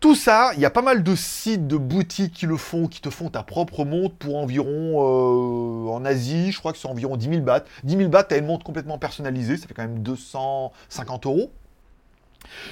Tout 0.00 0.14
ça, 0.14 0.52
il 0.54 0.60
y 0.60 0.64
a 0.64 0.70
pas 0.70 0.80
mal 0.80 1.02
de 1.02 1.14
sites, 1.14 1.66
de 1.66 1.76
boutiques 1.76 2.32
qui 2.32 2.46
le 2.46 2.56
font, 2.56 2.88
qui 2.88 3.02
te 3.02 3.10
font 3.10 3.28
ta 3.28 3.42
propre 3.42 3.84
montre 3.84 4.14
pour 4.14 4.38
environ, 4.38 4.70
euh, 4.96 5.90
en 5.90 6.06
Asie, 6.06 6.52
je 6.52 6.58
crois 6.58 6.72
que 6.72 6.78
c'est 6.78 6.88
environ 6.88 7.18
10 7.18 7.28
000 7.28 7.40
bahts. 7.42 7.64
10 7.84 7.98
000 7.98 8.08
bahts, 8.08 8.24
tu 8.24 8.34
as 8.34 8.38
une 8.38 8.46
montre 8.46 8.64
complètement 8.64 8.96
personnalisée, 8.96 9.58
ça 9.58 9.66
fait 9.66 9.74
quand 9.74 9.82
même 9.82 9.98
250 9.98 11.26
euros. 11.26 11.52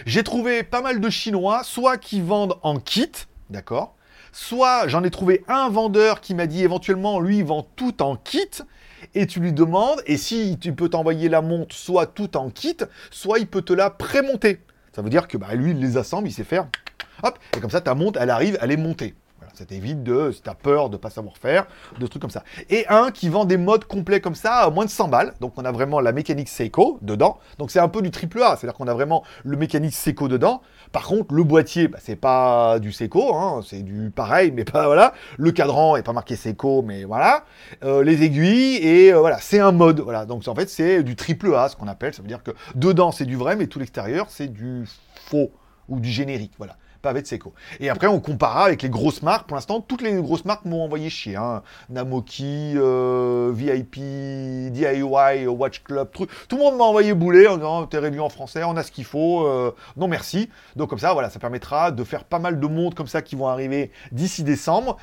J'ai 0.07 0.25
trouvé 0.25 0.63
pas 0.63 0.81
mal 0.81 1.01
de 1.01 1.11
Chinois, 1.11 1.65
soit 1.65 1.99
qui 1.99 2.23
vendent 2.23 2.57
en 2.63 2.79
kit, 2.79 3.13
d'accord 3.51 3.95
Soit 4.33 4.89
j'en 4.89 5.05
ai 5.05 5.11
trouvé 5.11 5.45
un 5.49 5.69
vendeur 5.69 6.23
qui 6.23 6.35
m'a 6.35 6.47
dit 6.47 6.65
éventuellement, 6.65 7.21
lui, 7.21 7.43
vend 7.43 7.67
tout 7.77 8.03
en 8.03 8.17
kit, 8.17 8.63
et 9.15 9.27
tu 9.27 9.41
lui 9.41 9.53
demandes, 9.53 10.01
et 10.07 10.17
si 10.17 10.57
tu 10.59 10.73
peux 10.73 10.89
t'envoyer 10.89 11.29
la 11.29 11.43
montre 11.43 11.77
soit 11.77 12.07
tout 12.07 12.39
en 12.39 12.49
kit, 12.49 12.79
soit 13.11 13.39
il 13.39 13.49
peut 13.49 13.63
te 13.63 13.75
la 13.75 13.91
prémonter. 13.91 14.61
Ça 14.95 15.03
veut 15.03 15.11
dire 15.11 15.29
que 15.29 15.37
bah, 15.37 15.55
lui, 15.55 15.73
il 15.73 15.81
les 15.81 15.99
assemble, 15.99 16.29
il 16.29 16.33
sait 16.33 16.43
faire 16.43 16.69
Hop, 17.23 17.39
et 17.57 17.61
comme 17.61 17.71
ça, 17.71 17.81
ta 17.81 17.95
montre, 17.95 18.21
elle 18.21 18.31
arrive, 18.31 18.59
elle 18.61 18.71
est 18.71 18.77
montée. 18.77 19.15
Voilà, 19.39 19.53
ça 19.55 19.65
t'évite 19.65 20.03
de, 20.03 20.33
si 20.33 20.43
t'as 20.43 20.55
peur 20.55 20.91
de 20.91 20.97
pas 20.97 21.11
savoir 21.11 21.37
faire, 21.37 21.67
de 21.99 22.07
trucs 22.09 22.21
comme 22.21 22.31
ça. 22.31 22.43
Et 22.71 22.87
un 22.89 23.13
qui 23.13 23.29
vend 23.29 23.45
des 23.45 23.57
modes 23.57 23.85
complets 23.85 24.21
comme 24.21 24.35
ça 24.35 24.57
à 24.57 24.71
moins 24.71 24.85
de 24.85 24.91
100 24.91 25.09
balles. 25.09 25.35
Donc 25.41 25.53
on 25.57 25.65
a 25.65 25.71
vraiment 25.71 26.01
la 26.01 26.11
mécanique 26.11 26.49
Seiko 26.49 26.99
dedans. 27.03 27.39
Donc 27.59 27.71
c'est 27.71 27.79
un 27.79 27.89
peu 27.89 28.03
du 28.03 28.11
triple 28.11 28.43
A, 28.43 28.57
c'est-à-dire 28.57 28.75
qu'on 28.77 28.89
a 28.89 28.95
vraiment 28.95 29.23
le 29.45 29.57
mécanique 29.57 29.95
Seiko 29.95 30.27
dedans. 30.27 30.61
Par 30.91 31.05
contre, 31.05 31.35
le 31.35 31.45
boîtier, 31.45 31.87
bah, 31.87 31.99
c'est 32.03 32.17
pas 32.17 32.81
du 32.81 32.91
Seiko, 32.91 33.33
hein, 33.37 33.61
c'est 33.65 33.83
du 33.83 34.11
pareil, 34.11 34.51
mais 34.51 34.65
pas 34.65 34.87
voilà. 34.87 35.15
Le 35.37 35.53
cadran 35.53 35.95
est 35.95 36.03
pas 36.03 36.13
marqué 36.13 36.35
Seiko, 36.35 36.83
mais 36.83 37.05
voilà. 37.05 37.45
Euh, 37.85 38.03
les 38.03 38.25
aiguilles 38.25 38.77
et 38.77 39.13
euh, 39.13 39.21
voilà, 39.21 39.39
c'est 39.39 39.61
un 39.61 39.73
mode. 39.73 40.01
Voilà, 40.01 40.27
donc 40.27 40.49
en 40.49 40.55
fait 40.57 40.69
c'est 40.69 41.05
du 41.05 41.15
triple 41.15 41.55
A, 41.55 41.69
ce 41.69 41.77
qu'on 41.77 41.87
appelle. 41.87 42.13
Ça 42.13 42.23
veut 42.23 42.29
dire 42.29 42.43
que 42.43 42.51
dedans 42.75 43.13
c'est 43.13 43.27
du 43.27 43.37
vrai, 43.37 43.55
mais 43.55 43.69
tout 43.69 43.79
l'extérieur 43.79 44.27
c'est 44.31 44.49
du 44.49 44.85
faux 45.15 45.53
ou 45.89 46.01
du 46.01 46.09
générique. 46.09 46.55
Voilà 46.59 46.77
pas 47.03 47.11
avec 47.11 47.27
Seiko. 47.27 47.53
Et 47.81 47.89
après, 47.89 48.07
on 48.07 48.21
comparera 48.21 48.65
avec 48.65 48.83
les 48.83 48.89
grosses 48.89 49.23
marques. 49.23 49.47
Pour 49.47 49.57
l'instant, 49.57 49.81
toutes 49.81 50.03
les 50.03 50.15
grosses 50.15 50.45
marques 50.45 50.65
m'ont 50.65 50.83
envoyé 50.83 51.11
chier. 51.11 51.37
Hein. 51.37 51.63
Namoki, 51.91 52.75
euh, 52.77 53.53
VIP, 53.55 53.99
DIY, 54.73 55.47
Watch 55.47 55.83
Club, 55.83 56.11
tout, 56.13 56.27
tout 56.49 56.57
le 56.57 56.63
monde 56.63 56.77
m'a 56.77 56.85
envoyé 56.85 57.15
bouler 57.15 57.47
en 57.47 57.57
disant 57.57 57.87
t'es 57.87 57.99
réduit 57.99 58.21
en 58.21 58.29
français, 58.29 58.65
on 58.65 58.77
a 58.77 58.83
ce 58.83 58.91
qu'il 58.91 59.05
faut, 59.05 59.47
euh, 59.47 59.75
non 59.97 60.09
merci. 60.09 60.49
Donc 60.77 60.91
comme 60.91 60.99
ça, 60.99 61.13
voilà, 61.13 61.31
ça 61.31 61.39
permettra 61.39 61.91
de 61.91 62.05
faire 62.05 62.25
pas 62.25 62.39
mal 62.39 62.61
de 62.61 62.67
montres 62.67 62.97
comme 62.97 63.07
ça 63.07 63.23
qui 63.23 63.37
vont 63.37 63.49
arriver 63.49 63.91
d'ici 64.13 64.45
décembre. 64.45 64.97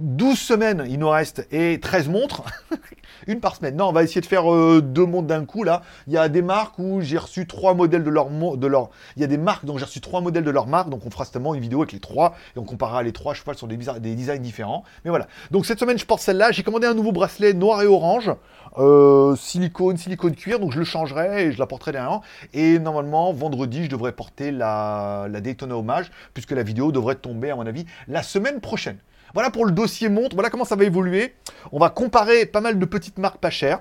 12 0.00 0.38
semaines, 0.38 0.84
il 0.88 0.98
nous 0.98 1.10
reste, 1.10 1.46
et 1.52 1.78
13 1.78 2.08
montres, 2.08 2.42
une 3.26 3.38
par 3.38 3.54
semaine. 3.54 3.76
Non, 3.76 3.88
on 3.88 3.92
va 3.92 4.02
essayer 4.02 4.22
de 4.22 4.26
faire 4.26 4.50
euh, 4.50 4.80
deux 4.80 5.04
montres 5.04 5.26
d'un 5.26 5.44
coup, 5.44 5.62
là. 5.62 5.82
Il 6.06 6.14
y 6.14 6.16
a 6.16 6.30
des 6.30 6.40
marques 6.40 6.78
où 6.78 7.02
j'ai 7.02 7.18
reçu 7.18 7.46
trois 7.46 7.74
modèles 7.74 8.02
de 8.02 8.08
leur... 8.08 8.30
De 8.30 8.66
leur... 8.66 8.88
Il 9.16 9.20
y 9.20 9.24
a 9.24 9.26
des 9.26 9.36
marques 9.36 9.66
dont 9.66 9.76
j'ai 9.76 9.84
reçu 9.84 10.00
trois 10.00 10.22
modèles 10.22 10.44
de 10.44 10.50
leur 10.50 10.66
marque, 10.66 10.88
donc 10.88 11.04
on 11.04 11.10
fera 11.10 11.24
certainement 11.24 11.54
une 11.54 11.60
vidéo 11.60 11.80
avec 11.80 11.92
les 11.92 12.00
trois, 12.00 12.34
et 12.56 12.58
on 12.58 12.64
comparera 12.64 13.02
les 13.02 13.12
trois 13.12 13.34
chevaux 13.34 13.52
sur 13.52 13.66
des, 13.66 13.76
des 13.76 14.14
designs 14.14 14.40
différents. 14.40 14.84
Mais 15.04 15.10
voilà. 15.10 15.26
Donc 15.50 15.66
cette 15.66 15.78
semaine, 15.78 15.98
je 15.98 16.06
porte 16.06 16.22
celle-là. 16.22 16.50
J'ai 16.50 16.62
commandé 16.62 16.86
un 16.86 16.94
nouveau 16.94 17.12
bracelet 17.12 17.52
noir 17.52 17.82
et 17.82 17.86
orange, 17.86 18.30
euh, 18.78 19.36
silicone, 19.36 19.98
silicone 19.98 20.34
cuir, 20.34 20.60
donc 20.60 20.72
je 20.72 20.78
le 20.78 20.84
changerai 20.84 21.44
et 21.44 21.52
je 21.52 21.58
la 21.58 21.66
porterai 21.66 21.92
derrière. 21.92 22.20
Et 22.54 22.78
normalement, 22.78 23.34
vendredi, 23.34 23.84
je 23.84 23.90
devrais 23.90 24.12
porter 24.12 24.50
la, 24.50 25.26
la 25.28 25.40
Daytona 25.42 25.76
Hommage, 25.76 26.10
puisque 26.32 26.52
la 26.52 26.62
vidéo 26.62 26.90
devrait 26.90 27.16
tomber, 27.16 27.50
à 27.50 27.56
mon 27.56 27.66
avis, 27.66 27.84
la 28.08 28.22
semaine 28.22 28.60
prochaine. 28.60 28.96
Voilà 29.34 29.50
pour 29.50 29.64
le 29.64 29.72
dossier 29.72 30.08
montre, 30.08 30.34
voilà 30.34 30.50
comment 30.50 30.64
ça 30.64 30.76
va 30.76 30.84
évoluer. 30.84 31.34
On 31.72 31.78
va 31.78 31.90
comparer 31.90 32.46
pas 32.46 32.60
mal 32.60 32.78
de 32.78 32.84
petites 32.84 33.18
marques 33.18 33.38
pas 33.38 33.50
chères. 33.50 33.80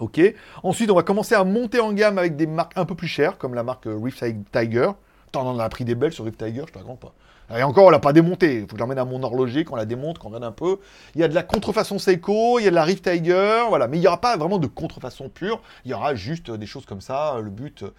Ok. 0.00 0.20
Ensuite, 0.62 0.90
on 0.90 0.94
va 0.94 1.02
commencer 1.02 1.34
à 1.34 1.44
monter 1.44 1.80
en 1.80 1.92
gamme 1.92 2.18
avec 2.18 2.36
des 2.36 2.46
marques 2.46 2.72
un 2.76 2.84
peu 2.84 2.94
plus 2.94 3.08
chères, 3.08 3.38
comme 3.38 3.54
la 3.54 3.62
marque 3.62 3.84
Reef 3.86 4.22
Tiger, 4.52 4.90
Pourtant, 5.34 5.50
on 5.50 5.54
en 5.56 5.58
a 5.58 5.68
pris 5.68 5.84
des 5.84 5.94
belles 5.94 6.12
sur 6.12 6.24
Rift 6.24 6.38
Tiger, 6.38 6.62
je 6.66 6.72
te 6.72 6.78
raconte 6.78 7.00
pas. 7.00 7.12
Et 7.56 7.62
encore, 7.62 7.86
on 7.86 7.90
l'a 7.90 7.98
pas 7.98 8.12
démonté. 8.12 8.54
Il 8.54 8.60
faut 8.62 8.66
que 8.68 8.76
je 8.76 8.78
l'emmène 8.78 8.98
à 8.98 9.04
mon 9.04 9.22
horloger, 9.22 9.64
qu'on 9.64 9.76
la 9.76 9.84
démonte, 9.84 10.18
qu'on 10.18 10.28
regarde 10.28 10.44
un 10.44 10.52
peu. 10.52 10.78
Il 11.14 11.20
y 11.20 11.24
a 11.24 11.28
de 11.28 11.34
la 11.34 11.42
contrefaçon 11.42 11.98
Seiko, 11.98 12.58
il 12.58 12.64
y 12.64 12.66
a 12.68 12.70
de 12.70 12.74
la 12.74 12.84
Rift 12.84 13.04
Tiger, 13.08 13.64
voilà. 13.68 13.88
Mais 13.88 13.98
il 13.98 14.00
n'y 14.00 14.06
aura 14.06 14.20
pas 14.20 14.36
vraiment 14.36 14.58
de 14.58 14.66
contrefaçon 14.66 15.28
pure. 15.28 15.60
Il 15.84 15.90
y 15.90 15.94
aura 15.94 16.14
juste 16.14 16.50
des 16.50 16.66
choses 16.66 16.86
comme 16.86 17.00
ça. 17.00 17.38
Le 17.40 17.50
but, 17.50 17.82
euh, 17.82 17.90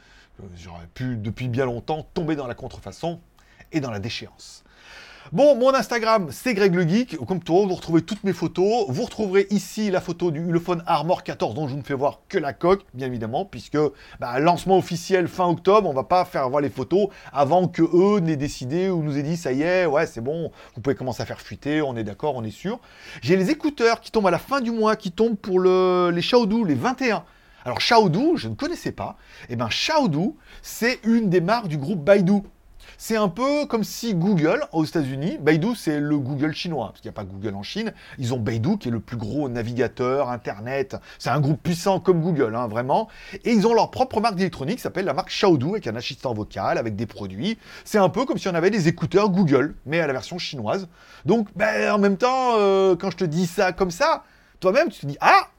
j'aurais 0.58 0.88
pu 0.94 1.18
depuis 1.18 1.48
bien 1.48 1.66
longtemps 1.66 2.08
tomber 2.14 2.36
dans 2.36 2.48
la 2.48 2.56
contrefaçon 2.56 3.20
et 3.72 3.82
dans 3.82 3.92
la 3.92 4.00
déchéance. 4.00 4.64
Bon, 5.32 5.56
mon 5.56 5.74
Instagram, 5.74 6.28
c'est 6.30 6.54
Greg 6.54 6.76
le 6.76 6.88
Geek. 6.88 7.18
Comme 7.26 7.40
toujours, 7.40 7.68
vous 7.68 7.74
retrouvez 7.74 8.04
toutes 8.04 8.24
mes 8.24 8.32
photos. 8.32 8.86
Vous 8.90 9.06
retrouverez 9.06 9.48
ici 9.50 9.90
la 9.90 10.00
photo 10.00 10.30
du 10.30 10.40
Ulefone 10.40 10.84
Armor 10.86 11.24
14 11.24 11.56
dont 11.56 11.68
je 11.68 11.76
ne 11.76 11.82
fais 11.82 11.96
voir 11.96 12.22
que 12.30 12.38
la 12.38 12.54
coque, 12.54 12.86
bien 12.94 13.08
évidemment, 13.08 13.44
puisque 13.44 13.78
bah, 14.20 14.38
lancement 14.40 14.78
officiel 14.78 15.28
fin 15.28 15.48
octobre, 15.48 15.90
on 15.90 15.94
va 15.94 16.04
pas 16.04 16.26
faire 16.26 16.48
voir 16.48 16.62
les 16.62 16.70
photos 16.70 17.08
avant 17.34 17.68
que 17.68 17.82
eux 17.82 18.20
n'aient 18.20 18.36
décidé 18.36 18.90
ou 18.90 19.02
nous 19.02 19.18
aient 19.18 19.24
dit 19.24 19.36
ça 19.36 19.52
y 19.52 19.64
est, 19.64 19.88
ouais, 19.88 20.06
c'est 20.06 20.22
bon, 20.22 20.52
vous 20.76 20.82
pouvez 20.82 20.96
commencer 20.96 21.24
à 21.24 21.26
faire 21.26 21.42
fuiter, 21.42 21.82
on 21.82 21.98
est 21.98 22.04
d'accord, 22.04 22.36
on 22.36 22.44
est 22.44 22.52
sûr. 22.52 22.80
J'ai 23.24 23.36
les 23.36 23.50
écouteurs 23.50 24.02
qui 24.02 24.12
tombent 24.12 24.28
à 24.28 24.32
la 24.32 24.38
fin 24.38 24.62
du 24.62 24.70
mois, 24.70 24.96
qui 24.96 25.12
tombent 25.12 25.38
pour 25.38 25.60
le, 25.60 26.12
les 26.14 26.22
Xiaodu, 26.22 26.66
les 26.66 26.76
21. 26.76 27.24
Alors 27.66 27.80
Xiaodu, 27.80 28.38
je 28.38 28.48
ne 28.48 28.54
connaissais 28.54 28.92
pas. 28.92 29.18
Eh 29.50 29.56
ben 29.56 29.70
Xiaodu, 29.70 30.36
c'est 30.62 31.00
une 31.04 31.32
des 31.32 31.42
marques 31.42 31.68
du 31.68 31.80
groupe 31.80 32.04
Baidu. 32.04 32.44
C'est 32.98 33.16
un 33.16 33.30
peu 33.30 33.66
comme 33.66 33.84
si 33.84 34.16
Google, 34.16 34.62
aux 34.72 34.86
États-Unis, 34.86 35.38
Baidu, 35.40 35.76
c'est 35.76 36.00
le 36.00 36.18
Google 36.18 36.54
chinois, 36.54 36.88
parce 36.88 37.02
qu'il 37.02 37.10
n'y 37.10 37.16
a 37.16 37.20
pas 37.20 37.24
Google 37.24 37.56
en 37.56 37.64
Chine. 37.64 37.94
Ils 38.18 38.34
ont 38.34 38.40
Baidu, 38.40 38.78
qui 38.78 38.88
est 38.88 38.92
le 38.92 39.00
plus 39.00 39.18
gros 39.18 39.50
navigateur, 39.50 40.30
Internet. 40.30 40.96
C'est 41.20 41.30
un 41.30 41.40
groupe 41.40 41.62
puissant 41.62 42.00
comme 42.00 42.22
Google, 42.22 42.56
hein, 42.56 42.68
vraiment. 42.68 43.08
Et 43.44 43.52
ils 43.52 43.68
ont 43.68 43.74
leur 43.74 43.92
propre 43.92 44.22
marque 44.22 44.36
d'électronique, 44.36 44.78
qui 44.78 44.82
s'appelle 44.82 45.06
la 45.06 45.14
marque 45.14 45.30
Xiaodu, 45.30 45.70
avec 45.70 45.88
un 45.88 45.96
assistant 45.96 46.34
vocal, 46.34 46.78
avec 46.78 46.96
des 46.96 47.06
produits. 47.06 47.58
C'est 47.84 47.98
un 47.98 48.10
peu 48.10 48.26
comme 48.26 48.38
si 48.38 48.48
on 48.48 48.56
avait 48.56 48.72
des 48.72 48.88
écouteurs 48.88 49.30
Google, 49.30 49.76
mais 49.86 50.00
à 50.00 50.08
la 50.08 50.14
version 50.14 50.38
chinoise. 50.38 50.88
Donc, 51.26 51.48
ben, 51.56 51.92
en 51.92 51.98
même 51.98 52.18
temps, 52.18 52.54
euh, 52.58 52.96
quand 52.96 53.12
je 53.12 53.18
te 53.18 53.26
dis 53.26 53.48
ça 53.48 53.72
comme 53.72 53.92
ça, 53.92 54.24
toi-même, 54.60 54.90
tu 54.90 55.02
te 55.02 55.06
dis, 55.06 55.18
ah, 55.22 55.50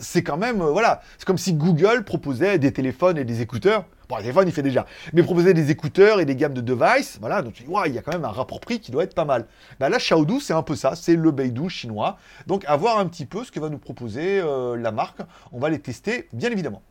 c'est 0.00 0.22
quand 0.22 0.36
même, 0.36 0.60
euh, 0.60 0.70
voilà, 0.70 1.02
c'est 1.18 1.26
comme 1.26 1.38
si 1.38 1.54
Google 1.54 2.04
proposait 2.04 2.58
des 2.58 2.72
téléphones 2.72 3.18
et 3.18 3.24
des 3.24 3.40
écouteurs. 3.40 3.84
Téléphone, 4.20 4.48
il 4.48 4.52
fait 4.52 4.62
déjà. 4.62 4.86
Mais 5.12 5.22
proposait 5.22 5.54
des 5.54 5.70
écouteurs 5.70 6.20
et 6.20 6.24
des 6.24 6.36
gammes 6.36 6.54
de 6.54 6.60
devices. 6.60 7.18
Voilà, 7.20 7.42
donc 7.42 7.54
tu 7.54 7.62
dis, 7.62 7.70
il 7.86 7.94
y 7.94 7.98
a 7.98 8.02
quand 8.02 8.12
même 8.12 8.24
un 8.24 8.30
rapport 8.30 8.60
prix 8.60 8.80
qui 8.80 8.90
doit 8.90 9.04
être 9.04 9.14
pas 9.14 9.24
mal. 9.24 9.46
Ben 9.80 9.88
là, 9.88 9.98
Xiaodu, 9.98 10.40
c'est 10.40 10.52
un 10.52 10.62
peu 10.62 10.76
ça. 10.76 10.94
C'est 10.94 11.16
le 11.16 11.30
Beidou 11.30 11.68
chinois. 11.68 12.18
Donc, 12.46 12.64
à 12.66 12.76
voir 12.76 12.98
un 12.98 13.06
petit 13.06 13.26
peu 13.26 13.44
ce 13.44 13.52
que 13.52 13.60
va 13.60 13.68
nous 13.68 13.78
proposer 13.78 14.40
euh, 14.40 14.76
la 14.76 14.92
marque. 14.92 15.18
On 15.52 15.58
va 15.58 15.68
les 15.68 15.78
tester, 15.78 16.28
bien 16.32 16.50
évidemment. 16.50 16.82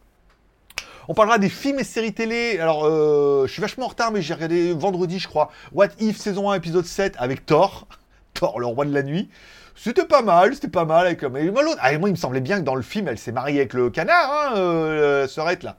On 1.08 1.14
parlera 1.14 1.38
des 1.38 1.50
films 1.50 1.80
et 1.80 1.84
séries 1.84 2.14
télé. 2.14 2.60
Alors, 2.60 2.86
euh, 2.86 3.46
je 3.46 3.52
suis 3.52 3.62
vachement 3.62 3.86
en 3.86 3.90
retard, 3.90 4.12
mais 4.12 4.22
j'ai 4.22 4.34
regardé 4.34 4.74
vendredi, 4.74 5.20
je 5.20 5.28
crois, 5.28 5.50
What 5.74 5.90
If 6.00 6.18
saison 6.18 6.50
1, 6.50 6.56
épisode 6.56 6.86
7 6.86 7.16
avec 7.18 7.46
Thor. 7.46 7.88
Thor, 8.34 8.60
le 8.60 8.66
roi 8.66 8.86
de 8.86 8.94
la 8.94 9.04
nuit. 9.04 9.30
C'était 9.76 10.06
pas 10.06 10.22
mal, 10.22 10.54
c'était 10.54 10.70
pas 10.70 10.86
mal. 10.86 11.08
Avec, 11.08 11.24
mais 11.24 11.50
moi, 11.50 11.64
ah, 11.80 11.98
moi, 11.98 12.10
il 12.10 12.14
me 12.14 12.18
semblait 12.18 12.42
bien 12.42 12.60
que 12.60 12.64
dans 12.64 12.76
le 12.76 12.82
film, 12.82 13.08
elle 13.08 13.18
s'est 13.18 13.32
mariée 13.32 13.60
avec 13.60 13.74
le 13.74 13.90
canard, 13.90 14.32
hein, 14.32 14.58
euh, 14.58 15.28
Serette, 15.28 15.64
là. 15.64 15.78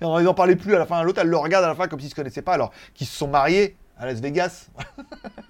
Ils 0.00 0.06
n'en 0.06 0.34
parlaient 0.34 0.56
plus 0.56 0.74
à 0.74 0.78
la 0.78 0.86
fin. 0.86 1.02
L'autre, 1.02 1.20
elle 1.20 1.28
le 1.28 1.36
regarde 1.36 1.64
à 1.64 1.68
la 1.68 1.74
fin 1.74 1.88
comme 1.88 2.00
s'ils 2.00 2.10
se 2.10 2.14
connaissaient 2.14 2.42
pas, 2.42 2.54
alors 2.54 2.72
qu'ils 2.94 3.06
se 3.06 3.16
sont 3.16 3.28
mariés 3.28 3.76
à 4.00 4.06
Las 4.06 4.20
Vegas. 4.20 4.68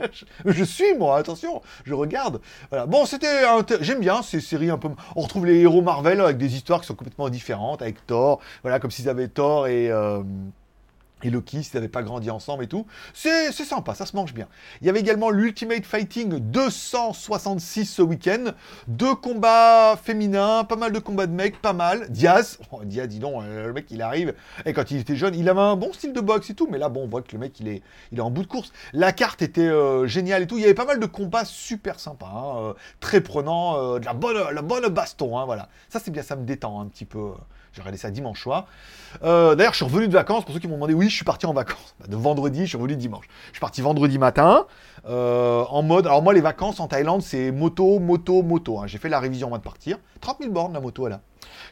je, 0.45 0.65
suis 0.65 0.95
moi, 0.99 1.17
attention, 1.19 1.63
je 1.85 1.95
regarde. 1.95 2.41
Voilà. 2.69 2.87
Bon, 2.87 3.07
c'était 3.07 3.45
j'aime 3.81 4.01
bien 4.01 4.23
ces 4.23 4.41
séries 4.41 4.71
un 4.71 4.79
peu. 4.79 4.89
On 5.15 5.21
retrouve 5.21 5.47
les 5.47 5.61
héros 5.61 5.83
Marvel 5.83 6.21
avec 6.21 6.37
des 6.37 6.55
histoires 6.55 6.81
qui 6.81 6.87
sont 6.89 6.97
complètement 6.97 7.29
différentes 7.29 7.81
avec 7.81 8.07
Thor. 8.07 8.41
Voilà, 8.63 8.81
comme 8.81 8.91
s'ils 8.91 9.09
avaient 9.09 9.29
Thor 9.29 9.69
et 9.69 9.91
euh, 9.91 10.23
et 11.25 11.31
Loki, 11.31 11.63
s'ils 11.63 11.77
n'avaient 11.77 11.89
pas 11.89 12.03
grandi 12.03 12.31
ensemble 12.31 12.65
et 12.65 12.69
tout. 12.69 12.87
C'est 13.15 13.53
sympa, 13.53 13.95
ça 13.95 14.07
se 14.07 14.17
mange 14.17 14.35
bien. 14.35 14.49
Il 14.81 14.87
y 14.87 14.91
avait 14.91 15.01
également 15.01 15.31
l'Ultimate 15.31 15.85
Fighting 15.85 16.39
266 16.39 17.87
ce 17.87 18.03
week-end. 18.03 18.53
Deux 18.89 19.15
combats 19.15 19.97
féminins, 19.97 20.65
pas 20.65 20.77
mal 20.77 20.93
de 20.93 20.99
combats 20.99 21.27
de 21.27 21.33
mecs, 21.33 21.61
pas 21.61 21.73
mal. 21.73 22.11
Diaz, 22.11 22.59
oh, 22.73 22.81
Diaz, 22.85 23.09
dis 23.09 23.19
donc, 23.19 23.43
euh, 23.43 23.67
le 23.67 23.73
mec 23.73 23.87
il 23.91 24.03
arrive. 24.03 24.35
Et 24.65 24.73
quand 24.73 24.91
il 24.91 24.99
était 24.99 25.17
jeune, 25.17 25.35
il 25.35 25.49
avait 25.49 25.61
un 25.61 25.77
bon 25.77 25.93
style 25.93 26.13
de 26.13 26.21
boxe 26.21 26.51
et 26.51 26.55
tout, 26.55 26.69
mais 26.71 26.79
là, 26.79 26.89
bon, 26.89 27.05
on 27.05 27.07
voit 27.07 27.23
que 27.23 27.33
le 27.33 27.39
mec 27.39 27.59
il 27.61 27.69
est, 27.69 27.83
il 28.13 28.19
est 28.19 28.23
en 28.23 28.31
bout 28.31 28.43
de 28.43 28.49
course. 28.49 28.73
La 28.93 29.13
carte 29.13 29.43
était 29.43 29.61
euh, 29.63 30.07
géniale 30.07 30.43
et 30.43 30.47
tout. 30.47 30.57
Il 30.57 30.63
y 30.63 30.65
avait 30.65 30.75
pas 30.75 30.87
mal 30.87 31.01
de 31.01 31.07
combats 31.07 31.45
super 31.45 32.01
sympas, 32.01 32.33
hein, 32.35 32.59
euh, 32.59 32.73
très 33.01 33.21
prenants, 33.21 33.99
de 33.99 34.05
la 34.05 34.15
bonne, 34.15 34.37
la 34.53 34.63
bonne 34.63 34.87
baston, 34.89 35.39
hein, 35.39 35.45
voilà. 35.45 35.69
Ça 35.89 36.01
c'est 36.01 36.11
bien, 36.11 36.23
ça 36.23 36.37
me 36.37 36.45
détend 36.45 36.81
un 36.81 36.87
petit 36.87 37.05
peu. 37.05 37.33
J'ai 37.73 37.83
regardé 37.83 37.99
ça 37.99 38.11
dimanche 38.11 38.43
soir. 38.43 38.67
Euh, 39.23 39.55
d'ailleurs, 39.55 39.73
je 39.73 39.77
suis 39.77 39.85
revenu 39.85 40.09
de 40.09 40.13
vacances. 40.13 40.45
Pour 40.45 40.55
ceux 40.55 40.61
qui 40.61 40.67
m'ont 40.67 40.75
demandé, 40.75 40.95
oui, 40.95 41.09
je 41.09 41.15
suis 41.15 41.25
parti 41.25 41.47
en 41.47 41.53
vacances. 41.53 41.95
Bah, 42.01 42.07
de 42.09 42.17
vendredi, 42.17 42.63
je 42.63 42.71
suis 42.71 42.77
revenu 42.77 42.97
dimanche. 42.97 43.27
Je 43.49 43.53
suis 43.53 43.61
parti 43.61 43.81
vendredi 43.81 44.19
matin. 44.19 44.67
Euh, 45.09 45.65
en 45.69 45.83
mode. 45.83 46.07
Alors, 46.07 46.23
moi, 46.23 46.33
les 46.33 46.41
vacances 46.41 46.81
en 46.81 46.89
Thaïlande, 46.89 47.23
c'est 47.23 47.53
moto, 47.53 47.99
moto, 48.01 48.43
moto. 48.43 48.81
Hein. 48.81 48.87
J'ai 48.87 48.99
fait 48.99 49.09
la 49.09 49.21
révision 49.21 49.49
avant 49.49 49.59
de 49.59 49.63
partir. 49.63 49.99
30 50.21 50.39
000 50.41 50.53
bornes, 50.53 50.73
la 50.73 50.81
moto, 50.81 51.07
là. 51.09 51.21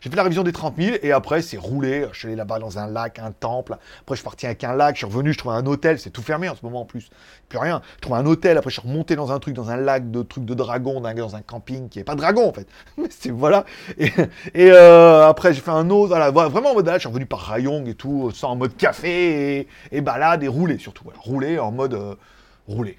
J'ai 0.00 0.10
fait 0.10 0.16
la 0.16 0.22
révision 0.22 0.42
des 0.42 0.52
30 0.52 0.76
000 0.76 0.96
et 1.02 1.12
après, 1.12 1.42
c'est 1.42 1.56
roulé. 1.56 2.06
Je 2.12 2.18
suis 2.18 2.28
allé 2.28 2.36
là-bas 2.36 2.58
dans 2.58 2.78
un 2.78 2.86
lac, 2.86 3.18
un 3.18 3.32
temple. 3.32 3.76
Après, 4.00 4.14
je 4.14 4.20
suis 4.20 4.24
parti 4.24 4.46
avec 4.46 4.62
un 4.64 4.74
lac. 4.74 4.94
Je 4.94 4.98
suis 4.98 5.06
revenu, 5.06 5.32
je 5.32 5.38
trouvais 5.38 5.54
un 5.54 5.66
hôtel. 5.66 5.98
C'est 5.98 6.10
tout 6.10 6.22
fermé 6.22 6.48
en 6.48 6.54
ce 6.54 6.64
moment 6.64 6.82
en 6.82 6.84
plus. 6.84 7.10
Plus 7.48 7.58
rien. 7.58 7.82
Je 7.96 8.00
trouvais 8.02 8.18
un 8.18 8.26
hôtel. 8.26 8.58
Après, 8.58 8.70
je 8.70 8.78
suis 8.80 8.88
remonté 8.88 9.16
dans 9.16 9.32
un 9.32 9.38
truc, 9.38 9.54
dans 9.54 9.70
un 9.70 9.76
lac 9.76 10.10
de 10.10 10.22
trucs 10.22 10.44
de 10.44 10.54
dragon, 10.54 11.00
dans 11.00 11.36
un 11.36 11.42
camping 11.42 11.88
qui 11.88 11.98
n'est 11.98 12.04
pas 12.04 12.14
dragon 12.14 12.48
en 12.48 12.52
fait. 12.52 12.66
Mais 12.96 13.08
c'est 13.10 13.30
voilà. 13.30 13.64
Et, 13.98 14.10
euh, 14.56 15.26
après, 15.26 15.52
j'ai 15.52 15.60
fait 15.60 15.70
un 15.70 15.90
autre. 15.90 16.08
Voilà, 16.08 16.30
vraiment 16.30 16.70
en 16.70 16.74
mode 16.74 16.86
là, 16.86 16.94
je 16.94 17.00
suis 17.00 17.08
revenu 17.08 17.26
par 17.26 17.40
Rayong 17.40 17.86
et 17.88 17.94
tout, 17.94 18.30
ça 18.32 18.48
en 18.48 18.56
mode 18.56 18.76
café 18.76 19.68
et, 19.90 20.00
balade 20.00 20.42
et 20.42 20.48
rouler 20.48 20.78
surtout. 20.78 21.04
Voilà, 21.04 21.18
rouler 21.20 21.58
en 21.58 21.70
mode 21.70 21.94
euh, 21.94 22.14
rouler. 22.66 22.98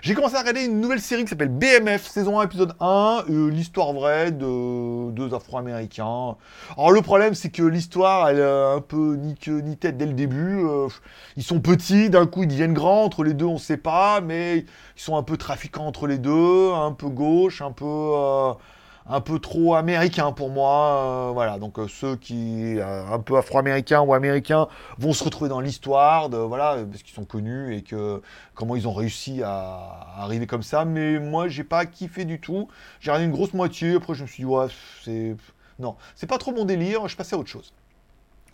J'ai 0.00 0.14
commencé 0.14 0.34
à 0.34 0.40
regarder 0.40 0.64
une 0.64 0.80
nouvelle 0.80 1.00
série 1.00 1.24
qui 1.24 1.30
s'appelle 1.30 1.48
BMF, 1.48 2.06
saison 2.06 2.40
1, 2.40 2.44
épisode 2.44 2.74
1, 2.80 3.24
euh, 3.30 3.50
l'histoire 3.50 3.92
vraie 3.92 4.32
de 4.32 5.10
deux 5.10 5.34
Afro-Américains. 5.34 6.36
Alors 6.76 6.90
le 6.90 7.02
problème, 7.02 7.34
c'est 7.34 7.50
que 7.50 7.62
l'histoire, 7.62 8.28
elle 8.28 8.38
est 8.38 8.76
un 8.76 8.80
peu 8.80 9.14
ni 9.14 9.34
queue 9.34 9.60
ni 9.60 9.76
tête 9.76 9.96
dès 9.96 10.06
le 10.06 10.14
début. 10.14 10.64
Euh, 10.64 10.88
ils 11.36 11.42
sont 11.44 11.60
petits, 11.60 12.10
d'un 12.10 12.26
coup 12.26 12.42
ils 12.42 12.48
deviennent 12.48 12.74
grands, 12.74 13.04
entre 13.04 13.22
les 13.24 13.34
deux 13.34 13.46
on 13.46 13.58
sait 13.58 13.76
pas, 13.76 14.20
mais 14.20 14.58
ils 14.58 15.02
sont 15.02 15.16
un 15.16 15.22
peu 15.22 15.36
trafiquants 15.36 15.86
entre 15.86 16.06
les 16.06 16.18
deux, 16.18 16.72
un 16.72 16.92
peu 16.92 17.08
gauche, 17.08 17.62
un 17.62 17.72
peu... 17.72 17.84
Euh, 17.86 18.52
un 19.06 19.20
peu 19.20 19.38
trop 19.38 19.74
américain 19.74 20.32
pour 20.32 20.50
moi. 20.50 21.28
Euh, 21.28 21.32
voilà, 21.32 21.58
donc 21.58 21.78
euh, 21.78 21.88
ceux 21.88 22.16
qui 22.16 22.78
euh, 22.78 23.06
un 23.06 23.18
peu 23.18 23.36
afro-américains 23.36 24.00
ou 24.00 24.14
américains 24.14 24.68
vont 24.98 25.12
se 25.12 25.24
retrouver 25.24 25.48
dans 25.48 25.60
l'histoire, 25.60 26.28
de 26.28 26.36
voilà, 26.36 26.78
parce 26.90 27.02
qu'ils 27.02 27.14
sont 27.14 27.24
connus 27.24 27.76
et 27.76 27.82
que 27.82 28.22
comment 28.54 28.76
ils 28.76 28.86
ont 28.86 28.92
réussi 28.92 29.42
à, 29.42 30.14
arriver 30.18 30.46
comme 30.46 30.62
ça. 30.62 30.84
Mais 30.84 31.18
moi, 31.18 31.48
j'ai 31.48 31.64
pas 31.64 31.86
kiffé 31.86 32.24
du 32.24 32.40
tout. 32.40 32.68
J'ai 33.00 33.10
regardé 33.10 33.26
une 33.26 33.32
grosse 33.32 33.54
moitié. 33.54 33.96
Après, 33.96 34.14
je 34.14 34.22
me 34.22 34.28
suis 34.28 34.42
dit 34.42 34.46
ouais, 34.46 34.66
c'est 35.04 35.36
non, 35.78 35.96
c'est 36.14 36.26
pas 36.26 36.38
trop 36.38 36.52
mon 36.52 36.64
délire. 36.64 37.08
Je 37.08 37.16
passais 37.16 37.34
à 37.34 37.38
autre 37.38 37.50
chose. 37.50 37.72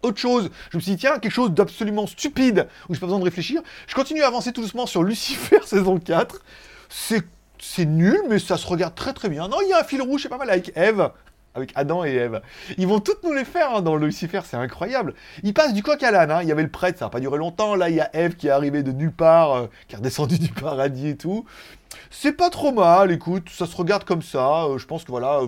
Autre 0.03 0.19
chose, 0.19 0.51
je 0.71 0.77
me 0.77 0.81
suis 0.81 0.93
dit, 0.93 0.99
tiens, 0.99 1.19
quelque 1.19 1.33
chose 1.33 1.51
d'absolument 1.51 2.07
stupide, 2.07 2.69
où 2.89 2.95
j'ai 2.95 3.01
pas 3.01 3.07
besoin 3.07 3.19
de 3.19 3.25
réfléchir. 3.25 3.63
Je 3.89 3.97
continue 3.97 4.23
à 4.23 4.29
avancer 4.29 4.53
tout 4.53 4.61
doucement 4.61 4.87
sur 4.87 5.03
Lucifer 5.03 5.59
saison 5.65 5.99
4. 5.99 6.41
C'est 6.89 7.25
c'est 7.61 7.87
nul, 7.87 8.21
mais 8.29 8.39
ça 8.39 8.57
se 8.57 8.67
regarde 8.67 8.95
très 8.95 9.13
très 9.13 9.29
bien. 9.29 9.49
Non, 9.49 9.59
il 9.63 9.69
y 9.69 9.73
a 9.73 9.81
un 9.81 9.85
fil 9.85 10.03
rouge, 10.03 10.23
c'est 10.23 10.29
pas 10.29 10.39
mal 10.39 10.51
avec 10.51 10.73
Eve. 10.77 11.11
Avec 11.55 11.73
Adam 11.75 12.05
et 12.05 12.15
Eve. 12.15 12.41
Ils 12.77 12.87
vont 12.87 13.01
toutes 13.01 13.25
nous 13.25 13.33
les 13.33 13.45
faire 13.45 13.75
hein, 13.75 13.83
dans 13.83 13.97
Lucifer, 13.97 14.41
c'est 14.45 14.57
incroyable. 14.57 15.15
Ils 15.43 15.55
passent 15.55 15.73
du 15.73 15.83
coq 15.83 16.01
à 16.03 16.11
l'âne, 16.11 16.31
hein. 16.31 16.43
il 16.43 16.49
y 16.49 16.53
avait 16.53 16.63
le 16.63 16.71
prêtre, 16.71 16.99
ça 16.99 17.07
n'a 17.07 17.11
pas 17.11 17.21
duré 17.21 17.39
longtemps. 17.39 17.75
Là, 17.75 17.89
il 17.89 17.97
y 17.97 18.01
a 18.01 18.15
Eve 18.15 18.37
qui 18.37 18.47
est 18.47 18.51
arrivée 18.51 18.83
de 18.83 18.93
nulle 18.93 19.13
part, 19.13 19.53
euh, 19.55 19.67
qui 19.89 19.95
est 19.95 19.99
redescendue 19.99 20.39
du 20.39 20.51
paradis 20.51 21.09
et 21.09 21.17
tout. 21.17 21.47
C'est 22.11 22.33
pas 22.33 22.51
trop 22.51 22.73
mal, 22.73 23.11
écoute, 23.11 23.49
ça 23.51 23.67
se 23.67 23.77
regarde 23.77 24.05
comme 24.05 24.23
ça. 24.23 24.65
Euh, 24.65 24.79
je 24.79 24.87
pense 24.87 25.05
que 25.05 25.11
voilà, 25.11 25.41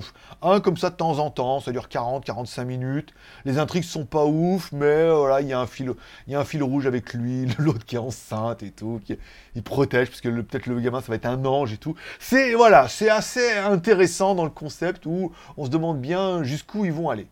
un 0.42 0.60
comme 0.60 0.76
ça 0.76 0.90
de 0.90 0.96
temps 0.96 1.18
en 1.18 1.30
temps, 1.30 1.60
ça 1.60 1.72
dure 1.72 1.88
40-45 1.88 2.64
minutes. 2.64 3.14
Les 3.44 3.58
intrigues 3.58 3.84
sont 3.84 4.04
pas 4.04 4.24
ouf, 4.24 4.72
mais 4.72 4.86
euh, 4.86 5.14
voilà, 5.14 5.40
il 5.40 5.48
y 5.48 5.52
a 5.52 5.60
un 5.60 5.66
fil, 5.66 5.92
il 6.26 6.32
y 6.32 6.36
a 6.36 6.40
un 6.40 6.44
fil 6.44 6.62
rouge 6.62 6.86
avec 6.86 7.14
lui, 7.14 7.46
l'autre 7.58 7.84
qui 7.84 7.96
est 7.96 7.98
enceinte 7.98 8.62
et 8.62 8.70
tout, 8.70 9.00
qui 9.04 9.16
il 9.54 9.62
protège 9.62 10.08
parce 10.08 10.20
que 10.20 10.28
peut-être 10.28 10.66
le 10.66 10.78
gamin 10.80 11.00
ça 11.00 11.08
va 11.08 11.16
être 11.16 11.26
un 11.26 11.44
ange 11.44 11.72
et 11.72 11.76
tout. 11.78 11.94
C'est 12.18 12.54
voilà, 12.54 12.88
c'est 12.88 13.10
assez 13.10 13.52
intéressant 13.52 14.34
dans 14.34 14.44
le 14.44 14.50
concept 14.50 15.06
où 15.06 15.32
on 15.56 15.64
se 15.64 15.70
demande 15.70 16.00
bien 16.00 16.42
jusqu'où 16.42 16.84
ils 16.84 16.92
vont 16.92 17.10
aller. 17.10 17.26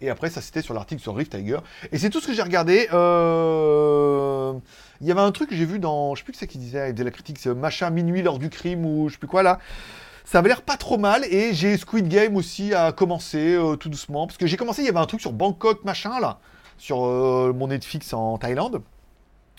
Et 0.00 0.10
après, 0.10 0.30
ça 0.30 0.40
c'était 0.40 0.62
sur 0.62 0.74
l'article 0.74 1.02
sur 1.02 1.14
Rift 1.14 1.36
Tiger. 1.36 1.58
Et 1.92 1.98
c'est 1.98 2.10
tout 2.10 2.20
ce 2.20 2.26
que 2.26 2.32
j'ai 2.34 2.42
regardé. 2.42 2.88
Euh 2.92 4.54
il 5.00 5.06
y 5.06 5.10
avait 5.10 5.20
un 5.20 5.32
truc 5.32 5.48
que 5.48 5.56
j'ai 5.56 5.64
vu 5.64 5.78
dans, 5.78 6.14
je 6.14 6.20
sais 6.20 6.24
plus 6.24 6.32
que 6.32 6.38
c'est 6.38 6.46
qui 6.46 6.58
disait, 6.58 6.92
de 6.92 7.02
la 7.02 7.10
critique, 7.10 7.38
c'est 7.38 7.54
machin 7.54 7.90
minuit 7.90 8.22
lors 8.22 8.38
du 8.38 8.50
crime 8.50 8.84
ou 8.84 9.08
je 9.08 9.14
sais 9.14 9.18
plus 9.18 9.28
quoi 9.28 9.42
là. 9.42 9.58
Ça 10.24 10.38
avait 10.38 10.48
l'air 10.48 10.62
pas 10.62 10.76
trop 10.76 10.98
mal 10.98 11.24
et 11.24 11.54
j'ai 11.54 11.76
Squid 11.76 12.08
Game 12.08 12.36
aussi 12.36 12.74
à 12.74 12.92
commencer 12.92 13.54
euh, 13.54 13.76
tout 13.76 13.88
doucement 13.88 14.26
parce 14.26 14.36
que 14.36 14.46
j'ai 14.46 14.56
commencé, 14.56 14.82
il 14.82 14.86
y 14.86 14.88
avait 14.88 14.98
un 14.98 15.06
truc 15.06 15.20
sur 15.20 15.32
Bangkok 15.32 15.84
machin 15.84 16.20
là, 16.20 16.38
sur 16.78 17.04
euh, 17.04 17.52
mon 17.56 17.68
Netflix 17.68 18.12
en 18.12 18.38
Thaïlande. 18.38 18.82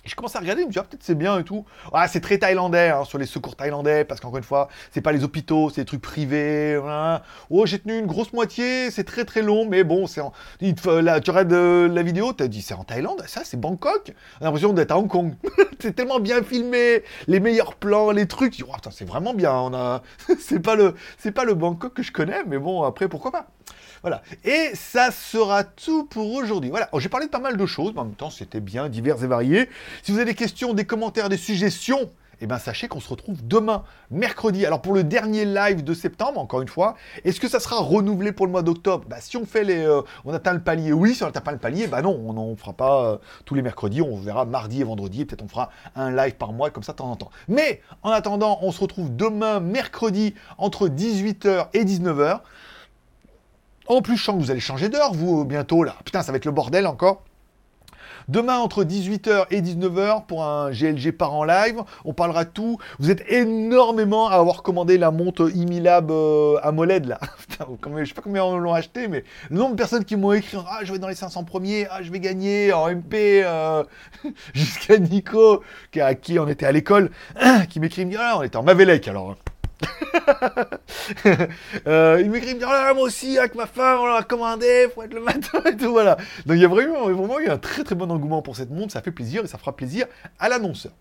Je 0.03 0.15
commence 0.15 0.35
à 0.35 0.39
regarder, 0.39 0.63
je 0.63 0.67
me 0.67 0.71
dis, 0.71 0.79
ah, 0.79 0.83
peut-être 0.83 1.03
c'est 1.03 1.15
bien 1.15 1.37
et 1.39 1.43
tout. 1.43 1.65
Ah, 1.93 2.07
c'est 2.07 2.21
très 2.21 2.37
thaïlandais, 2.37 2.89
hein, 2.89 3.03
sur 3.05 3.17
les 3.17 3.25
secours 3.25 3.55
thaïlandais, 3.55 4.03
parce 4.03 4.19
qu'encore 4.19 4.37
une 4.37 4.43
fois, 4.43 4.67
c'est 4.91 5.01
pas 5.01 5.11
les 5.11 5.23
hôpitaux, 5.23 5.69
c'est 5.69 5.81
des 5.81 5.85
trucs 5.85 6.01
privés. 6.01 6.77
Voilà. 6.77 7.23
Oh, 7.49 7.65
j'ai 7.65 7.79
tenu 7.79 7.97
une 7.97 8.07
grosse 8.07 8.33
moitié, 8.33 8.89
c'est 8.89 9.03
très 9.03 9.25
très 9.25 9.41
long, 9.41 9.67
mais 9.67 9.83
bon, 9.83 10.07
c'est 10.07 10.21
en... 10.21 10.33
tu 10.59 10.73
regardes 10.87 11.53
euh, 11.53 11.87
la 11.87 12.03
vidéo, 12.03 12.33
tu 12.33 12.43
as 12.43 12.47
dit, 12.47 12.61
c'est 12.61 12.73
en 12.73 12.83
Thaïlande, 12.83 13.23
ça, 13.27 13.41
c'est 13.43 13.59
Bangkok? 13.59 14.13
On 14.39 14.41
a 14.41 14.45
l'impression 14.45 14.73
d'être 14.73 14.91
à 14.91 14.97
Hong 14.97 15.07
Kong. 15.07 15.35
c'est 15.79 15.95
tellement 15.95 16.19
bien 16.19 16.41
filmé, 16.43 17.03
les 17.27 17.39
meilleurs 17.39 17.75
plans, 17.75 18.11
les 18.11 18.27
trucs. 18.27 18.63
Oh, 18.67 18.73
c'est 18.89 19.05
vraiment 19.07 19.33
bien. 19.33 19.53
On 19.53 19.73
a... 19.73 20.01
c'est 20.39 20.59
pas 20.59 20.75
le, 20.75 20.95
c'est 21.17 21.31
pas 21.31 21.43
le 21.43 21.53
Bangkok 21.53 21.93
que 21.93 22.03
je 22.03 22.11
connais, 22.11 22.43
mais 22.47 22.57
bon, 22.57 22.83
après, 22.83 23.07
pourquoi 23.07 23.31
pas. 23.31 23.47
Voilà. 24.01 24.23
Et 24.43 24.71
ça 24.73 25.11
sera 25.11 25.63
tout 25.63 26.05
pour 26.05 26.33
aujourd'hui. 26.33 26.69
Voilà. 26.69 26.89
Oh, 26.91 26.99
j'ai 26.99 27.09
parlé 27.09 27.27
de 27.27 27.31
pas 27.31 27.39
mal 27.39 27.57
de 27.57 27.65
choses, 27.65 27.93
mais 27.93 27.99
en 28.01 28.05
même 28.05 28.15
temps, 28.15 28.31
c'était 28.31 28.59
bien, 28.59 28.89
divers 28.89 29.23
et 29.23 29.27
varié. 29.27 29.69
Si 30.03 30.11
vous 30.11 30.17
avez 30.17 30.31
des 30.31 30.35
questions, 30.35 30.73
des 30.73 30.85
commentaires, 30.85 31.29
des 31.29 31.37
suggestions, 31.37 32.09
eh 32.41 32.47
bien 32.47 32.57
sachez 32.57 32.87
qu'on 32.87 32.99
se 32.99 33.07
retrouve 33.07 33.45
demain, 33.45 33.83
mercredi. 34.09 34.65
Alors 34.65 34.81
pour 34.81 34.95
le 34.95 35.03
dernier 35.03 35.45
live 35.45 35.83
de 35.83 35.93
septembre, 35.93 36.39
encore 36.39 36.61
une 36.61 36.67
fois, 36.67 36.95
est-ce 37.23 37.39
que 37.39 37.47
ça 37.47 37.59
sera 37.59 37.77
renouvelé 37.77 38.31
pour 38.31 38.47
le 38.47 38.51
mois 38.51 38.63
d'octobre? 38.63 39.05
Bah, 39.07 39.17
Si 39.21 39.37
on 39.37 39.45
fait 39.45 39.63
les, 39.63 39.85
euh, 39.85 40.01
on 40.25 40.33
atteint 40.33 40.53
le 40.53 40.61
palier, 40.61 40.91
oui. 40.91 41.13
Si 41.13 41.21
on 41.21 41.27
n'atteint 41.27 41.41
pas 41.41 41.51
le 41.51 41.59
palier, 41.59 41.85
bah 41.85 42.01
non, 42.01 42.19
on 42.25 42.51
ne 42.51 42.55
fera 42.55 42.73
pas 42.73 43.05
euh, 43.05 43.17
tous 43.45 43.53
les 43.53 43.61
mercredis. 43.61 44.01
On 44.01 44.17
verra 44.17 44.45
mardi 44.45 44.81
et 44.81 44.83
vendredi. 44.83 45.25
Peut-être 45.25 45.43
on 45.43 45.47
fera 45.47 45.69
un 45.95 46.09
live 46.11 46.35
par 46.35 46.51
mois, 46.51 46.71
comme 46.71 46.81
ça 46.83 46.93
de 46.93 46.97
temps 46.97 47.11
en 47.11 47.15
temps. 47.15 47.29
Mais 47.47 47.81
en 48.01 48.09
attendant, 48.09 48.57
on 48.63 48.71
se 48.71 48.81
retrouve 48.81 49.15
demain, 49.15 49.59
mercredi, 49.59 50.33
entre 50.57 50.87
18h 50.87 51.67
et 51.75 51.85
19h. 51.85 52.39
En 53.91 54.01
plus, 54.01 54.15
je 54.15 54.31
vous 54.31 54.51
allez 54.51 54.61
changer 54.61 54.87
d'heure, 54.87 55.13
vous, 55.13 55.43
bientôt, 55.43 55.83
là. 55.83 55.97
Putain, 56.05 56.21
ça 56.21 56.31
va 56.31 56.37
être 56.37 56.45
le 56.45 56.51
bordel 56.51 56.87
encore. 56.87 57.23
Demain, 58.29 58.57
entre 58.59 58.85
18h 58.85 59.47
et 59.51 59.61
19h, 59.61 60.27
pour 60.27 60.45
un 60.45 60.71
GLG 60.71 61.11
par 61.11 61.33
en 61.33 61.43
live, 61.43 61.81
on 62.05 62.13
parlera 62.13 62.45
tout. 62.45 62.77
Vous 62.99 63.11
êtes 63.11 63.29
énormément 63.29 64.29
à 64.29 64.35
avoir 64.35 64.63
commandé 64.63 64.97
la 64.97 65.11
montre 65.11 65.51
Imilab 65.53 66.09
euh, 66.09 66.57
AMOLED, 66.63 67.05
là. 67.05 67.19
Putain, 67.49 67.65
je 67.97 68.05
sais 68.05 68.13
pas 68.13 68.21
combien 68.21 68.45
on 68.45 68.57
l'ont 68.59 68.73
acheté, 68.73 69.09
mais 69.09 69.25
le 69.49 69.57
nombre 69.57 69.71
de 69.71 69.77
personnes 69.77 70.05
qui 70.05 70.15
m'ont 70.15 70.31
écrit 70.31 70.57
«Ah, 70.69 70.79
je 70.83 70.93
vais 70.93 70.99
dans 70.99 71.09
les 71.09 71.15
500 71.15 71.43
premiers, 71.43 71.85
ah, 71.91 72.01
je 72.01 72.13
vais 72.13 72.21
gagner 72.21 72.71
en 72.71 72.89
MP 72.89 73.43
euh, 73.43 73.83
Jusqu'à 74.53 74.99
Nico, 74.99 75.63
à 75.99 76.15
qui 76.15 76.39
on 76.39 76.47
était 76.47 76.65
à 76.65 76.71
l'école, 76.71 77.11
qui 77.69 77.81
m'écrit, 77.81 78.07
«Ah, 78.17 78.35
on 78.37 78.43
était 78.43 78.55
en 78.55 78.63
Mavelec, 78.63 79.09
alors...» 79.09 79.35
euh, 81.87 82.19
il 82.21 82.29
m'écrit, 82.29 82.55
dit, 82.55 82.63
oh 82.63 82.95
moi 82.95 83.03
aussi, 83.03 83.37
avec 83.37 83.55
ma 83.55 83.65
femme, 83.65 83.99
on 84.01 84.05
l'a 84.05 84.23
commandé, 84.23 84.87
faut 84.93 85.03
être 85.03 85.13
le 85.13 85.21
matin 85.21 85.61
et 85.65 85.75
tout, 85.75 85.91
voilà. 85.91 86.17
Donc 86.45 86.57
il 86.57 86.61
y 86.61 86.65
a 86.65 86.67
vraiment, 86.67 87.09
vraiment 87.09 87.39
eu 87.39 87.49
un 87.49 87.57
très 87.57 87.83
très 87.83 87.95
bon 87.95 88.09
engouement 88.11 88.41
pour 88.41 88.55
cette 88.55 88.71
montre, 88.71 88.93
ça 88.93 89.01
fait 89.01 89.11
plaisir 89.11 89.43
et 89.43 89.47
ça 89.47 89.57
fera 89.57 89.75
plaisir 89.75 90.05
à 90.39 90.49
l'annonceur. 90.49 90.91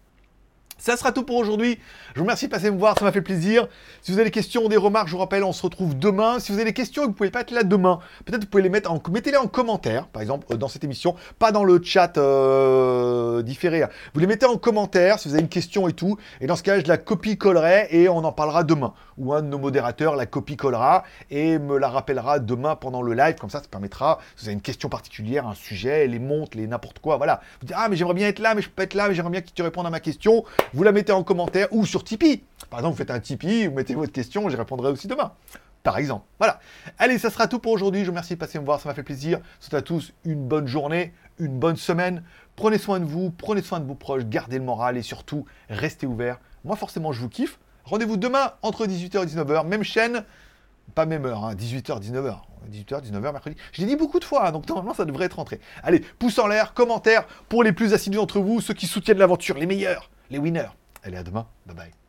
Ça 0.81 0.97
sera 0.97 1.12
tout 1.12 1.24
pour 1.24 1.37
aujourd'hui. 1.37 1.78
Je 2.14 2.20
vous 2.20 2.24
remercie 2.24 2.47
de 2.47 2.51
passer 2.51 2.70
me 2.70 2.78
voir, 2.78 2.99
ça 2.99 3.05
m'a 3.05 3.12
fait 3.12 3.20
plaisir. 3.20 3.68
Si 4.01 4.12
vous 4.12 4.18
avez 4.18 4.24
des 4.24 4.31
questions 4.31 4.66
des 4.66 4.78
remarques, 4.78 5.09
je 5.09 5.12
vous 5.12 5.18
rappelle, 5.18 5.45
on 5.45 5.53
se 5.53 5.62
retrouve 5.62 5.99
demain. 5.99 6.39
Si 6.41 6.53
vous 6.53 6.59
avez 6.59 6.64
des 6.64 6.72
questions 6.72 7.03
et 7.03 7.05
que 7.05 7.11
vous 7.11 7.16
pouvez 7.16 7.31
pas 7.31 7.43
être 7.43 7.51
là 7.51 7.64
demain, 7.64 7.99
peut-être 8.24 8.45
vous 8.45 8.49
pouvez 8.49 8.62
les 8.62 8.70
mettre 8.70 8.91
en, 8.91 8.99
mettez-les 9.11 9.37
en 9.37 9.47
commentaire, 9.47 10.07
par 10.07 10.22
exemple, 10.22 10.47
euh, 10.51 10.57
dans 10.57 10.68
cette 10.68 10.83
émission, 10.83 11.16
pas 11.39 11.53
dans 11.53 11.64
le 11.64 11.83
chat 11.83 12.16
euh, 12.16 13.43
différé. 13.43 13.85
Vous 14.14 14.20
les 14.20 14.26
mettez 14.26 14.47
en 14.47 14.57
commentaire 14.57 15.18
si 15.18 15.28
vous 15.28 15.35
avez 15.35 15.43
une 15.43 15.51
question 15.51 15.87
et 15.87 15.93
tout. 15.93 16.16
Et 16.41 16.47
dans 16.47 16.57
ce 16.57 16.62
cas, 16.62 16.81
je 16.81 16.87
la 16.87 16.97
copie-collerai 16.97 17.89
et 17.91 18.09
on 18.09 18.24
en 18.24 18.33
parlera 18.33 18.64
demain. 18.64 18.95
Ou 19.18 19.35
un 19.35 19.43
de 19.43 19.49
nos 19.49 19.59
modérateurs 19.59 20.16
la 20.16 20.24
copie-collera 20.24 21.05
et 21.31 21.59
me 21.59 21.76
la 21.76 21.91
rappellera 21.91 22.39
demain 22.39 22.74
pendant 22.74 23.03
le 23.03 23.12
live. 23.12 23.35
Comme 23.35 23.51
ça, 23.51 23.59
ça 23.59 23.68
permettra, 23.70 24.18
si 24.35 24.45
vous 24.45 24.49
avez 24.49 24.55
une 24.55 24.62
question 24.62 24.89
particulière, 24.89 25.47
un 25.47 25.55
sujet, 25.55 26.07
les 26.07 26.18
montres, 26.18 26.57
les 26.57 26.66
n'importe 26.66 27.01
quoi, 27.01 27.18
voilà. 27.18 27.43
Vous 27.61 27.66
dites, 27.66 27.76
ah, 27.78 27.89
mais 27.91 27.97
j'aimerais 27.97 28.14
bien 28.14 28.28
être 28.28 28.39
là, 28.39 28.55
mais 28.55 28.62
je 28.62 28.68
peux 28.68 28.76
pas 28.76 28.85
être 28.85 28.95
là, 28.95 29.09
mais 29.09 29.14
j'aimerais 29.14 29.33
bien 29.33 29.43
que 29.43 29.51
tu 29.55 29.61
répondes 29.61 29.87
à 29.87 29.91
ma 29.91 30.01
question 30.01 30.43
vous 30.73 30.83
la 30.83 30.93
mettez 30.93 31.12
en 31.12 31.23
commentaire 31.23 31.68
ou 31.73 31.85
sur 31.85 32.05
Tipeee. 32.05 32.43
Par 32.68 32.81
exemple, 32.81 32.95
vous 32.95 32.99
faites 32.99 33.11
un 33.11 33.21
Tipeee, 33.21 33.66
vous 33.66 33.75
mettez 33.75 33.95
votre 33.95 34.12
question, 34.12 34.49
j'y 34.49 34.57
répondrai 34.57 34.91
aussi 34.91 35.09
demain. 35.09 35.33
Par 35.83 35.97
exemple. 35.97 36.27
Voilà. 36.39 36.61
Allez, 36.99 37.18
ça 37.18 37.31
sera 37.31 37.49
tout 37.49 37.59
pour 37.59 37.73
aujourd'hui. 37.73 38.01
Je 38.01 38.07
vous 38.07 38.12
remercie 38.12 38.35
de 38.35 38.39
passer 38.39 38.59
me 38.59 38.64
voir, 38.64 38.81
ça 38.81 38.89
m'a 38.89 38.95
fait 38.95 39.03
plaisir. 39.03 39.41
Je 39.61 39.75
à 39.75 39.83
tous 39.83 40.12
une 40.25 40.47
bonne 40.47 40.66
journée, 40.66 41.14
une 41.39 41.59
bonne 41.59 41.77
semaine. 41.77 42.23
Prenez 42.55 42.77
soin 42.77 43.01
de 43.01 43.07
vous, 43.07 43.31
prenez 43.31 43.62
soin 43.62 43.81
de 43.81 43.87
vos 43.87 43.95
proches, 43.95 44.25
gardez 44.27 44.59
le 44.59 44.64
moral 44.64 44.99
et 44.99 45.03
surtout, 45.03 45.47
restez 45.71 46.07
ouverts. 46.07 46.39
Moi, 46.64 46.77
forcément, 46.77 47.12
je 47.12 47.21
vous 47.23 47.31
kiffe. 47.31 47.59
Rendez-vous 47.85 48.18
demain 48.18 48.53
entre 48.62 48.87
18h 48.87 49.23
et 49.23 49.27
19h, 49.27 49.66
même 49.66 49.83
chaîne, 49.83 50.25
pas 50.95 51.07
même 51.07 51.25
heure, 51.25 51.55
18h, 51.55 52.01
19h. 52.01 52.37
18h, 52.71 53.03
19h, 53.03 53.33
mercredi. 53.33 53.57
Je 53.73 53.81
l'ai 53.81 53.87
dit 53.87 53.97
beaucoup 53.97 54.21
de 54.21 54.25
fois, 54.25 54.47
hein, 54.47 54.53
donc 54.53 54.68
normalement 54.68 54.93
ça 54.93 55.07
devrait 55.07 55.25
être 55.25 55.37
rentré. 55.37 55.61
Allez, 55.83 56.01
pouce 56.01 56.39
en 56.39 56.47
l'air, 56.47 56.75
commentaire 56.75 57.27
pour 57.49 57.62
les 57.64 57.73
plus 57.73 57.95
assidus 57.95 58.18
d'entre 58.18 58.39
vous, 58.39 58.61
ceux 58.61 58.75
qui 58.75 58.87
soutiennent 58.87 59.18
l'aventure, 59.18 59.57
les 59.57 59.66
meilleurs, 59.66 60.11
les 60.31 60.39
winners. 60.39 60.70
Allez, 61.03 61.16
à 61.16 61.22
demain. 61.22 61.47
Bye 61.66 61.76
bye. 61.76 61.99